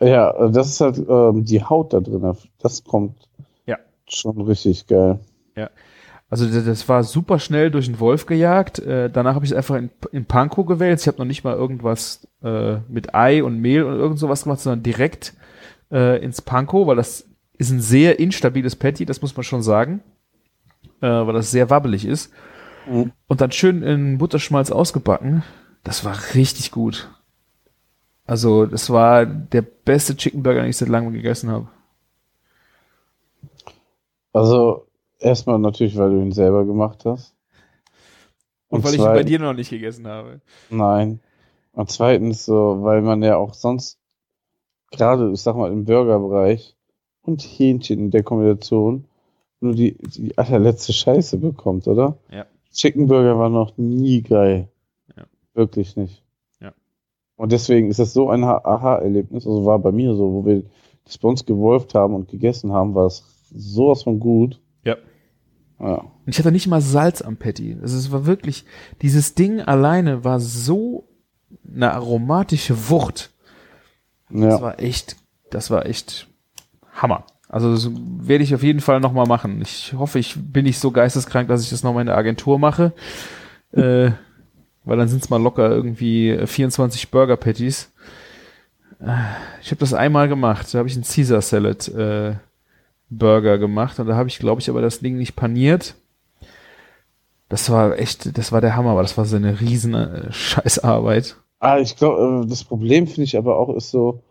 [0.00, 2.36] Ja, das ist halt ähm, die Haut da drin.
[2.60, 3.28] Das kommt
[3.66, 3.78] Ja.
[4.08, 5.18] schon richtig geil.
[6.30, 8.78] Also das, das war super schnell durch den Wolf gejagt.
[8.78, 10.98] Äh, danach habe ich es einfach in, in Panko gewählt.
[10.98, 14.60] Ich habe noch nicht mal irgendwas äh, mit Ei und Mehl und irgend sowas gemacht,
[14.60, 15.34] sondern direkt
[15.90, 17.26] äh, ins Panko, weil das
[17.58, 20.00] ist ein sehr instabiles Patty, das muss man schon sagen,
[21.02, 22.32] äh, weil das sehr wabbelig ist.
[22.88, 23.12] Mhm.
[23.28, 25.42] Und dann schön in Butterschmalz ausgebacken.
[25.84, 27.10] Das war richtig gut.
[28.24, 31.68] Also das war der beste Chicken Burger, den ich seit langem gegessen habe.
[34.32, 34.86] Also
[35.18, 37.34] erstmal natürlich, weil du ihn selber gemacht hast.
[38.68, 40.40] Und, weil ich ihn bei dir noch nicht gegessen habe.
[40.70, 41.20] Nein.
[41.72, 43.98] Und zweitens so, weil man ja auch sonst
[44.90, 46.76] gerade, ich sag mal, im Burgerbereich
[47.22, 49.04] und Hähnchen in der Kombination
[49.60, 52.18] nur die, die allerletzte Scheiße bekommt, oder?
[52.30, 52.46] Ja.
[52.72, 54.68] Chicken Burger war noch nie geil.
[55.54, 56.22] Wirklich nicht.
[56.60, 56.72] Ja.
[57.36, 60.62] Und deswegen ist das so ein Ha- Aha-Erlebnis, also war bei mir so, wo wir
[61.04, 63.24] das bei uns gewolft haben und gegessen haben, war es
[63.54, 64.60] sowas von gut.
[64.84, 64.96] Ja.
[65.80, 65.96] Ja.
[65.98, 67.76] Und ich hatte nicht mal Salz am Patty.
[67.82, 68.64] Also es war wirklich,
[69.02, 71.04] dieses Ding alleine war so
[71.74, 73.30] eine aromatische Wucht.
[74.30, 74.62] Das Ja.
[74.62, 75.16] war echt,
[75.50, 76.28] das war echt
[76.94, 77.24] Hammer.
[77.48, 79.60] Also das werde ich auf jeden Fall nochmal machen.
[79.60, 82.92] Ich hoffe, ich bin nicht so geisteskrank, dass ich das nochmal in der Agentur mache.
[83.72, 84.12] äh,
[84.84, 87.92] weil dann sind es mal locker irgendwie 24 Burger Patties.
[89.00, 89.12] Äh,
[89.62, 90.72] Ich habe das einmal gemacht.
[90.72, 92.34] Da habe ich einen Caesar Salad äh,
[93.10, 95.96] Burger gemacht und da habe ich, glaube ich, aber das Ding nicht paniert.
[97.48, 101.36] Das war echt, das war der Hammer, aber das war so eine riesen äh, Scheißarbeit.
[101.60, 104.22] Ah, ich glaube, das Problem finde ich aber auch ist so,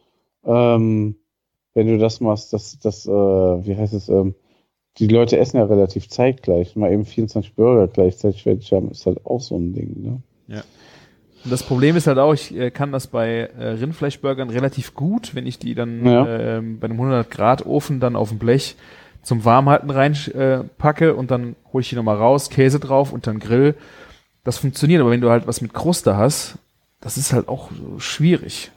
[0.45, 1.15] ähm,
[1.73, 4.35] wenn du das machst, dass das, äh, wie heißt es, ähm,
[4.99, 6.75] die Leute essen ja relativ zeitgleich.
[6.75, 10.23] Mal eben 24 Burger gleichzeitig fertig haben, ist halt auch so ein Ding, ne?
[11.43, 15.33] Und das Problem ist halt auch, ich äh, kann das bei äh, Rindfleischburgern relativ gut,
[15.33, 16.27] wenn ich die dann Ja.
[16.57, 18.75] ähm, bei einem 100 Grad Ofen dann auf dem Blech
[19.23, 23.39] zum Warmhalten rein äh, und dann hole ich die nochmal raus, Käse drauf und dann
[23.39, 23.75] Grill.
[24.43, 26.57] Das funktioniert, aber wenn du halt was mit Kruste hast,
[26.99, 28.71] das ist halt auch so schwierig.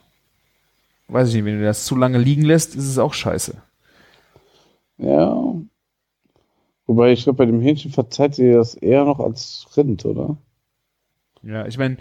[1.08, 3.56] Weiß ich nicht, wenn du das zu lange liegen lässt, ist es auch scheiße.
[4.98, 5.54] Ja.
[6.86, 10.36] Wobei ich glaube, bei dem Hähnchen verzeiht ihr das eher noch als Rind, oder?
[11.46, 11.96] Ja, ich meine.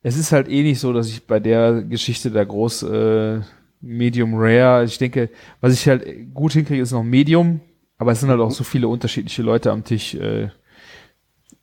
[0.00, 3.40] Es ist halt eh nicht so, dass ich bei der Geschichte da groß äh,
[3.80, 5.30] Medium Rare, ich denke,
[5.60, 7.60] was ich halt gut hinkriege, ist noch Medium,
[7.96, 10.50] aber es sind halt auch so viele unterschiedliche Leute am Tisch, äh,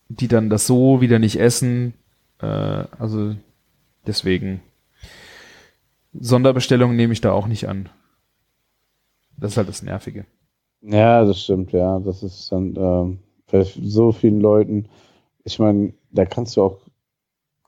[0.09, 1.93] die dann das so wieder nicht essen.
[2.41, 3.35] Äh, also
[4.05, 4.61] deswegen
[6.13, 7.89] Sonderbestellungen nehme ich da auch nicht an.
[9.37, 10.25] Das ist halt das Nervige.
[10.81, 11.99] Ja, das stimmt, ja.
[11.99, 13.19] Das ist dann ähm,
[13.51, 14.87] bei so vielen Leuten,
[15.45, 16.79] ich meine, da kannst du auch,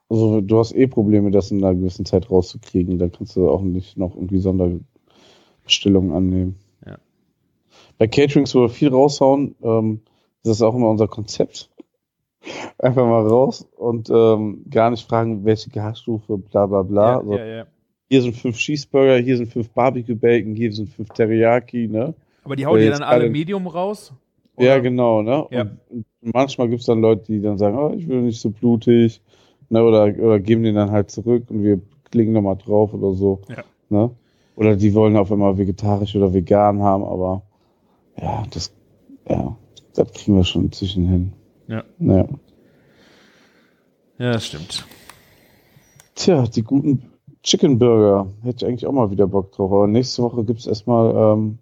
[0.10, 2.98] also du hast eh Probleme, das in einer gewissen Zeit rauszukriegen.
[2.98, 6.56] Da kannst du auch nicht noch irgendwie Sonderbestellungen annehmen.
[6.86, 6.98] Ja.
[7.98, 10.02] Bei Caterings, wo wir viel raushauen, ähm,
[10.44, 11.70] das ist auch immer unser Konzept.
[12.80, 17.12] Einfach mal raus und ähm, gar nicht fragen, welche Gasstufe, bla bla bla.
[17.12, 17.68] ja, Also, ja, ja.
[18.10, 22.14] Hier sind fünf Cheeseburger, hier sind fünf Barbecue Bacon, hier sind fünf Teriyaki, ne?
[22.46, 24.14] Aber die hauen jetzt dann alle Medium raus?
[24.58, 25.46] Ja, Oder- genau, ne?
[25.52, 25.70] Ja.
[25.90, 29.22] Und manchmal gibt es dann Leute, die dann sagen, oh, ich will nicht so blutig,
[29.70, 29.84] ne?
[29.84, 31.80] Oder, oder geben den dann halt zurück und wir
[32.12, 33.42] klingen nochmal drauf oder so.
[33.50, 33.64] Ja.
[33.90, 34.12] Ne?
[34.56, 37.44] Oder die wollen auf einmal vegetarisch oder vegan haben, aber
[38.20, 38.74] ja, das,
[39.30, 39.56] ja,
[39.94, 41.34] das kriegen wir schon inzwischen hin.
[41.68, 41.84] Ja.
[42.00, 42.28] Ja.
[44.20, 44.86] Ja, das stimmt.
[46.16, 47.12] Tja, die guten
[47.44, 48.28] Chicken Burger.
[48.42, 49.72] Hätte ich eigentlich auch mal wieder Bock drauf.
[49.72, 51.60] Aber nächste Woche gibt es erstmal ähm,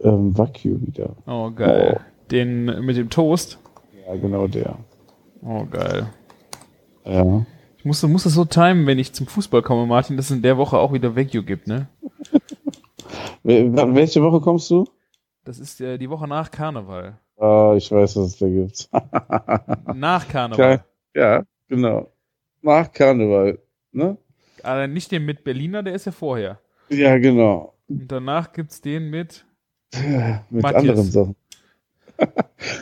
[0.00, 1.14] ähm, Wagyu wieder.
[1.26, 2.00] Oh, geil.
[2.30, 3.58] Den mit dem Toast?
[4.06, 4.78] Ja, genau der.
[5.42, 6.06] Oh, geil.
[7.04, 7.44] Ja.
[7.78, 10.42] Ich muss, muss das so timen, wenn ich zum Fußball komme, Martin, dass es in
[10.42, 11.88] der Woche auch wieder Vecchio gibt, ne?
[13.44, 14.86] Wel- Welche Woche kommst du?
[15.44, 17.18] Das ist äh, die Woche nach Karneval.
[17.36, 18.88] Ah, ich weiß, was es da gibt.
[19.94, 20.84] Nach Karneval.
[21.14, 22.10] Ja, genau.
[22.62, 23.58] Nach Karneval.
[23.92, 24.16] Ne?
[24.62, 26.60] Aber nicht den mit Berliner, der ist ja vorher.
[26.88, 27.74] Ja, genau.
[27.88, 29.44] Und danach gibt's den mit.
[30.48, 30.74] Mit Matthias.
[30.80, 31.36] anderen Sachen.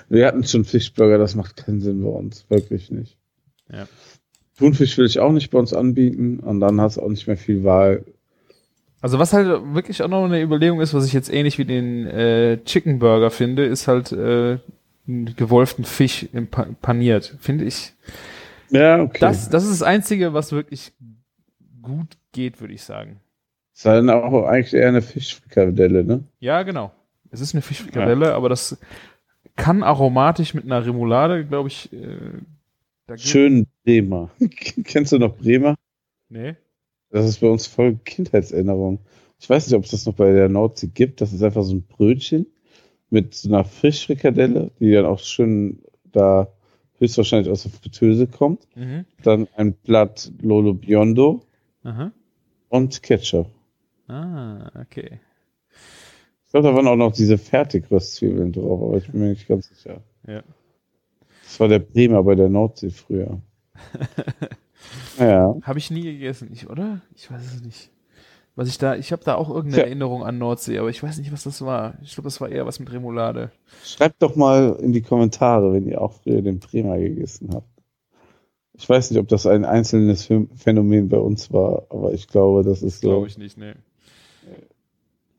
[0.08, 2.44] Wir hatten schon Fischburger, das macht keinen Sinn bei uns.
[2.48, 3.16] Wirklich nicht.
[3.70, 3.86] Ja.
[4.58, 7.36] Thunfisch will ich auch nicht bei uns anbieten und dann hast du auch nicht mehr
[7.36, 8.04] viel Wahl.
[9.00, 12.06] Also was halt wirklich auch noch eine Überlegung ist, was ich jetzt ähnlich wie den
[12.06, 14.58] äh, Chicken Burger finde, ist halt äh,
[15.08, 17.36] einen gewolften Fisch im pa paniert.
[17.40, 17.94] Finde ich.
[18.70, 19.18] Ja, okay.
[19.20, 20.92] Das, das ist das Einzige, was wirklich
[21.82, 23.20] gut geht, würde ich sagen.
[23.82, 26.22] War dann auch eigentlich eher eine Fischfrikadelle, ne?
[26.38, 26.92] Ja, genau.
[27.30, 28.78] Es ist eine Fischfrikadelle, aber das
[29.56, 31.92] kann aromatisch mit einer Remoulade, glaube ich.
[31.92, 34.30] Äh, Schön Bremer.
[34.84, 35.76] Kennst du noch Bremer?
[36.28, 36.56] Nee.
[37.10, 39.00] Das ist bei uns voll Kindheitserinnerung.
[39.38, 41.20] Ich weiß nicht, ob es das noch bei der Nordsee gibt.
[41.20, 42.46] Das ist einfach so ein Brötchen
[43.10, 46.48] mit so einer Fischfrikadelle, die dann auch schön da
[46.98, 48.66] höchstwahrscheinlich aus der Fritteuse kommt.
[48.76, 49.04] Mhm.
[49.22, 51.42] Dann ein Blatt Lolo Biondo
[51.82, 52.12] Aha.
[52.68, 53.50] und Ketchup.
[54.08, 55.20] Ah, okay.
[56.52, 59.68] Ich glaube, da waren auch noch diese Fertigröstzwiebeln drauf, aber ich bin mir nicht ganz
[59.70, 60.02] sicher.
[60.26, 60.42] Ja.
[61.44, 63.40] Das war der Bremer bei der Nordsee früher.
[65.18, 65.56] ja.
[65.62, 67.00] Habe ich nie gegessen, ich, oder?
[67.14, 67.90] Ich weiß es nicht.
[68.54, 69.86] Was ich da, ich habe da auch irgendeine Ja.
[69.88, 71.94] Erinnerung an Nordsee, aber ich weiß nicht, was das war.
[72.02, 73.50] Ich glaube, das war eher was mit Remoulade.
[73.82, 77.66] Schreibt doch mal in die Kommentare, wenn ihr auch früher den Bremer gegessen habt.
[78.74, 82.62] Ich weiß nicht, ob das ein einzelnes Phän- Phänomen bei uns war, aber ich glaube,
[82.62, 83.08] das ist so.
[83.08, 83.72] Glaube ich nicht, nee.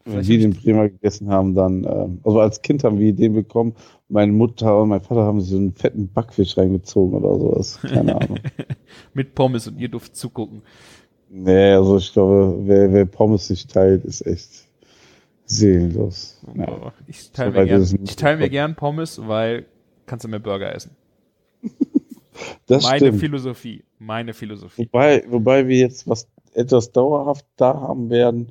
[0.05, 3.73] Vielleicht hab den Bremer gegessen haben, dann, ähm, also als Kind haben wir den bekommen.
[4.09, 7.79] Meine Mutter und mein Vater haben sich so einen fetten Backfisch reingezogen oder sowas.
[7.81, 8.39] Keine Ahnung.
[9.13, 10.61] Mit Pommes und ihr dürft zugucken.
[11.29, 14.67] Nee, also ich glaube, wer, wer Pommes nicht teilt, ist echt
[15.45, 16.41] seelenlos.
[16.55, 16.93] Ja.
[17.07, 19.65] Ich teile So mir, gern, ich teile mir gern Pommes, weil
[20.05, 20.91] kannst du mehr Burger essen.
[22.65, 23.19] Das meine stimmt.
[23.19, 23.83] Philosophie.
[23.99, 24.89] Meine Philosophie.
[24.91, 28.47] Wobei, wobei wir jetzt was etwas dauerhaft da haben werden.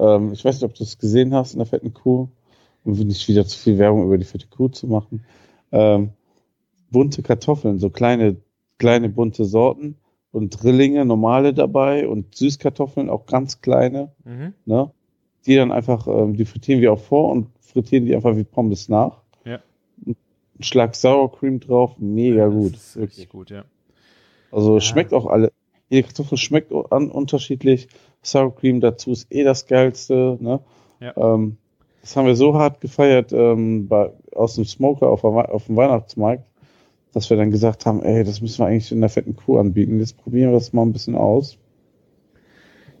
[0.00, 2.28] Ähm, ich weiß nicht, ob du es gesehen hast in der fetten Kuh,
[2.84, 5.24] um nicht wieder zu viel Werbung über die fette Kuh zu machen.
[5.72, 6.10] Ähm,
[6.90, 8.36] bunte Kartoffeln, so kleine,
[8.78, 9.96] kleine bunte Sorten
[10.32, 14.54] und Drillinge, normale dabei und Süßkartoffeln, auch ganz kleine, Mhm.
[14.64, 14.90] ne?
[15.46, 18.88] Die dann einfach, ähm, die frittieren wir auch vor und frittieren die einfach wie Pommes
[18.88, 19.22] nach.
[19.44, 19.60] Ja.
[20.06, 20.16] Ein
[20.60, 22.78] Schlag Sour Cream drauf, mega Das gut.
[22.96, 23.64] richtig gut, ja.
[24.50, 24.80] Also Ja.
[24.80, 25.52] schmeckt auch alle.
[25.88, 27.88] Jede Kartoffel schmeckt an, unterschiedlich.
[28.22, 30.36] Sour Cream dazu ist eh das Geilste.
[30.40, 30.60] Ne?
[31.00, 31.16] Ja.
[31.16, 31.56] Ähm,
[32.00, 36.44] das haben wir so hart gefeiert ähm, bei, aus dem Smoker auf, auf dem Weihnachtsmarkt,
[37.12, 39.98] dass wir dann gesagt haben, ey, das müssen wir eigentlich in der fetten Kuh anbieten.
[39.98, 41.58] Jetzt probieren wir das mal ein bisschen aus.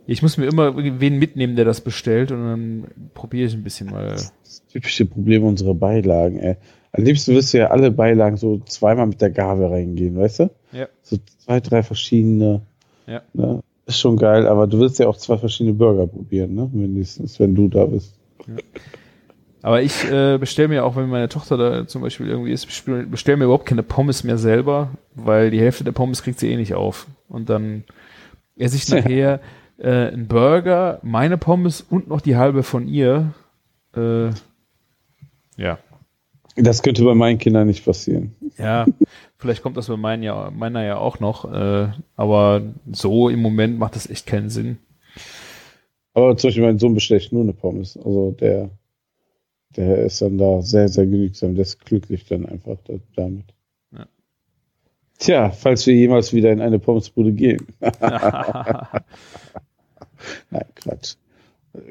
[0.06, 2.84] Ich muss mir immer wen mitnehmen, der das bestellt und dann
[3.14, 4.08] probiere ich ein bisschen mal.
[4.08, 6.56] Das typische Problem unserer Beilagen, ey.
[6.92, 10.50] Am liebsten wirst du ja alle Beilagen so zweimal mit der Gabel reingehen, weißt du?
[10.72, 10.88] Ja.
[11.02, 12.62] So zwei, drei verschiedene.
[13.06, 13.22] Ja.
[13.32, 13.59] Ne?
[13.90, 16.70] Ist schon geil, aber du willst ja auch zwei verschiedene Burger probieren, ne?
[16.72, 18.14] Mindestens, wenn du da bist.
[19.62, 23.04] Aber ich äh, bestelle mir auch, wenn meine Tochter da zum Beispiel irgendwie ist, bestelle
[23.04, 26.56] bestell mir überhaupt keine Pommes mehr selber, weil die Hälfte der Pommes kriegt sie eh
[26.56, 27.08] nicht auf.
[27.28, 27.82] Und dann
[28.56, 29.40] esse ich nachher
[29.78, 33.32] äh, einen Burger, meine Pommes und noch die halbe von ihr.
[33.96, 34.28] Äh,
[35.56, 35.78] ja.
[36.62, 38.34] Das könnte bei meinen Kindern nicht passieren.
[38.58, 38.86] Ja,
[39.38, 43.78] vielleicht kommt das bei meinen ja, meiner ja auch noch, äh, aber so im Moment
[43.78, 44.78] macht das echt keinen Sinn.
[46.14, 47.96] Aber zum Beispiel mein Sohn bestellt nur eine Pommes.
[47.96, 48.70] Also der,
[49.76, 51.54] der ist dann da sehr, sehr genügsam.
[51.54, 53.46] Der ist glücklich dann einfach da, damit.
[53.92, 54.06] Ja.
[55.18, 57.66] Tja, falls wir jemals wieder in eine Pommesbude gehen.
[60.50, 61.16] Nein, Quatsch.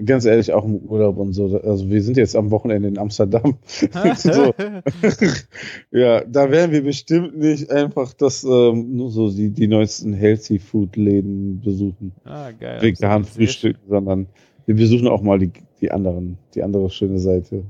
[0.03, 1.57] Ganz ehrlich, auch im Urlaub und so.
[1.57, 3.59] Also wir sind jetzt am Wochenende in Amsterdam.
[5.91, 10.59] ja, da werden wir bestimmt nicht einfach das ähm, nur so die, die neuesten Healthy
[10.59, 12.11] Food Läden besuchen.
[12.25, 12.81] ah, geil.
[12.81, 14.27] Vegan frühstücken, sondern
[14.65, 17.63] wir besuchen auch mal die, die anderen, die andere schöne Seite.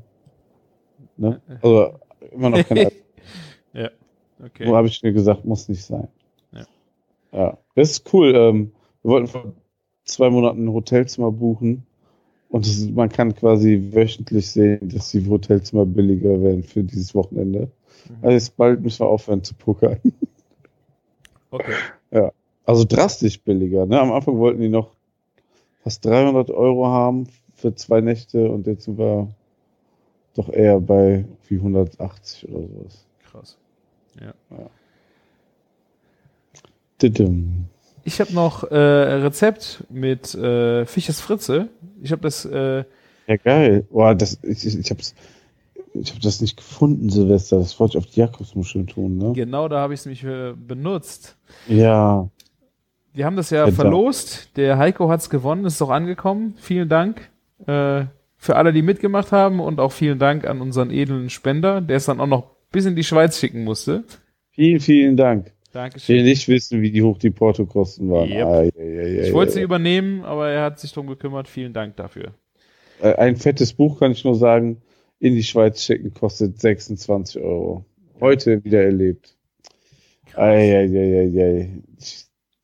[1.15, 1.39] Ne?
[1.61, 1.99] Also
[2.31, 2.91] immer noch keine
[3.73, 3.91] Ja,
[4.43, 4.65] okay.
[4.65, 6.07] Nur habe ich mir gesagt, muss nicht sein.
[6.53, 6.65] Ja.
[7.31, 8.33] Ja, das ist cool.
[8.35, 8.71] Ähm,
[9.03, 9.53] wir wollten vor
[10.05, 11.85] zwei Monaten ein Hotelzimmer buchen
[12.49, 17.71] und ist- man kann quasi wöchentlich sehen, dass die Hotelzimmer billiger werden für dieses Wochenende.
[18.09, 18.15] Mhm.
[18.21, 19.97] Also jetzt bald müssen wir aufhören zu pokern.
[21.51, 21.73] Okay.
[22.63, 23.87] Also drastisch billiger.
[23.87, 23.99] Ne?
[23.99, 24.91] Am Anfang wollten die noch
[25.83, 29.29] fast 300 Euro haben für zwei Nächte und jetzt sind wir
[30.35, 33.05] doch eher bei wie 180 oder sowas.
[33.31, 33.57] Krass.
[37.01, 37.65] Didim.
[38.09, 41.69] Ich habe noch äh, ein Rezept mit äh, Fisches Fritze.
[42.01, 42.83] Ich habe das, äh,
[43.27, 43.85] Ja, geil.
[43.91, 45.13] Boah, das, ich, ich, ich hab's,
[45.93, 47.59] ich hab das nicht gefunden, Silvester.
[47.59, 49.33] Das wollte ich auf die Jakobsmuscheln tun, ne?
[49.33, 51.37] genau da habe ich es nämlich äh, benutzt.
[51.67, 52.27] Ja.
[53.13, 53.75] Wir haben das ja Verdammt.
[53.75, 54.57] verlost.
[54.57, 56.55] Der Heiko hat's gewonnen, ist auch angekommen.
[56.57, 57.29] Vielen Dank
[57.67, 58.05] äh,
[58.37, 62.05] für alle, die mitgemacht haben und auch vielen Dank an unseren edlen Spender, der es
[62.05, 64.03] dann auch noch bis in die Schweiz schicken musste.
[64.49, 65.53] Vielen, vielen Dank.
[65.69, 66.23] Ich will Dankeschön.
[66.23, 68.29] nicht wissen, wie die hoch die Portokosten waren.
[68.29, 68.45] Yep.
[68.47, 71.47] Ai, ai, ai, Ich ai, wollte sie übernehmen, aber er hat sich drum gekümmert.
[71.47, 72.33] Vielen Dank dafür.
[73.01, 74.81] Äh, Ein fettes Buch kann ich nur sagen,
[75.19, 77.85] in die Schweiz schicken kostet 26 Euro.
[78.19, 79.35] Heute wieder erlebt.
[80.35, 81.69] Ei, ei, ei, ei, ei.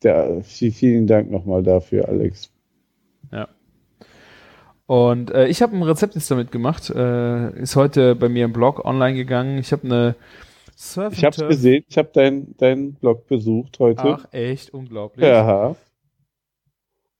[0.00, 2.50] Da, viel- vielen Dank nochmal dafür, Alex.
[3.32, 3.48] Ja.
[4.86, 6.90] Und äh, ich habe ein Rezept jetzt damit gemacht.
[6.90, 9.58] Äh, ist heute bei mir im Blog online gegangen.
[9.58, 10.14] Ich habe eine
[10.78, 14.02] Surf Ich habe gesehen, ich habe deinen dein Blog besucht heute.
[14.04, 15.24] Ach, echt unglaublich.
[15.26, 15.74] Ja.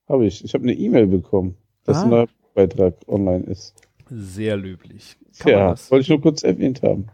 [0.08, 0.44] Habe ich.
[0.44, 2.02] Ich habe eine E-Mail bekommen, dass Ah.
[2.02, 3.74] ein neuer Beitrag online ist.
[4.10, 5.16] Sehr löblich.
[5.38, 5.90] Kann Ja, das?
[5.90, 7.08] wollte ich nur kurz erwähnt haben.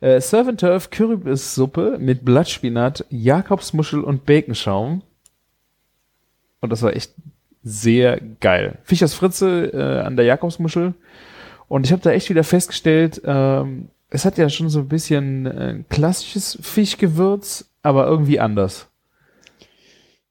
[0.00, 5.02] Äh, Surf and Turf Kürbissuppe mit Blattspinat, Jakobsmuschel und Baconschaum.
[6.60, 7.14] Und das war echt
[7.62, 8.78] sehr geil.
[8.82, 10.94] Fischers Fritze äh, an der Jakobsmuschel.
[11.68, 15.46] Und ich habe da echt wieder festgestellt, ähm, es hat ja schon so ein bisschen
[15.46, 18.90] äh, klassisches Fischgewürz, aber irgendwie anders.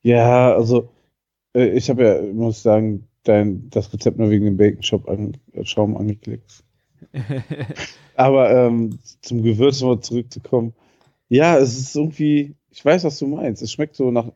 [0.03, 0.89] Ja, also
[1.55, 5.37] äh, ich habe ja, muss sagen, dein, das Rezept nur wegen dem Bacon Shop an,
[5.53, 6.63] äh, Schaum angeklickt.
[8.15, 10.73] Aber ähm, zum Gewürz nochmal zurückzukommen.
[11.29, 13.63] Ja, es ist irgendwie, ich weiß, was du meinst.
[13.63, 14.27] Es schmeckt so nach,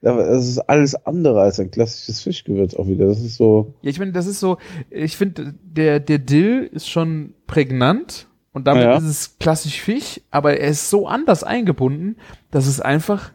[0.00, 3.06] es ist alles andere als ein klassisches Fischgewürz auch wieder.
[3.06, 4.56] Das ist so, Ja, ich meine, das ist so,
[4.88, 8.27] ich finde, der, der Dill ist schon prägnant
[8.58, 8.96] und damit Ja.
[8.96, 12.16] ist es klassisch Fisch, aber er ist so anders eingebunden,
[12.50, 13.32] dass es einfach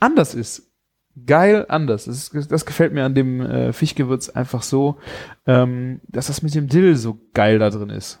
[0.00, 0.70] anders ist.
[1.26, 2.04] Geil anders.
[2.06, 4.96] Das, ist, das gefällt mir an dem äh, Fischgewürz einfach so,
[5.46, 8.20] ähm, dass das mit dem Dill so geil da drin ist.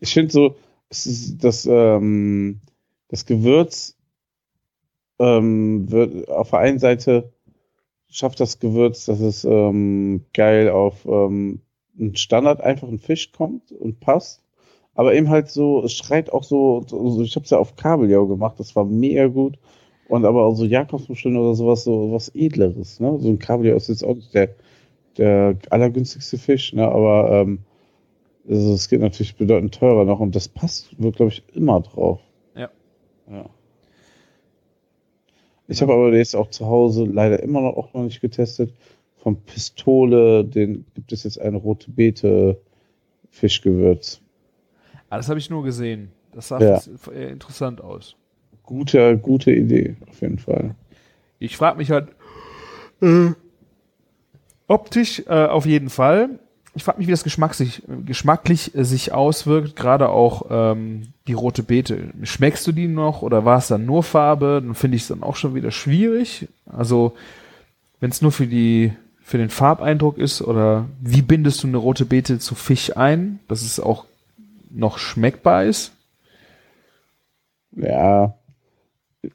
[0.00, 0.56] ich finde so,
[0.88, 2.60] das, ähm,
[3.08, 3.96] das Gewürz
[5.18, 7.32] ähm, wird auf der einen Seite
[8.08, 11.60] schafft das Gewürz, dass es ähm, geil auf ähm,
[11.98, 14.39] einen Standard einfachen Fisch kommt und passt.
[15.00, 18.26] Aber eben halt so, es schreit auch so, so ich habe es ja auf Kabeljau
[18.26, 19.56] gemacht, das war mega gut.
[20.08, 23.18] Und aber auch so Jakobsmuscheln oder sowas, so was Edleres, ne?
[23.18, 24.54] So ein Kabeljau ist jetzt auch nicht der,
[25.16, 26.86] der allergünstigste Fisch, ne?
[26.86, 27.60] Aber ähm,
[28.46, 32.20] also es geht natürlich bedeutend teurer noch und das passt, wird, glaube ich, immer drauf.
[32.54, 32.68] Ja.
[33.30, 33.46] Ja.
[35.66, 38.74] Ich habe aber jetzt auch zu Hause leider immer noch auch noch nicht getestet.
[39.16, 42.60] Vom Pistole, den gibt es jetzt eine rote Beete
[43.30, 44.20] Fischgewürz.
[45.10, 46.10] Ah, das habe ich nur gesehen.
[46.32, 46.80] Das sah Ja.
[47.12, 48.16] äh, interessant aus.
[48.62, 50.74] Gute, gute Idee, auf jeden Fall.
[51.40, 52.08] Ich frage mich halt
[53.02, 53.30] äh,
[54.68, 56.38] optisch äh, auf jeden Fall.
[56.74, 61.64] Ich frage mich, wie das geschmacklich, geschmacklich äh, sich auswirkt, gerade auch ähm, die rote
[61.64, 62.10] Beete.
[62.22, 64.62] Schmeckst du die noch oder war es dann nur Farbe?
[64.64, 66.46] Dann finde ich es dann auch schon wieder schwierig.
[66.66, 67.14] Also
[67.98, 72.04] wenn es nur für die für den Farbeindruck ist oder wie bindest du eine rote
[72.04, 74.04] Beete zu Fisch ein, dass es auch
[74.70, 75.92] noch schmeckbar ist?
[77.72, 78.34] Ja.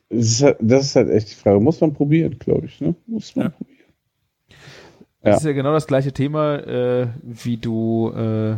[0.10, 1.60] Es ist halt, das ist halt echt die Frage.
[1.60, 2.96] Muss man probieren, glaube ich, ne?
[3.06, 3.50] Muss man Ja.
[3.52, 3.76] probieren.
[5.22, 5.38] Das Ja.
[5.38, 8.56] ist ja genau das gleiche Thema, äh, wie du, äh,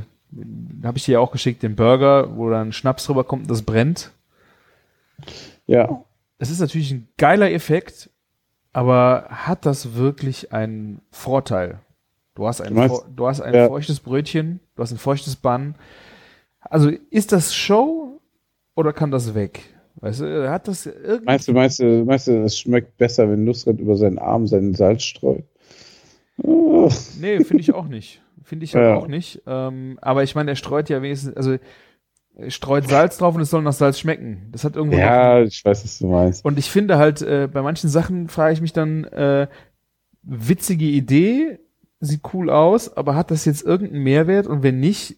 [0.85, 3.61] habe ich dir ja auch geschickt, den Burger, wo dann Schnaps drüber kommt und das
[3.61, 4.11] brennt.
[5.65, 6.03] Ja.
[6.37, 8.09] Das ist natürlich ein geiler Effekt,
[8.73, 11.79] aber hat das wirklich einen Vorteil?
[12.35, 13.67] Du hast ein, Du meinst- du hast ein ja.
[13.67, 15.75] feuchtes Brötchen, du hast ein feuchtes Bann.
[16.69, 18.19] Also ist das Show
[18.75, 19.61] oder kann das weg?
[19.99, 21.25] Weißt du, hat das irgendwie.
[21.25, 24.75] Meinst du, meinst du, meinst du, es schmeckt besser, wenn Nusret über seinen Arm seinen
[24.75, 25.43] Salz streut?
[26.43, 26.89] Ah,
[27.19, 28.21] Nee, finde ich auch nicht.
[28.43, 28.95] Finde ich halt Ja.
[28.95, 29.41] auch nicht.
[29.47, 31.57] Ähm, aber ich meine, er streut ja wenigstens, also
[32.35, 34.49] er streut Salz drauf und es soll nach Salz schmecken.
[34.51, 34.97] Das hat irgendwo.
[34.97, 36.45] Ja, ich weiß, was du meinst.
[36.45, 39.47] Und ich finde halt, äh, bei manchen Sachen frage ich mich dann, äh,
[40.21, 41.57] witzige Idee,
[41.99, 44.45] sieht cool aus, aber hat das jetzt irgendeinen Mehrwert?
[44.45, 45.17] Und wenn nicht,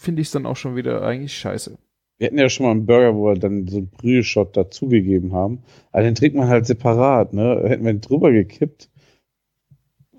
[0.00, 1.76] finde ich es dann auch schon wieder eigentlich scheiße.
[2.18, 5.62] Wir hatten ja schon mal einen Burger, wo wir dann so einen Brüheshot dazugegeben haben.
[5.92, 7.62] Aber den trinkt man halt separat, ne?
[7.66, 8.90] Hätten wir den drüber gekippt.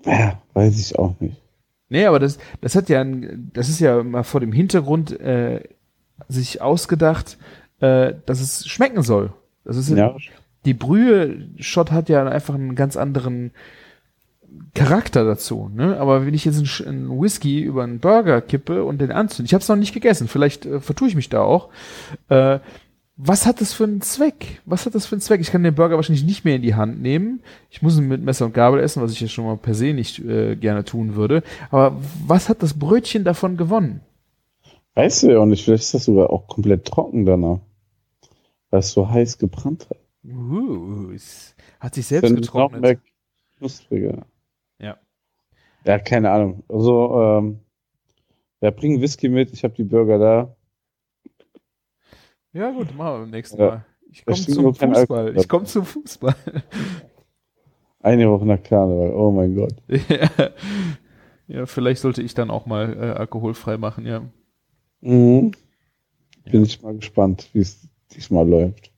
[0.04, 1.36] Ja, weiß ich auch nicht.
[1.88, 5.62] Nee, aber das, das hat ja, ein, das ist ja mal vor dem Hintergrund äh,
[6.28, 7.38] sich ausgedacht,
[7.80, 9.32] äh, dass es schmecken soll.
[9.64, 10.16] Das ist Ja,
[10.64, 13.52] die Brühe-Shot hat ja einfach einen ganz anderen
[14.74, 15.98] Charakter dazu, ne?
[15.98, 19.54] Aber wenn ich jetzt einen, einen Whisky über einen Burger kippe und den anzünde, ich
[19.54, 21.68] habe es noch nicht gegessen, vielleicht äh, vertue ich mich da auch.
[22.28, 22.58] Äh,
[23.16, 24.62] was hat das für einen Zweck?
[24.64, 25.40] Was hat das für einen Zweck?
[25.40, 27.42] Ich kann den Burger wahrscheinlich nicht mehr in die Hand nehmen.
[27.70, 29.92] Ich muss ihn mit Messer und Gabel essen, was ich ja schon mal per se
[29.92, 31.42] nicht äh, gerne tun würde.
[31.70, 31.96] Aber
[32.26, 34.00] was hat das Brötchen davon gewonnen?
[34.94, 35.64] weißt du ja auch nicht.
[35.64, 37.60] Vielleicht ist das sogar auch komplett trocken danach.
[38.70, 39.98] Weil es so heiß gebrannt hat.
[40.24, 43.00] Uh, es hat sich selbst getrocknet.
[43.58, 44.24] knuspriger.
[45.84, 45.92] Ja.
[45.92, 46.62] Ja, keine Ahnung.
[46.68, 47.60] Also, ähm,
[48.60, 49.52] ja, bring Whisky mit.
[49.52, 50.56] Ich habe die Burger da.
[52.52, 53.66] Ja, gut, machen wir beim nächsten Ja.
[53.66, 53.84] Mal.
[54.10, 55.36] Ich komme zum Fußball.
[55.36, 56.34] Ich komme zum Fußball.
[58.00, 59.14] Eine Woche nach Karneval.
[59.14, 59.74] Oh mein Gott.
[59.88, 60.50] ja.
[61.46, 64.22] ja, vielleicht sollte ich dann auch mal äh, alkoholfrei machen, ja.
[65.00, 65.52] Mhm.
[66.44, 68.92] Bin ich mal gespannt, wie es diesmal läuft.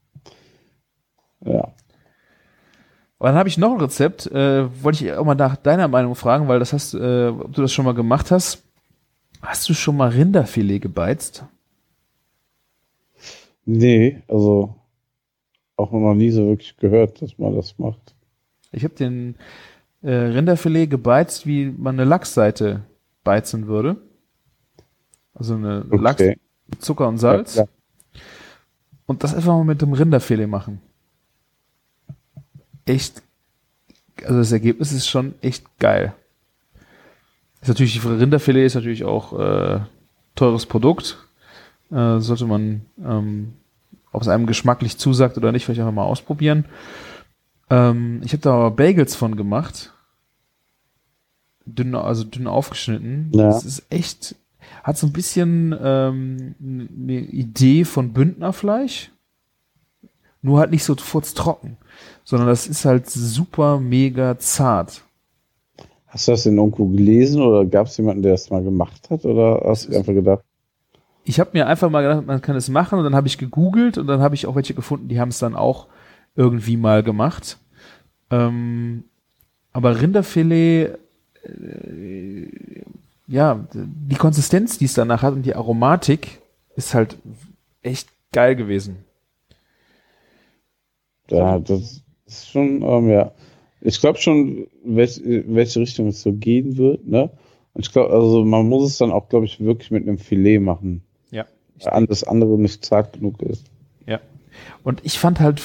[1.45, 1.75] Ja.
[3.25, 6.15] Aber dann habe ich noch ein Rezept, äh, wollte ich auch mal nach deiner Meinung
[6.15, 8.63] fragen, weil das hast, äh, ob du das schon mal gemacht hast.
[9.41, 11.47] Hast du schon mal Rinderfilet gebeizt?
[13.65, 14.75] Nee, also
[15.77, 18.15] auch noch nie so wirklich gehört, dass man das macht.
[18.73, 19.37] Ich habe den
[20.03, 22.83] äh, Rinderfilet gebeizt, wie man eine Lachsseite
[23.23, 23.97] beizen würde.
[25.33, 25.97] Also eine Okay.
[26.03, 26.23] Lachs
[26.67, 27.55] mit Zucker und Salz.
[27.55, 28.21] Ja, ja.
[29.07, 30.83] Und das einfach mal mit dem Rinderfilet machen.
[32.87, 33.23] Echt,
[34.25, 36.15] also das Ergebnis ist schon echt geil.
[37.61, 39.81] Ist natürlich, Rinderfilet ist natürlich auch äh,
[40.35, 41.19] teures Produkt.
[41.91, 43.55] Äh, sollte man, ähm,
[44.13, 46.67] ob es einem geschmacklich zusagt oder nicht, vielleicht einfach mal ausprobieren.
[47.71, 49.93] Ähm, ich habe da aber Bagels von gemacht.
[51.65, 53.31] Dünn, also dünn aufgeschnitten.
[53.33, 53.45] Ja.
[53.45, 54.35] Das ist echt,
[54.83, 59.11] hat so ein bisschen ähm, eine Idee von Bündnerfleisch.
[60.45, 61.79] Nur halt nicht so furztrocken.
[62.23, 65.03] Sondern das ist halt super mega zart.
[66.07, 69.25] Hast du das in irgendwo gelesen oder gab es jemanden, der das mal gemacht hat?
[69.25, 70.45] Oder hast du einfach gedacht,
[71.25, 73.97] Ich habe mir einfach mal gedacht, man kann es machen und dann habe ich gegoogelt
[73.97, 75.87] und dann habe ich auch welche gefunden, die haben es dann auch
[76.37, 77.57] irgendwie mal gemacht.
[78.31, 79.05] Ähm,
[79.73, 80.99] aber Rinderfilet,
[81.43, 82.49] äh,
[83.27, 86.43] ja, die Konsistenz, die es danach hat und die Aromatik
[86.77, 87.17] ist halt
[87.81, 88.99] echt geil gewesen.
[91.31, 93.33] Ja, das ist schon, ähm, ja.
[93.81, 97.31] Ich glaube schon, welch, welche Richtung es so gehen wird, ne?
[97.75, 100.61] Und ich glaube, also man muss es dann auch, glaube ich, wirklich mit einem Filet
[100.61, 101.03] machen.
[101.31, 101.45] Ja.
[101.81, 103.67] Weil alles andere nicht zart genug ist.
[104.07, 104.21] Ja.
[104.85, 105.61] Und ich fand halt,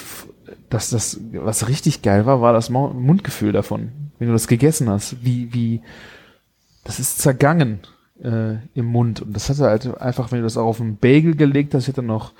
[0.69, 3.91] dass das, was richtig geil war, war das Mundgefühl davon.
[4.17, 5.81] Wenn du das gegessen hast, wie, wie,
[6.83, 7.79] das ist zergangen
[8.23, 9.21] äh, im Mund.
[9.21, 11.89] Und das hatte halt einfach, wenn du das auch auf einen Bagel gelegt hast, ich
[11.89, 12.33] hatte noch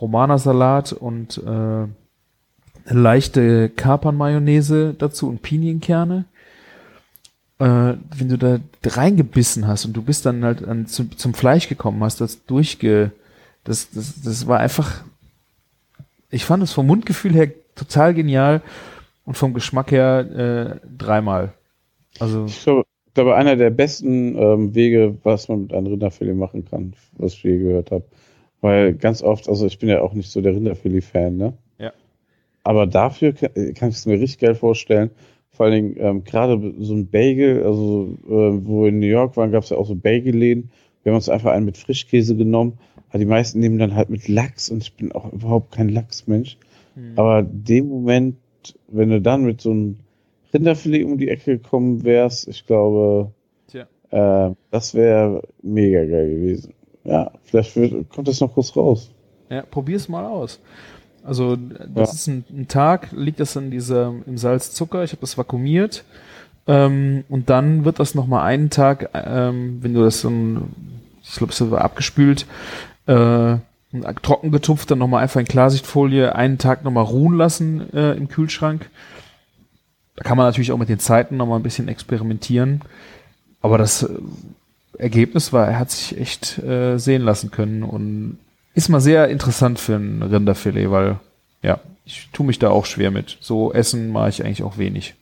[0.00, 1.86] Romana-Salat und äh,
[2.86, 6.26] eine leichte Kapern-Mayonnaise dazu und Pinienkerne.
[7.58, 11.68] Äh, wenn du da reingebissen hast und du bist dann halt an, zum, zum Fleisch
[11.68, 13.12] gekommen, hast das durchge,
[13.62, 15.02] das, das, das war einfach,
[16.30, 18.60] ich fand es vom Mundgefühl her total genial
[19.24, 21.52] und vom Geschmack her äh, dreimal.
[22.18, 26.34] Also, Ich glaube, ich glaube, einer der besten ähm, Wege, was man mit einem Rinderfilet
[26.34, 28.04] machen kann, was ich je gehört habe.
[28.60, 31.52] Weil ganz oft, also ich bin ja auch nicht so der Rinderfilet-Fan, ne?
[32.64, 35.10] Aber dafür kann, kann ich es mir richtig geil vorstellen.
[35.50, 39.36] Vor allen Dingen ähm, gerade so ein Bagel, also äh, wo wir in New York
[39.36, 40.70] waren, gab es ja auch so Bagelläden.
[41.02, 42.78] Wir haben uns einfach einen mit Frischkäse genommen.
[43.10, 46.56] Aber die meisten nehmen dann halt mit Lachs und ich bin auch überhaupt kein Lachsmensch.
[47.16, 48.36] Aber dem Moment,
[48.88, 49.98] wenn du dann mit so einem
[50.52, 53.32] Rinderfilet um die Ecke gekommen wärst, ich glaube,
[54.14, 56.72] äh, das wäre mega geil gewesen.
[57.02, 59.10] Ja, vielleicht wird, kommt das noch kurz raus.
[59.50, 60.60] Ja, probier's mal aus.
[61.24, 62.14] Also das Ja.
[62.14, 65.04] ist ein, ein Tag, liegt das in dieser im Salzzucker.
[65.04, 66.04] Ich habe das vakuumiert
[66.66, 70.68] ähm, und dann wird das noch mal einen Tag, ähm, wenn du das dann,
[71.22, 72.46] ich glaube, es war abgespült,
[73.06, 73.56] äh,
[74.22, 78.12] trocken getupft, dann noch mal einfach in Klarsichtfolie einen Tag noch mal ruhen lassen äh,
[78.14, 78.90] im Kühlschrank.
[80.16, 82.82] Da kann man natürlich auch mit den Zeiten noch mal ein bisschen experimentieren,
[83.62, 84.08] aber das äh,
[84.98, 88.38] Ergebnis war, er hat sich echt äh, sehen lassen können und
[88.74, 91.18] ist mal sehr interessant für ein Rinderfilet, weil
[91.62, 93.38] ja, ich tue mich da auch schwer mit.
[93.40, 95.14] So essen mache ich eigentlich auch wenig.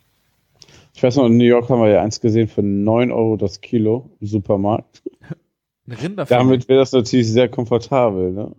[0.94, 3.60] Ich weiß noch, in New York haben wir ja eins gesehen für 9 Euro das
[3.60, 5.02] Kilo im Supermarkt.
[5.86, 8.54] Ein Rinderfilet, Damit wäre das natürlich sehr komfortabel, ne?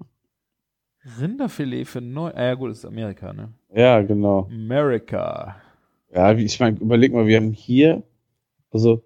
[1.20, 2.32] Rinderfilet für neu.
[2.34, 3.54] Ah ja gut, das ist Amerika, ne?
[3.74, 4.48] Ja, genau.
[4.52, 5.56] America.
[6.14, 8.04] Ja, ich meine, überleg mal, wir haben hier,
[8.72, 9.04] also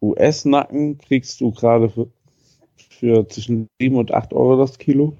[0.00, 2.08] US-Nacken kriegst du gerade für,
[2.98, 5.14] für zwischen 7 und 8 Euro das Kilo.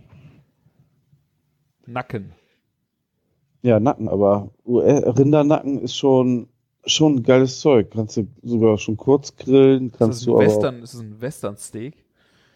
[1.87, 2.33] Nacken.
[3.63, 6.49] Ja, Nacken, aber Rindernacken ist schon,
[6.87, 7.91] schon ein geiles Zeug.
[7.93, 10.47] Kannst du sogar schon kurz grillen, Ist kannst das du ein aber.
[10.47, 11.95] Western, ist das ein Western-Steak?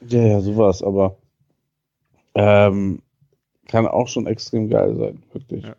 [0.09, 1.17] Ja, ja, sowas, aber
[2.35, 3.03] ähm,
[3.69, 5.65] kann auch schon extrem geil sein, wirklich.
[5.65, 5.77] Ja.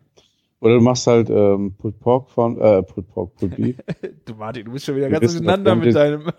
[0.60, 3.76] Oder du machst halt ähm, Pulled Pork von, äh, Pulled Pork, Pulled Beef,
[4.24, 6.30] Du Martin, du bist schon wieder Wir ganz durcheinander mit deinem.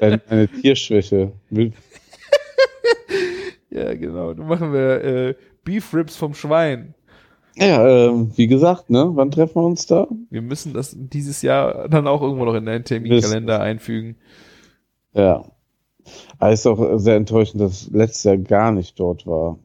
[0.00, 1.32] deine, deine Tierschwäche.
[3.78, 4.34] Ja, genau.
[4.34, 5.34] Du machen wir äh,
[5.64, 6.94] Beef Ribs vom Schwein.
[7.56, 10.06] Ja, ähm, wie gesagt, ne, wann treffen wir uns da?
[10.30, 14.16] Wir müssen das dieses Jahr dann auch irgendwo noch in deinen Terminkalender einfügen.
[15.12, 15.44] Ja.
[16.38, 19.58] Aber ist auch sehr enttäuschend, dass letztes Jahr gar nicht dort war.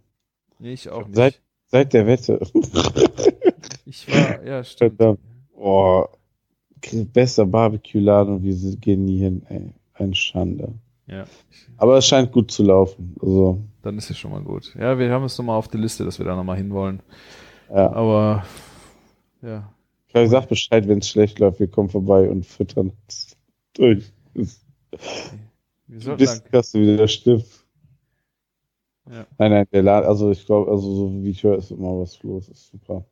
[0.59, 1.15] Nee, ich auch nicht.
[1.15, 2.39] Seit, seit der Wette.
[3.85, 4.97] ich war, ja, stimmt.
[4.97, 5.19] Verdammt.
[5.55, 6.05] Oh,
[7.13, 9.69] bester Barbecue-Laden und wir gehen nie hin, ey.
[9.93, 10.73] Eine Schande.
[11.07, 11.25] Ja,
[11.77, 13.15] Aber es scheint gut zu laufen.
[13.21, 14.73] Also, dann ist es schon mal gut.
[14.79, 17.01] Ja, wir haben es nochmal auf der Liste, dass wir da nochmal hinwollen.
[17.69, 17.91] ja.
[17.91, 18.45] Aber
[19.41, 19.73] ja,
[20.13, 23.35] Ich sag Bescheid, wenn es schlecht läuft, wir kommen vorbei und füttern uns
[23.73, 24.13] durch.
[24.33, 27.45] Wir sollten Bis hast du wieder stimmt.
[29.09, 29.27] Ja.
[29.37, 32.23] Nein, nein, der Laden, also ich glaube, also so wie ich höre, ist immer was
[32.23, 33.05] los, ist super.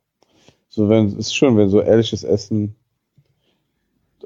[0.68, 2.74] So, wenn, ist schön, wenn so ehrliches Essen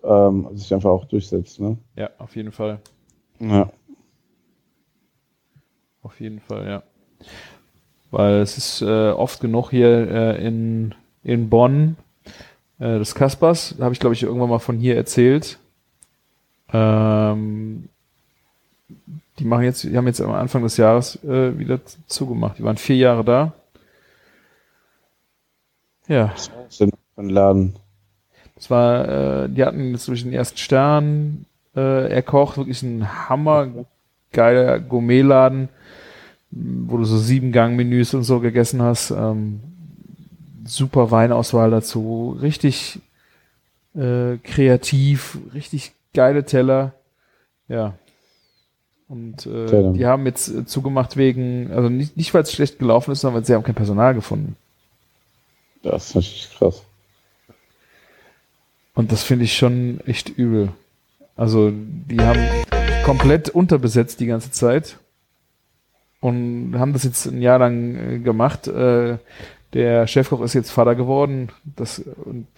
[0.05, 1.77] ähm, sich einfach auch durchsetzt, ne?
[1.97, 2.81] ja, auf jeden Fall.
[3.41, 3.71] Ja.
[6.03, 6.83] Auf jeden Fall, ja.
[8.11, 10.95] Weil es ist äh, oft genug hier äh, in,
[11.25, 11.97] in Bonn
[12.79, 15.59] äh, des Kaspers, habe ich glaube ich irgendwann mal von hier erzählt.
[16.73, 17.89] Ähm,
[19.39, 22.59] die machen jetzt, die haben jetzt am Anfang des Jahres äh, wieder zugemacht.
[22.59, 23.53] Die waren vier Jahre da.
[26.09, 27.77] Ja, Was war das denn für ein Laden?
[28.55, 31.45] das war, äh, die hatten jetzt durch den ersten Stern
[31.77, 35.69] äh, erkocht, wirklich ein hammergeiler Gourmetladen,
[36.51, 39.11] wo du so sieben Gang-Menüs und so gegessen hast.
[39.11, 39.61] Ähm,
[40.65, 43.01] super Weinauswahl dazu, richtig
[43.95, 46.95] äh, kreativ, richtig geile Teller.
[47.69, 47.95] Ja.
[49.09, 53.13] Und äh, die haben jetzt äh, zugemacht wegen, also nicht, nicht weil es schlecht gelaufen
[53.13, 54.57] ist, sondern weil sie haben kein Personal gefunden.
[55.83, 56.83] Das ist natürlich krass.
[58.95, 60.73] Und das finde ich schon echt übel.
[61.37, 62.41] Also, die haben
[63.05, 64.99] komplett unterbesetzt die ganze Zeit
[66.21, 68.67] und haben das jetzt ein Jahr lang äh, gemacht.
[68.67, 69.19] Äh,
[69.73, 71.51] der Chefkoch ist jetzt Vater geworden.
[71.65, 72.03] Das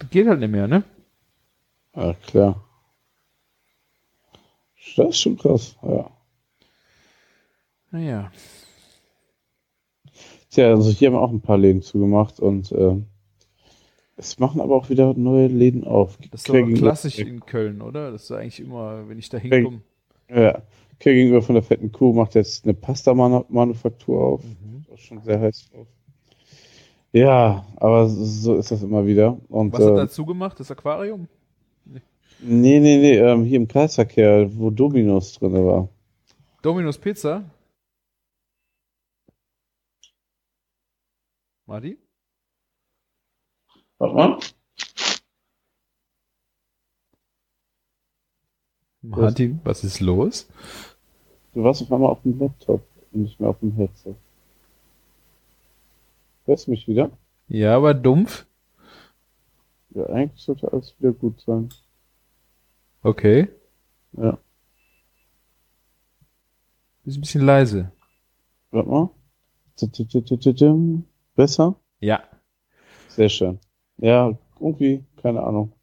[0.09, 0.83] geht halt nicht mehr, ne?
[1.95, 2.63] Ja, klar.
[4.95, 6.09] Das ist schon krass, ja.
[7.91, 8.31] Naja.
[10.49, 12.95] Tja, also hier haben wir auch ein paar Läden zugemacht und äh,
[14.19, 16.17] es machen aber auch wieder neue Läden auf.
[16.31, 18.11] Das ist aber klassisch in Köln, oder?
[18.11, 19.81] Das ist eigentlich immer, wenn ich da hinkomme.
[20.29, 20.61] Ja,
[20.99, 24.43] Quer gegenüber von der fetten Kuh macht jetzt eine Pasta-Manufaktur auf.
[24.43, 24.85] Mhm.
[24.93, 25.87] Auch schon sehr heiß drauf.
[27.13, 29.39] Ja, aber so ist das immer wieder.
[29.47, 30.59] Und, Was hat äh, dazu gemacht?
[30.59, 31.27] Das Aquarium?
[31.85, 31.99] nee,
[32.79, 35.89] nee, nee, ähm, hier im Kreisverkehr, wo Dominos drin war.
[36.61, 37.49] Domino's Pizza?
[41.65, 41.97] Marty?
[43.99, 44.39] Warte mal.
[49.01, 50.47] Martin, was ist los?
[51.53, 52.81] Du warst auf einmal auf dem Laptop
[53.11, 54.15] und nicht mehr auf dem Headset.
[56.45, 57.11] Hörst du mich wieder?
[57.47, 58.45] Ja, aber dumpf.
[59.91, 61.69] Ja, eigentlich sollte alles wieder gut sein.
[63.01, 63.49] Okay.
[64.13, 64.37] Ja.
[67.05, 67.91] Ist ein bisschen leise.
[68.71, 69.09] Warte mal.
[71.35, 71.75] Besser?
[71.99, 72.23] Ja.
[73.07, 73.59] Sehr schön.
[74.01, 75.71] Ja, irgendwie, keine Ahnung.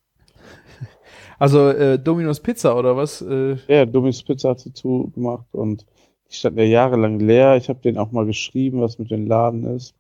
[1.38, 3.20] Also äh, Domino's Pizza oder was?
[3.20, 5.84] Äh, Ja, Dominos Pizza hat sie zugemacht und
[6.30, 7.56] die standen ja jahrelang leer.
[7.56, 9.94] Ich habe denen auch mal geschrieben, was mit dem Laden ist.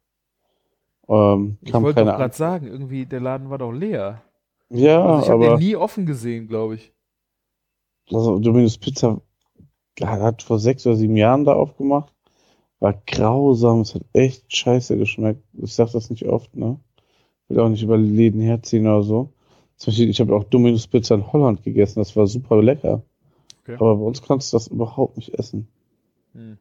[1.08, 4.22] Ähm, ich wollte doch gerade sagen, irgendwie der Laden war doch leer.
[4.70, 6.92] Ja, Also ich habe den nie offen gesehen, glaube ich.
[8.10, 9.20] also Dominos Pizza
[10.00, 12.12] hat vor sechs oder sieben Jahren da aufgemacht.
[12.80, 15.42] War grausam, es hat echt scheiße geschmeckt.
[15.54, 16.78] Ich sag das nicht oft, ne?
[17.48, 19.30] Will auch nicht über Läden herziehen oder so.
[19.76, 23.02] Zum Beispiel, ich habe auch Dominos Pizza in Holland gegessen, das war super lecker.
[23.62, 23.76] Okay.
[23.78, 25.68] Aber bei uns kannst du das überhaupt nicht essen.
[26.32, 26.58] Hm.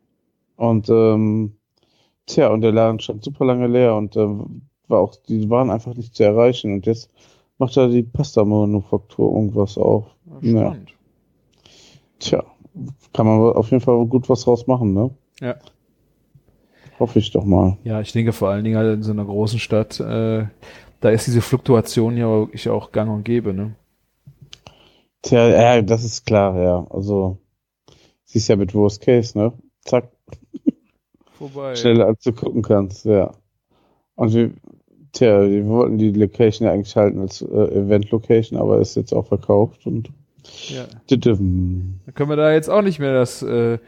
[0.57, 1.53] Und ähm,
[2.25, 5.95] tja, und der Laden stand super lange leer und ähm, war auch, die waren einfach
[5.95, 6.73] nicht zu erreichen.
[6.73, 7.09] Und jetzt
[7.57, 10.05] macht er die Pasta-Manufaktur irgendwas auf.
[10.41, 10.75] Ja.
[12.19, 12.43] Tja,
[13.13, 15.11] kann man auf jeden Fall gut was draus machen, ne?
[15.41, 15.55] Ja.
[16.99, 17.77] Hoffe ich doch mal.
[17.83, 20.45] Ja, ich denke vor allen Dingen halt in so einer großen Stadt, äh,
[21.01, 23.75] da ist diese Fluktuation ja wirklich auch gang und gäbe, ne?
[25.21, 26.87] Tja, ja, das ist klar, ja.
[26.89, 27.37] Also,
[28.25, 29.53] siehst ja mit Worst Case, ne?
[29.83, 30.09] Zack,
[31.33, 31.75] Vorbei.
[31.75, 33.31] schneller als du gucken kannst, ja.
[34.15, 34.51] Und wir,
[35.11, 39.27] tja, wir wollten die Location ja eigentlich halten als äh, Event-Location, aber ist jetzt auch
[39.27, 40.09] verkauft und
[40.69, 40.85] Ja.
[41.09, 43.79] Dann können wir da jetzt auch nicht mehr das äh,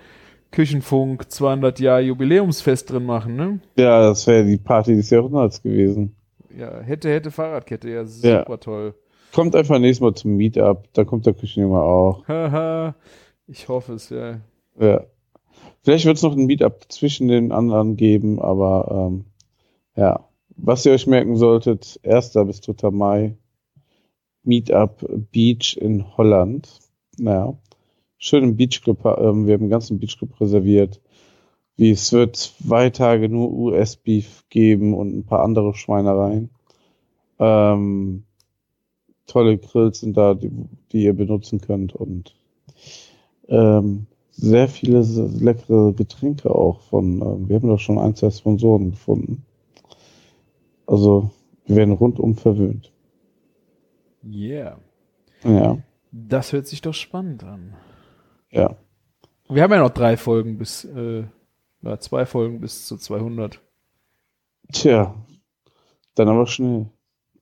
[0.52, 3.60] Küchenfunk 200 Jahr Jubiläumsfest drin machen, ne?
[3.78, 6.15] Ja, das wäre die Party des Jahrhunderts gewesen.
[6.57, 8.95] Ja, hätte, hätte Fahrradkette, ja, super toll.
[9.34, 12.28] Kommt einfach nächstes Mal zum Meetup, da kommt der Küchenjunge auch.
[12.28, 12.95] Haha,
[13.45, 14.40] ich hoffe es, ja.
[14.80, 15.03] Ja.
[15.84, 19.26] Vielleicht wird es noch ein Meetup zwischen den anderen geben, aber ähm,
[19.95, 20.28] ja.
[20.60, 22.34] Was ihr euch merken solltet, 1.
[22.45, 22.90] bis 3.
[22.90, 23.38] Mai,
[24.44, 26.68] Meetup Beach in Holland.
[27.19, 27.56] Naja,
[28.18, 31.02] schön im Beachclub, ähm, wir haben einen ganzen Beachclub reserviert.
[31.76, 36.49] Wie es wird zwei Tage nur US-Beef geben und ein paar andere Schweinereien.
[37.39, 38.23] Ähm,
[39.27, 40.52] tolle Grills sind da, die,
[40.91, 42.35] die ihr benutzen könnt und
[43.48, 48.91] ähm, sehr viele leckere Getränke auch von, ähm, wir haben doch schon ein, zwei Sponsoren
[48.91, 49.44] gefunden.
[50.85, 51.31] Also,
[51.65, 52.91] wir werden rundum verwöhnt.
[54.26, 54.80] Yeah.
[55.44, 55.77] Ja,
[56.11, 57.73] Das hört sich doch spannend an.
[58.52, 58.76] Ja.
[59.49, 61.24] Wir haben ja noch drei Folgen bis, äh,
[61.82, 63.61] ja, zwei Folgen bis zu 200.
[64.74, 65.15] Tja,
[66.15, 66.88] dann aber schnell.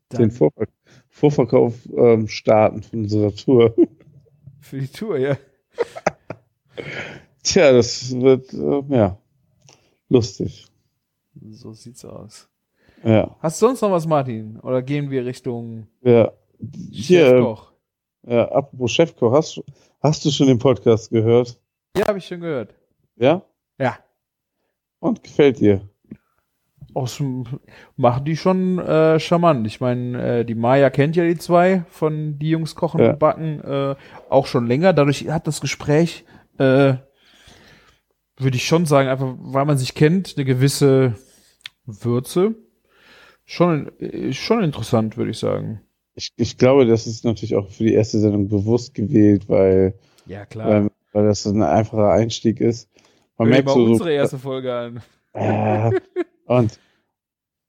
[0.09, 0.67] Dann Den Vorver
[1.09, 3.73] Vorverkauf ähm, starten von unserer Tour.
[4.59, 5.37] für die Tour, ja.
[7.41, 9.17] Tja, das wird, äh, ja,
[10.09, 10.67] lustig.
[11.51, 12.49] So sieht's aus.
[13.03, 14.59] Ja, Hast du sonst noch was, Martin?
[14.59, 16.31] Oder gehen wir Richtung ja.
[16.91, 17.71] Hier, Chefkoch?
[18.27, 19.63] Ja, apropos Chefkoch, hast, du-
[20.01, 21.57] hast du schon den Podcast gehört?
[21.97, 22.73] Ja, habe ich schon gehört.
[23.15, 23.41] Ja?
[23.79, 23.97] Ja.
[24.99, 25.81] Und gefällt dir?
[26.93, 27.21] Aus,
[27.97, 29.67] machen die schon äh, charmant.
[29.67, 33.11] Ich meine, äh, die Maya kennt ja die zwei von die Jungs kochen Ja.
[33.11, 33.95] und backen äh,
[34.29, 34.93] auch schon länger.
[34.93, 36.23] Dadurch hat das Gespräch,
[36.57, 36.93] äh,
[38.37, 41.15] würde ich schon sagen, einfach weil man sich kennt, eine gewisse
[41.85, 42.55] Würze.
[43.45, 45.81] Schon, äh, schon interessant, würde ich sagen.
[46.15, 49.93] Ich, ich glaube, das ist natürlich auch für die erste Sendung bewusst gewählt, weil,
[50.25, 50.69] Ja, klar.
[50.69, 52.89] weil, weil das so ein einfacher Einstieg ist.
[53.37, 55.01] Man Hör dir merkt mal so, so unsere erste Folge an.
[55.33, 55.91] äh,
[56.45, 56.79] und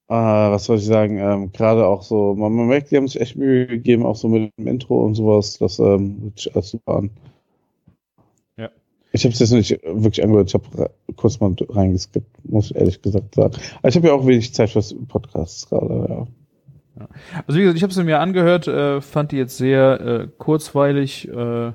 [0.09, 3.21] äh, was soll ich sagen, ähm, gerade auch so, man, man merkt, die haben sich
[3.21, 6.71] echt Mühe gegeben, auch so mit dem Intro und sowas, das ähm, hört sich alles
[6.71, 7.11] super an.
[8.57, 8.71] Ja.
[9.11, 13.03] Ich habe es jetzt nicht wirklich angehört, ich habe kurz mal reingeskippt, muss ich ehrlich
[13.03, 13.55] gesagt sagen.
[13.79, 16.27] Aber ich habe ja auch wenig Zeit fürs Podcasts gerade, ja.
[17.47, 21.29] Also wie gesagt, ich habe es mir angehört, äh, fand die jetzt sehr äh, kurzweilig,
[21.29, 21.73] äh,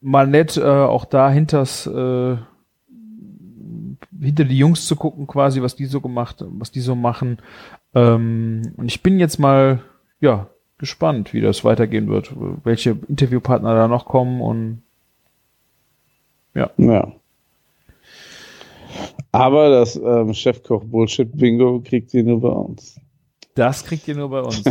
[0.00, 2.36] mal nett, äh, auch da hinters, äh,
[4.20, 7.38] hinter die Jungs zu gucken, quasi, was die so gemacht, was die so machen.
[7.94, 9.80] Ähm, und ich bin jetzt mal,
[10.20, 10.48] ja,
[10.78, 12.32] gespannt, wie das weitergehen wird,
[12.64, 14.82] welche Interviewpartner da noch kommen und
[16.78, 17.12] Ja.
[19.32, 23.00] Aber das ähm, Chefkoch Bullshit Bingo kriegt ihr nur bei uns.
[23.60, 24.64] Das kriegt ihr nur bei uns.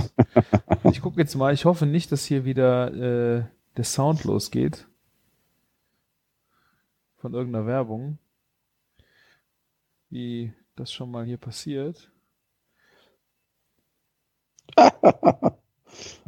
[0.92, 3.44] ich gucke jetzt mal, ich hoffe nicht, dass hier wieder äh,
[3.78, 4.88] der Sound losgeht.
[7.18, 8.18] Von irgendeiner Werbung.
[10.10, 12.12] Wie das schon mal hier passiert.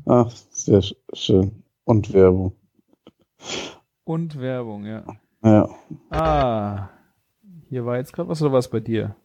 [0.06, 1.64] Ach, sehr sch- schön.
[1.84, 2.56] Und Werbung.
[4.04, 5.04] Und Werbung, ja.
[5.44, 5.68] Ja.
[6.12, 6.90] Ah,
[7.70, 9.16] hier war jetzt gerade was oder was bei dir?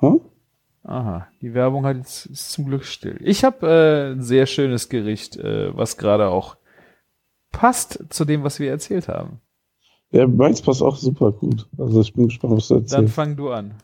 [0.00, 0.20] Hm?
[0.88, 3.18] Aha, die Werbung hat jetzt ist zum Glück still.
[3.22, 6.56] Ich habe äh, ein sehr schönes Gericht, äh, was gerade auch
[7.52, 9.42] passt zu dem, was wir erzählt haben.
[10.12, 11.68] Ja, meins passt auch super gut.
[11.76, 13.14] Also ich bin gespannt, was du Dann erzählst.
[13.14, 13.74] fang du an.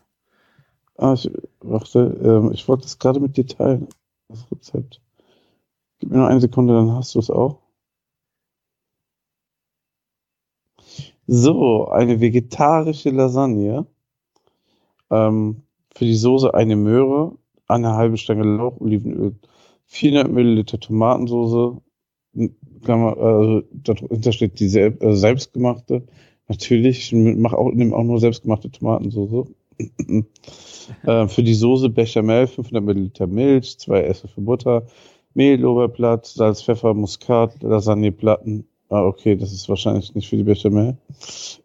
[0.97, 1.29] Ah, ich,
[1.59, 3.87] warte, ähm, ich wollte das gerade mit dir teilen.
[4.27, 4.99] Das Rezept.
[5.99, 7.59] Gib mir noch eine Sekunde, dann hast du es auch.
[11.27, 13.85] So, eine vegetarische Lasagne.
[15.11, 15.61] Ähm,
[15.95, 19.35] für die Soße eine Möhre, eine halbe Stange Lauch, Olivenöl,
[19.85, 21.81] 400 Milliliter Tomatensoße,
[22.87, 26.03] also dahinter steht die äh, selbstgemachte.
[26.47, 29.45] Natürlich, ich mach auch, nehme auch nur selbstgemachte Tomatensoße.
[31.03, 34.85] äh, für die Soße Bechamel 500 Milliliter Milch, zwei Esslöffel Butter,
[35.33, 38.67] Mehl, Lorbeerblatt, Salz, Pfeffer, Muskat, Lasagneplatten.
[38.89, 40.97] Ah, okay, das ist wahrscheinlich nicht für die Bechamel.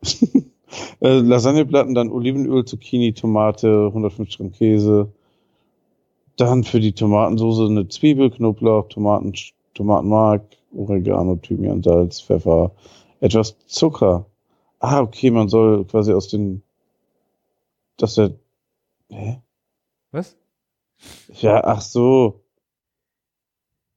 [1.00, 5.12] äh, Lasagneplatten, dann Olivenöl, Zucchini, Tomate, 150 Gramm Käse.
[6.36, 9.34] Dann für die Tomatensoße eine Zwiebel, Knoblauch, Tomaten,
[9.74, 10.44] Tomatenmark,
[10.74, 12.72] Oregano, Thymian, Salz, Pfeffer,
[13.20, 14.26] etwas Zucker.
[14.78, 16.62] Ah, okay, man soll quasi aus den,
[17.96, 18.32] dass der,
[19.08, 19.42] hä?
[20.12, 20.36] Was?
[21.40, 22.40] Ja, ach so.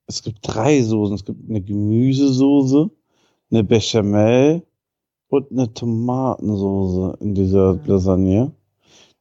[0.05, 1.15] Es gibt drei Soßen.
[1.15, 2.89] Es gibt eine Gemüsesoße,
[3.51, 4.63] eine Bechamel
[5.33, 8.51] und eine Tomatensoße in dieser Lasagne.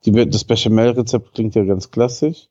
[0.04, 2.48] Die, das Bechamel-Rezept klingt ja ganz klassisch.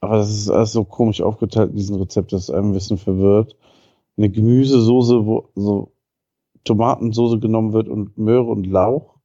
[0.00, 3.56] Aber das ist alles so komisch aufgeteilt in diesem Rezept, dass einem ein bisschen verwirrt.
[4.16, 5.92] Eine Gemüsesoße, wo so
[6.64, 9.16] Tomatensoße genommen wird und Möhre und Lauch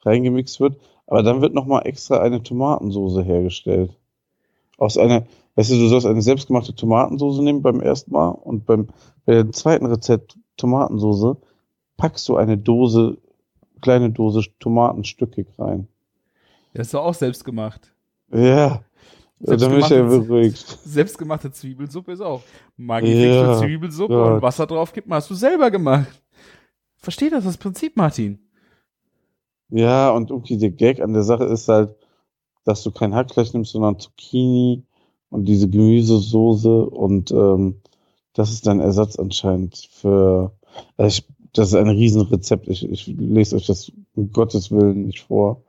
[0.00, 0.78] reingemixt wird.
[1.06, 3.98] Aber dann wird nochmal extra eine Tomatensoße hergestellt.
[4.78, 5.26] Aus einer,
[5.56, 8.88] weißt du, du sollst eine selbstgemachte Tomatensoße nehmen beim ersten Mal und beim,
[9.26, 11.36] bei dem zweiten Rezept Tomatensoße
[12.02, 13.18] packst du eine Dose,
[13.80, 15.86] kleine Dose Tomatenstücke rein.
[16.74, 17.92] Das ist doch auch selbst gemacht.
[18.32, 18.82] Ja.
[19.44, 20.78] Ja, dann bin ich ja Selbstgemachte- beruhigt.
[20.84, 22.42] Selbstgemachte Zwiebelsuppe ist auch.
[22.76, 24.32] Maggi Ja, Zwiebelsuppe Gott.
[24.34, 26.22] und Wasser drauf kippen, hast du selber gemacht.
[26.96, 28.38] Versteh das, das Prinzip, Martin.
[29.68, 31.94] Ja, und okay, der Gag an der Sache ist halt,
[32.64, 34.84] dass du kein Hackfleisch nimmst, sondern Zucchini
[35.30, 37.80] und diese Gemüsesoße und ähm,
[38.34, 40.52] das ist dein Ersatz anscheinend für,
[40.96, 42.68] also ich, das ist ein Riesenrezept.
[42.68, 45.62] Ich, ich lese euch das um Gottes Willen nicht vor.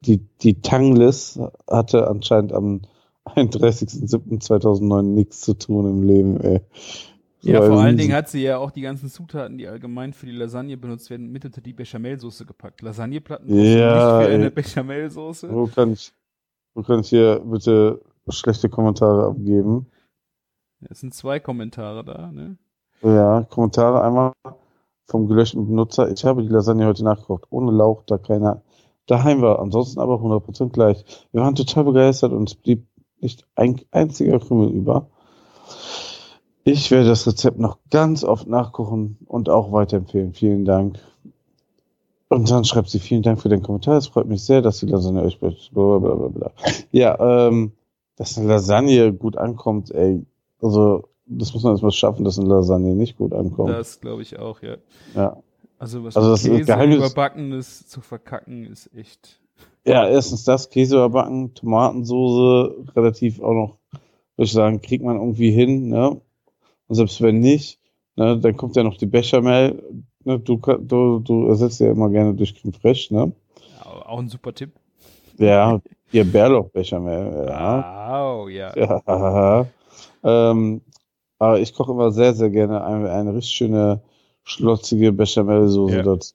[0.00, 1.38] Die, die Tanglis
[1.68, 2.82] hatte anscheinend am,
[3.26, 6.60] 31.07.2009 nichts zu tun im Leben, ey.
[7.40, 10.26] So Ja, vor allen Dingen hat sie ja auch die ganzen Zutaten, die allgemein für
[10.26, 12.82] die Lasagne benutzt werden, mit unter die Bechamelsoße gepackt.
[12.82, 14.50] Lasagneplatten Ja, nicht für eine ey.
[14.50, 15.50] Bechamelsoße.
[15.50, 16.12] Wo kann ich,
[16.74, 19.86] wo kann ich hier bitte schlechte Kommentare abgeben?
[20.88, 22.56] Es sind zwei Kommentare da, ne?
[23.02, 24.32] Ja, Kommentare einmal
[25.10, 26.10] vom gelöschten Benutzer.
[26.10, 28.62] Ich habe die Lasagne heute nachgekocht, ohne Lauch, da keiner
[29.06, 29.58] daheim war.
[29.58, 31.04] Ansonsten aber 100% gleich.
[31.32, 32.86] Wir waren total begeistert und es blieb
[33.20, 35.08] nicht ein einziger Krümel über.
[36.62, 40.32] Ich werde das Rezept noch ganz oft nachkochen und auch weiterempfehlen.
[40.32, 40.98] Vielen Dank.
[42.28, 43.96] Und dann schreibt sie, vielen Dank für den Kommentar.
[43.96, 46.28] Es freut mich sehr, dass die Lasagne euch bla bla bla bla.
[46.28, 46.52] bla.
[46.92, 47.72] Ja, ähm,
[48.14, 50.24] dass eine Lasagne gut ankommt, ey.
[50.62, 51.08] Also,
[51.38, 53.70] das muss man erstmal schaffen, dass eine Lasagne nicht gut ankommt.
[53.70, 54.76] Das glaube ich auch, ja.
[55.14, 55.36] ja.
[55.78, 59.40] Also was Also das ist Käse Geheimnis- überbackenes zu verkacken ist echt.
[59.86, 63.76] Ja, erstens das, Käse überbacken, Tomatensoße, relativ auch noch,
[64.36, 66.20] würde ich sagen, kriegt man irgendwie hin, ne?
[66.86, 67.78] Und selbst wenn nicht,
[68.16, 69.82] ne, dann kommt ja noch die Bechamel,
[70.24, 70.38] ne?
[70.38, 73.32] Du, du, du ersetzt ja immer gerne durch Creme Fraiche, ne?
[73.78, 74.72] Ja, auch ein super Tipp.
[75.38, 75.80] Ja,
[76.12, 78.10] ihr Bärlauch-Bechamel, ja.
[78.22, 78.76] Au, ja.
[78.76, 79.66] Ja.
[80.22, 80.82] ähm,
[81.40, 84.02] aber ich koche immer sehr, sehr gerne eine, eine richtig schöne,
[84.44, 86.02] schlotzige Bechamelsoße Ja.
[86.02, 86.34] dazu.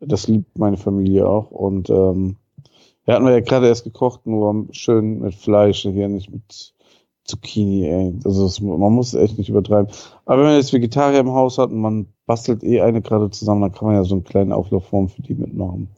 [0.00, 1.50] Das liebt meine Familie auch.
[1.50, 2.36] Und ähm,
[3.06, 6.74] ja, hatten wir ja gerade erst gekocht, nur schön mit Fleisch, hier nicht mit
[7.24, 8.14] Zucchini, ey.
[8.24, 9.92] Also das, man muss echt nicht übertreiben.
[10.24, 13.60] Aber wenn man jetzt Vegetarier im Haus hat und man bastelt eh eine gerade zusammen,
[13.62, 15.88] dann kann man ja so einen kleinen Auflaufform für die mitmachen.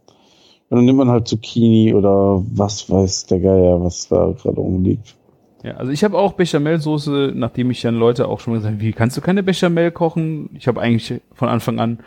[0.69, 5.17] Und dann nimmt man halt Zucchini oder was weiß der Geier, was da gerade umliegt.
[5.63, 8.93] Ja, also ich habe auch Bechamelsoße, nachdem ich dann Leute auch schon mal gesagt, wie
[8.93, 10.51] kannst du keine Bechamel kochen?
[10.55, 12.01] Ich habe eigentlich von Anfang an,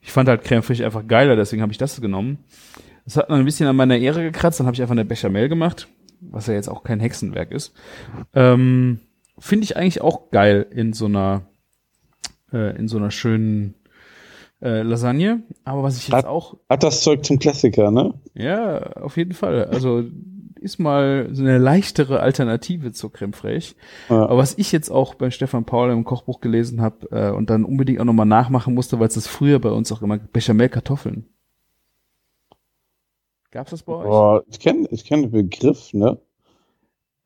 [0.00, 2.38] ich fand halt Creme Fraiche einfach geiler, deswegen habe ich das genommen.
[3.04, 5.48] Das hat dann ein bisschen an meiner Ehre gekratzt, dann habe ich einfach eine Bechamel
[5.48, 5.88] gemacht,
[6.20, 7.74] was ja jetzt auch kein Hexenwerk ist.
[8.34, 9.00] Ähm,
[9.38, 11.42] Finde ich eigentlich auch geil in so einer,
[12.52, 13.74] äh, in so einer schönen
[14.62, 15.42] äh, Lasagne.
[15.64, 18.14] Aber was ich jetzt Hat- auch Hat das Zeug zum Klassiker, ne?
[18.34, 19.64] ja, auf jeden Fall.
[19.66, 20.04] Also
[20.62, 23.74] ist mal so eine leichtere Alternative zur Creme Fraiche.
[24.08, 24.24] Ja.
[24.26, 27.64] Aber was ich jetzt auch bei Stefan Paul im Kochbuch gelesen habe äh, und dann
[27.64, 31.26] unbedingt auch nochmal nachmachen musste, weil es das früher bei uns auch immer Bechamel Kartoffeln.
[33.50, 34.04] Gab's das bei euch?
[34.04, 36.18] Boah, ich kenne ich kenn den Begriff, ne?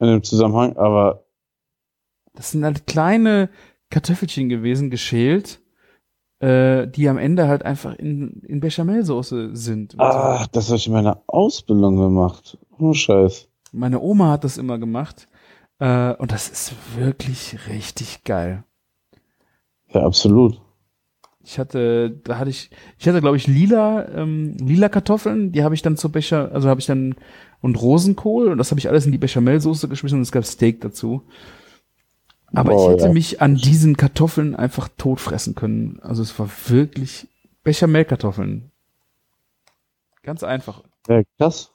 [0.01, 1.25] In dem Zusammenhang, aber
[2.35, 3.49] Das sind halt kleine
[3.91, 5.61] Kartoffelchen gewesen, geschält,
[6.41, 9.93] äh, die am Ende halt einfach in, in Bechamelsoße sind.
[9.93, 9.99] So.
[9.99, 12.59] ah, das habe ich in meiner Ausbildung gemacht.
[12.79, 13.49] Oh Scheiß.
[13.73, 15.29] Meine Oma hat das immer gemacht.
[15.79, 18.65] Äh, und das ist wirklich richtig geil.
[19.89, 20.61] Ja, absolut.
[21.43, 25.77] Ich hatte, da hatte ich, ich hatte glaube ich lila, ähm, lila Kartoffeln, die habe
[25.77, 27.15] ich dann zur Becher, also habe ich dann
[27.61, 30.81] und Rosenkohl und das habe ich alles in die Bechamelsoße geschmissen und es gab Steak
[30.81, 31.23] dazu.
[32.57, 33.13] Aber Oh, ich hätte ja.
[33.13, 35.99] mich an diesen Kartoffeln einfach totfressen können.
[36.03, 37.29] Also es war wirklich
[37.63, 38.71] Bechamelkartoffeln.
[40.23, 40.83] Ganz einfach.
[41.09, 41.71] Ja, krass.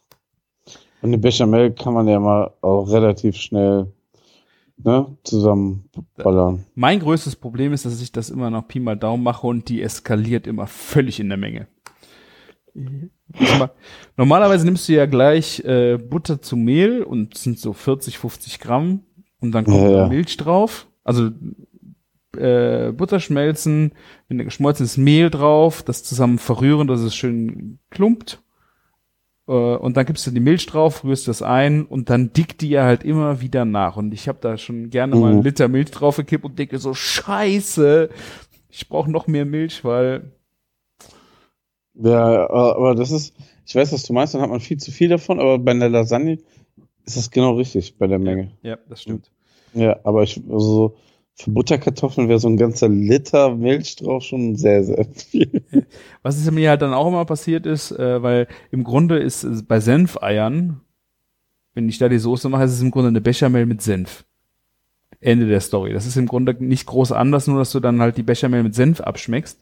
[1.01, 3.91] Und eine Bechamel kann man ja mal auch relativ schnell
[4.77, 6.65] ne, zusammenballern.
[6.75, 9.81] Mein größtes Problem ist, dass ich das immer noch Pi mal Daumen mache und die
[9.81, 11.67] eskaliert immer völlig in der Menge.
[14.15, 19.01] Normalerweise nimmst du ja gleich äh, Butter zu Mehl und sind so 40, 50 Gramm
[19.41, 20.07] und dann kommt Ja.
[20.07, 20.87] Milch drauf.
[21.03, 21.31] Also
[22.37, 23.91] äh, Butter schmelzen,
[24.29, 28.41] geschmolzenes Mehl drauf, das zusammen verrühren, dass es schön klumpt.
[29.47, 32.69] Äh, und dann gibst du die Milch drauf, rührst das ein und dann dickt die
[32.69, 33.97] ja halt immer wieder nach.
[33.97, 35.43] Und ich habe da schon gerne mal einen Mhm.
[35.43, 38.09] Liter Milch drauf gekippt und denke so, scheiße,
[38.69, 40.31] ich brauche noch mehr Milch, weil
[41.93, 43.35] Ja, aber aber das ist,
[43.65, 45.89] ich weiß, was du meinst, dann hat man viel zu viel davon, aber bei einer
[45.89, 46.39] Lasagne
[47.05, 48.51] ist das genau richtig bei der Menge.
[48.61, 49.31] ja, das stimmt.
[49.73, 50.95] Ja, aber ich, also so
[51.35, 55.63] für Butterkartoffeln wäre so ein ganzer Liter Milch drauf schon sehr, sehr viel.
[56.21, 59.63] Was ist mir halt dann auch immer passiert ist, äh, weil im Grunde ist es
[59.63, 60.81] bei Senfeiern,
[61.73, 64.25] wenn ich da die Soße mache, ist es im Grunde eine Bechamel mit Senf.
[65.21, 65.93] Ende der Story.
[65.93, 68.75] Das ist im Grunde nicht groß anders, nur dass du dann halt die Bechamel mit
[68.75, 69.61] Senf abschmeckst.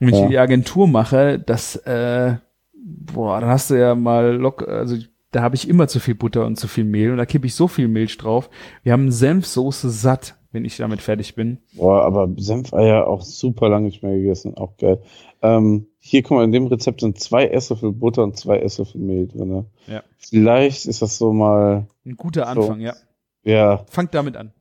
[0.00, 0.22] Und wenn Ja.
[0.22, 2.36] ich die Agentur mache, das, äh,
[2.74, 4.96] boah, dann hast du ja mal lock, also
[5.34, 7.56] da habe ich immer zu viel Butter und zu viel Mehl und da kippe ich
[7.56, 8.48] so viel Milch drauf.
[8.84, 11.58] Wir haben Senfsoße satt, wenn ich damit fertig bin.
[11.72, 15.02] Boah, aber Senfeier auch super lange nicht mehr gegessen, auch geil.
[15.42, 19.26] Ähm, hier, guck mal, in dem Rezept sind zwei Esslöffel Butter und zwei Esslöffel Mehl
[19.26, 19.66] drin.
[19.88, 20.04] Ja.
[20.18, 22.94] Vielleicht ist das so mal, Ein guter Anfang, ja.
[23.42, 24.52] ja, Fangt damit an.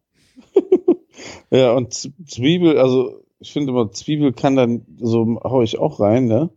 [1.52, 6.26] ja, und Zwiebel, also ich finde immer, Zwiebel kann dann, so hau ich auch rein,
[6.26, 6.50] ne?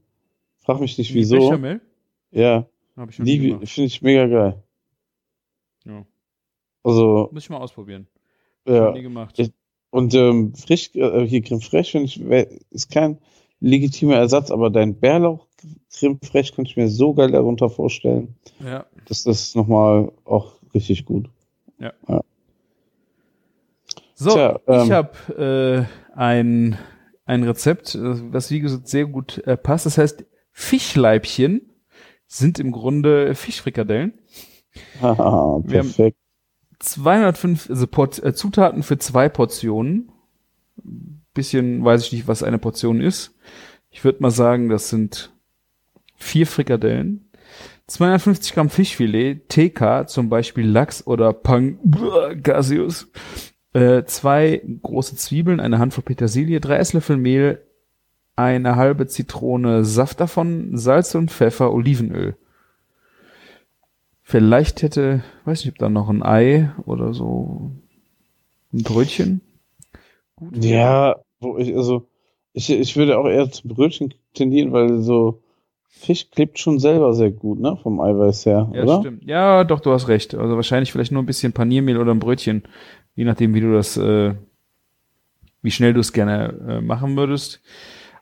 [0.60, 1.38] Frag mich nicht wieso.
[1.38, 1.82] Bechamel?
[2.30, 2.66] Ja,
[2.96, 4.62] Hab ich die finde ich mega geil.
[5.84, 6.04] Ja.
[6.82, 8.06] Also, Muss ich mal ausprobieren.
[8.66, 8.92] ja.
[8.92, 9.38] Nie gemacht.
[9.38, 9.52] Ich-
[9.90, 13.18] Und ähm, frisch, äh, hier Creme Fraiche finde ich, ist kein
[13.60, 15.46] legitimer Ersatz, aber dein Bärlauch
[15.92, 18.34] Creme Fraiche könnte ich mir so geil darunter vorstellen.
[18.64, 18.84] Ja.
[19.08, 21.28] Das ist nochmal auch richtig gut.
[24.14, 25.86] So, Tja, ich ähm, habe
[26.16, 26.78] äh, ein,
[27.26, 29.84] ein Rezept, äh, was wie gesagt sehr gut äh, passt.
[29.86, 31.62] Das heißt, Fischleibchen
[32.26, 34.14] sind im Grunde Fischfrikadellen.
[35.00, 36.18] Haben- perfekt.
[36.78, 40.10] 205 also Port äh, Zutaten für zwei Portionen.
[41.32, 43.34] Bisschen weiß ich nicht, was eine Portion ist.
[43.90, 45.32] Ich würde mal sagen, das sind
[46.16, 47.30] vier Frikadellen.
[47.86, 53.08] 250 Gramm Fischfilet, TK, zum Beispiel Lachs oder Pangasius.
[53.72, 57.65] Äh, zwei große Zwiebeln, eine Handvoll Petersilie, drei Esslöffel Mehl,
[58.36, 62.36] eine halbe Zitrone Saft davon, Salz und Pfeffer, Olivenöl.
[64.22, 67.70] Vielleicht hätte, weiß nicht, ob da noch ein Ei oder so
[68.72, 69.40] ein Brötchen.
[70.34, 70.64] Gut.
[70.64, 72.08] Ja, wo ich, also,
[72.52, 75.42] ich, ich würde auch eher zum Brötchen tendieren, weil so
[75.88, 79.00] Fisch klebt schon selber sehr gut, ne, vom Eiweiß her, Ja, oder?
[79.00, 79.24] stimmt.
[79.24, 80.34] Ja, doch, du hast recht.
[80.34, 82.64] Also wahrscheinlich vielleicht nur ein bisschen Paniermehl oder ein Brötchen,
[83.14, 84.34] je nachdem, wie du das, äh,
[85.62, 87.62] wie schnell du es gerne äh, machen würdest.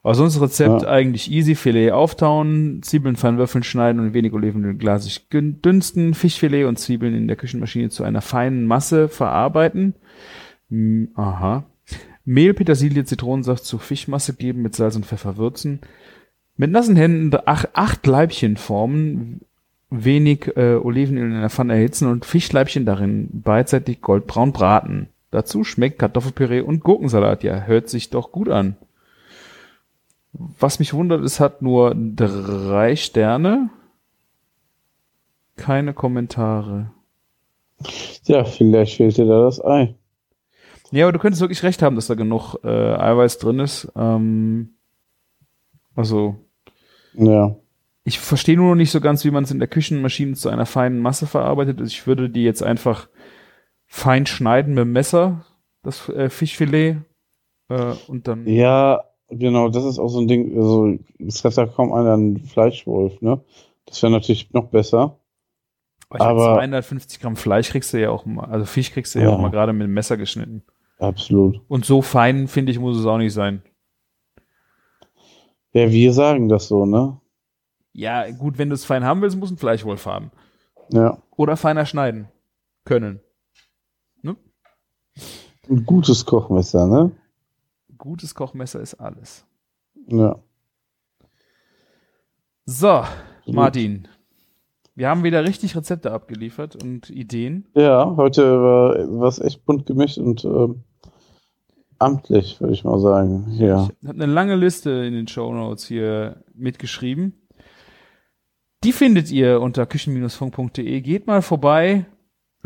[0.04, 0.88] Aber sonst Rezept Ja.
[0.88, 1.54] eigentlich easy.
[1.54, 7.26] Filet auftauen, Zwiebeln fein würfeln schneiden und wenig Olivenöl glasig dünsten, Fischfilet und Zwiebeln in
[7.26, 9.94] der Küchenmaschine zu einer feinen Masse verarbeiten.
[10.68, 11.64] Hm, aha.
[12.26, 15.80] Mehl, Petersilie, Zitronensaft zu Fischmasse geben, mit Salz und Pfeffer würzen.
[16.56, 19.40] Mit nassen Händen acht, acht Leibchen formen,
[19.88, 25.08] wenig äh, Olivenöl in der Pfanne erhitzen und Fischleibchen darin beidseitig goldbraun braten.
[25.30, 27.42] Dazu schmeckt Kartoffelpüree und Gurkensalat.
[27.42, 28.76] Ja, hört sich doch gut an.
[30.36, 33.70] Was mich wundert, es hat nur drei Sterne.
[35.56, 36.90] Keine Kommentare.
[38.24, 39.94] Ja, vielleicht fehlt dir da das Ei.
[40.90, 43.90] Ja, aber du könntest wirklich recht haben, dass da genug äh, Eiweiß drin ist.
[43.96, 44.74] Ähm,
[45.94, 46.36] also,
[47.14, 47.56] Ja.
[48.04, 50.66] ich verstehe nur noch nicht so ganz, wie man es in der Küchenmaschine zu einer
[50.66, 51.80] feinen Masse verarbeitet.
[51.80, 53.08] Also ich würde die jetzt einfach
[53.86, 55.44] fein schneiden mit dem Messer,
[55.84, 56.96] das äh, Fischfilet,
[57.68, 58.46] äh, und dann.
[58.48, 59.04] Ja,
[59.38, 63.20] genau, das ist auch so ein Ding, also, es hat ja kaum einer einen Fleischwolf,
[63.20, 63.40] ne?
[63.86, 65.18] Das wäre natürlich noch besser.
[66.10, 69.18] Aber ich aber- 250 Gramm Fleisch kriegst du ja auch mal, also Fisch kriegst du
[69.18, 69.30] ja, Ja.
[69.32, 70.62] auch mal gerade mit dem Messer geschnitten.
[70.98, 71.60] Absolut.
[71.68, 73.62] Und so fein, finde ich, muss es auch nicht sein.
[75.72, 77.20] Ja, wir sagen das so, ne?
[77.92, 80.30] Ja, gut, wenn du es fein haben willst, muss ein Fleischwolf haben.
[80.92, 81.18] Ja.
[81.36, 82.28] Oder feiner schneiden
[82.84, 83.20] können.
[85.70, 87.10] Ein gutes Kochmesser, ne?
[88.04, 89.46] Gutes Kochmesser ist alles.
[90.08, 90.36] Ja.
[92.66, 93.02] So,
[93.46, 94.08] Martin.
[94.94, 97.66] Wir haben wieder richtig Rezepte abgeliefert und Ideen.
[97.74, 100.84] Ja, heute war was echt bunt gemischt und ähm,
[101.98, 103.46] amtlich, würde ich mal sagen.
[103.52, 103.88] Ja.
[104.02, 107.48] Ich habe eine lange Liste in den Show Notes hier mitgeschrieben.
[108.84, 111.00] Die findet ihr unter küchen-funk.de.
[111.00, 112.04] Geht mal vorbei.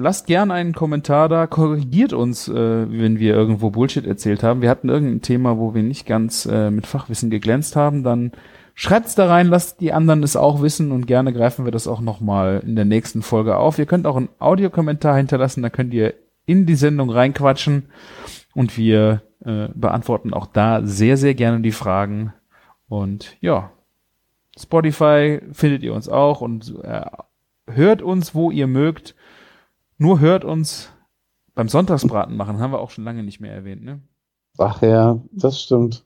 [0.00, 1.48] Lasst gern einen Kommentar da.
[1.48, 4.62] Korrigiert uns, äh, wenn wir irgendwo Bullshit erzählt haben.
[4.62, 8.04] Wir hatten irgendein Thema, wo wir nicht ganz äh, mit Fachwissen geglänzt haben.
[8.04, 8.30] Dann
[8.76, 12.00] schreibt's da rein, lasst die anderen es auch wissen und gerne greifen wir das auch
[12.00, 13.80] nochmal in der nächsten Folge auf.
[13.80, 15.64] Ihr könnt auch einen Audiokommentar hinterlassen.
[15.64, 16.14] Da könnt ihr
[16.46, 17.90] in die Sendung reinquatschen
[18.54, 22.32] und wir äh, beantworten auch da sehr, sehr gerne die Fragen.
[22.88, 23.72] Und ja,
[24.56, 27.04] Spotify findet ihr uns auch und äh,
[27.66, 29.16] hört uns, wo ihr mögt.
[29.98, 30.90] Nur hört uns
[31.54, 34.00] beim Sonntagsbraten machen, haben wir auch schon lange nicht mehr erwähnt, ne?
[34.56, 36.04] Ach ja, das stimmt.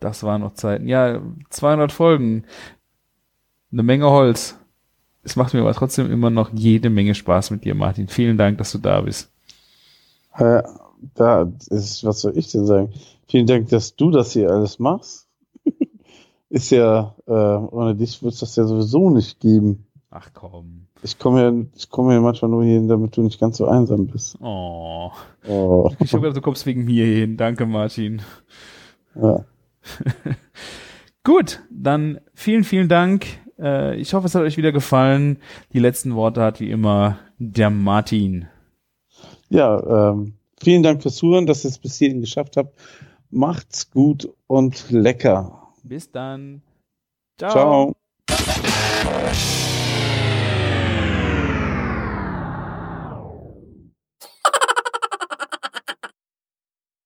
[0.00, 0.88] Das waren noch Zeiten.
[0.88, 1.20] Ja,
[1.50, 2.44] 200 Folgen.
[3.70, 4.58] Eine Menge Holz.
[5.22, 8.08] Es macht mir aber trotzdem immer noch jede Menge Spaß mit dir, Martin.
[8.08, 9.30] Vielen Dank, dass du da bist.
[10.34, 10.62] Äh,
[11.14, 12.92] da ist, was soll ich denn sagen?
[13.28, 15.28] Vielen Dank, dass du das hier alles machst.
[16.48, 19.86] ist ja, äh, ohne dich wird es das ja sowieso nicht geben.
[20.10, 20.86] Ach komm.
[21.02, 24.06] Ich komme ja, ich komme ja manchmal nur hin, damit du nicht ganz so einsam
[24.06, 24.36] bist.
[24.40, 25.10] Oh.
[25.48, 25.90] Oh.
[26.00, 27.36] Ich habe gedacht, du kommst wegen mir hin.
[27.36, 28.22] Danke, Martin.
[29.14, 29.44] Ja.
[31.24, 33.26] Gut, dann vielen, vielen Dank.
[33.58, 35.38] Äh, ich hoffe, es hat euch wieder gefallen.
[35.72, 38.46] Die letzten Worte hat wie immer der Martin.
[39.48, 42.78] Ja, ähm, vielen Dank fürs Zuhören, dass ihr es bis hierhin geschafft habt.
[43.30, 45.68] Macht's gut und lecker.
[45.82, 46.62] Bis dann.
[47.38, 47.94] Ciao.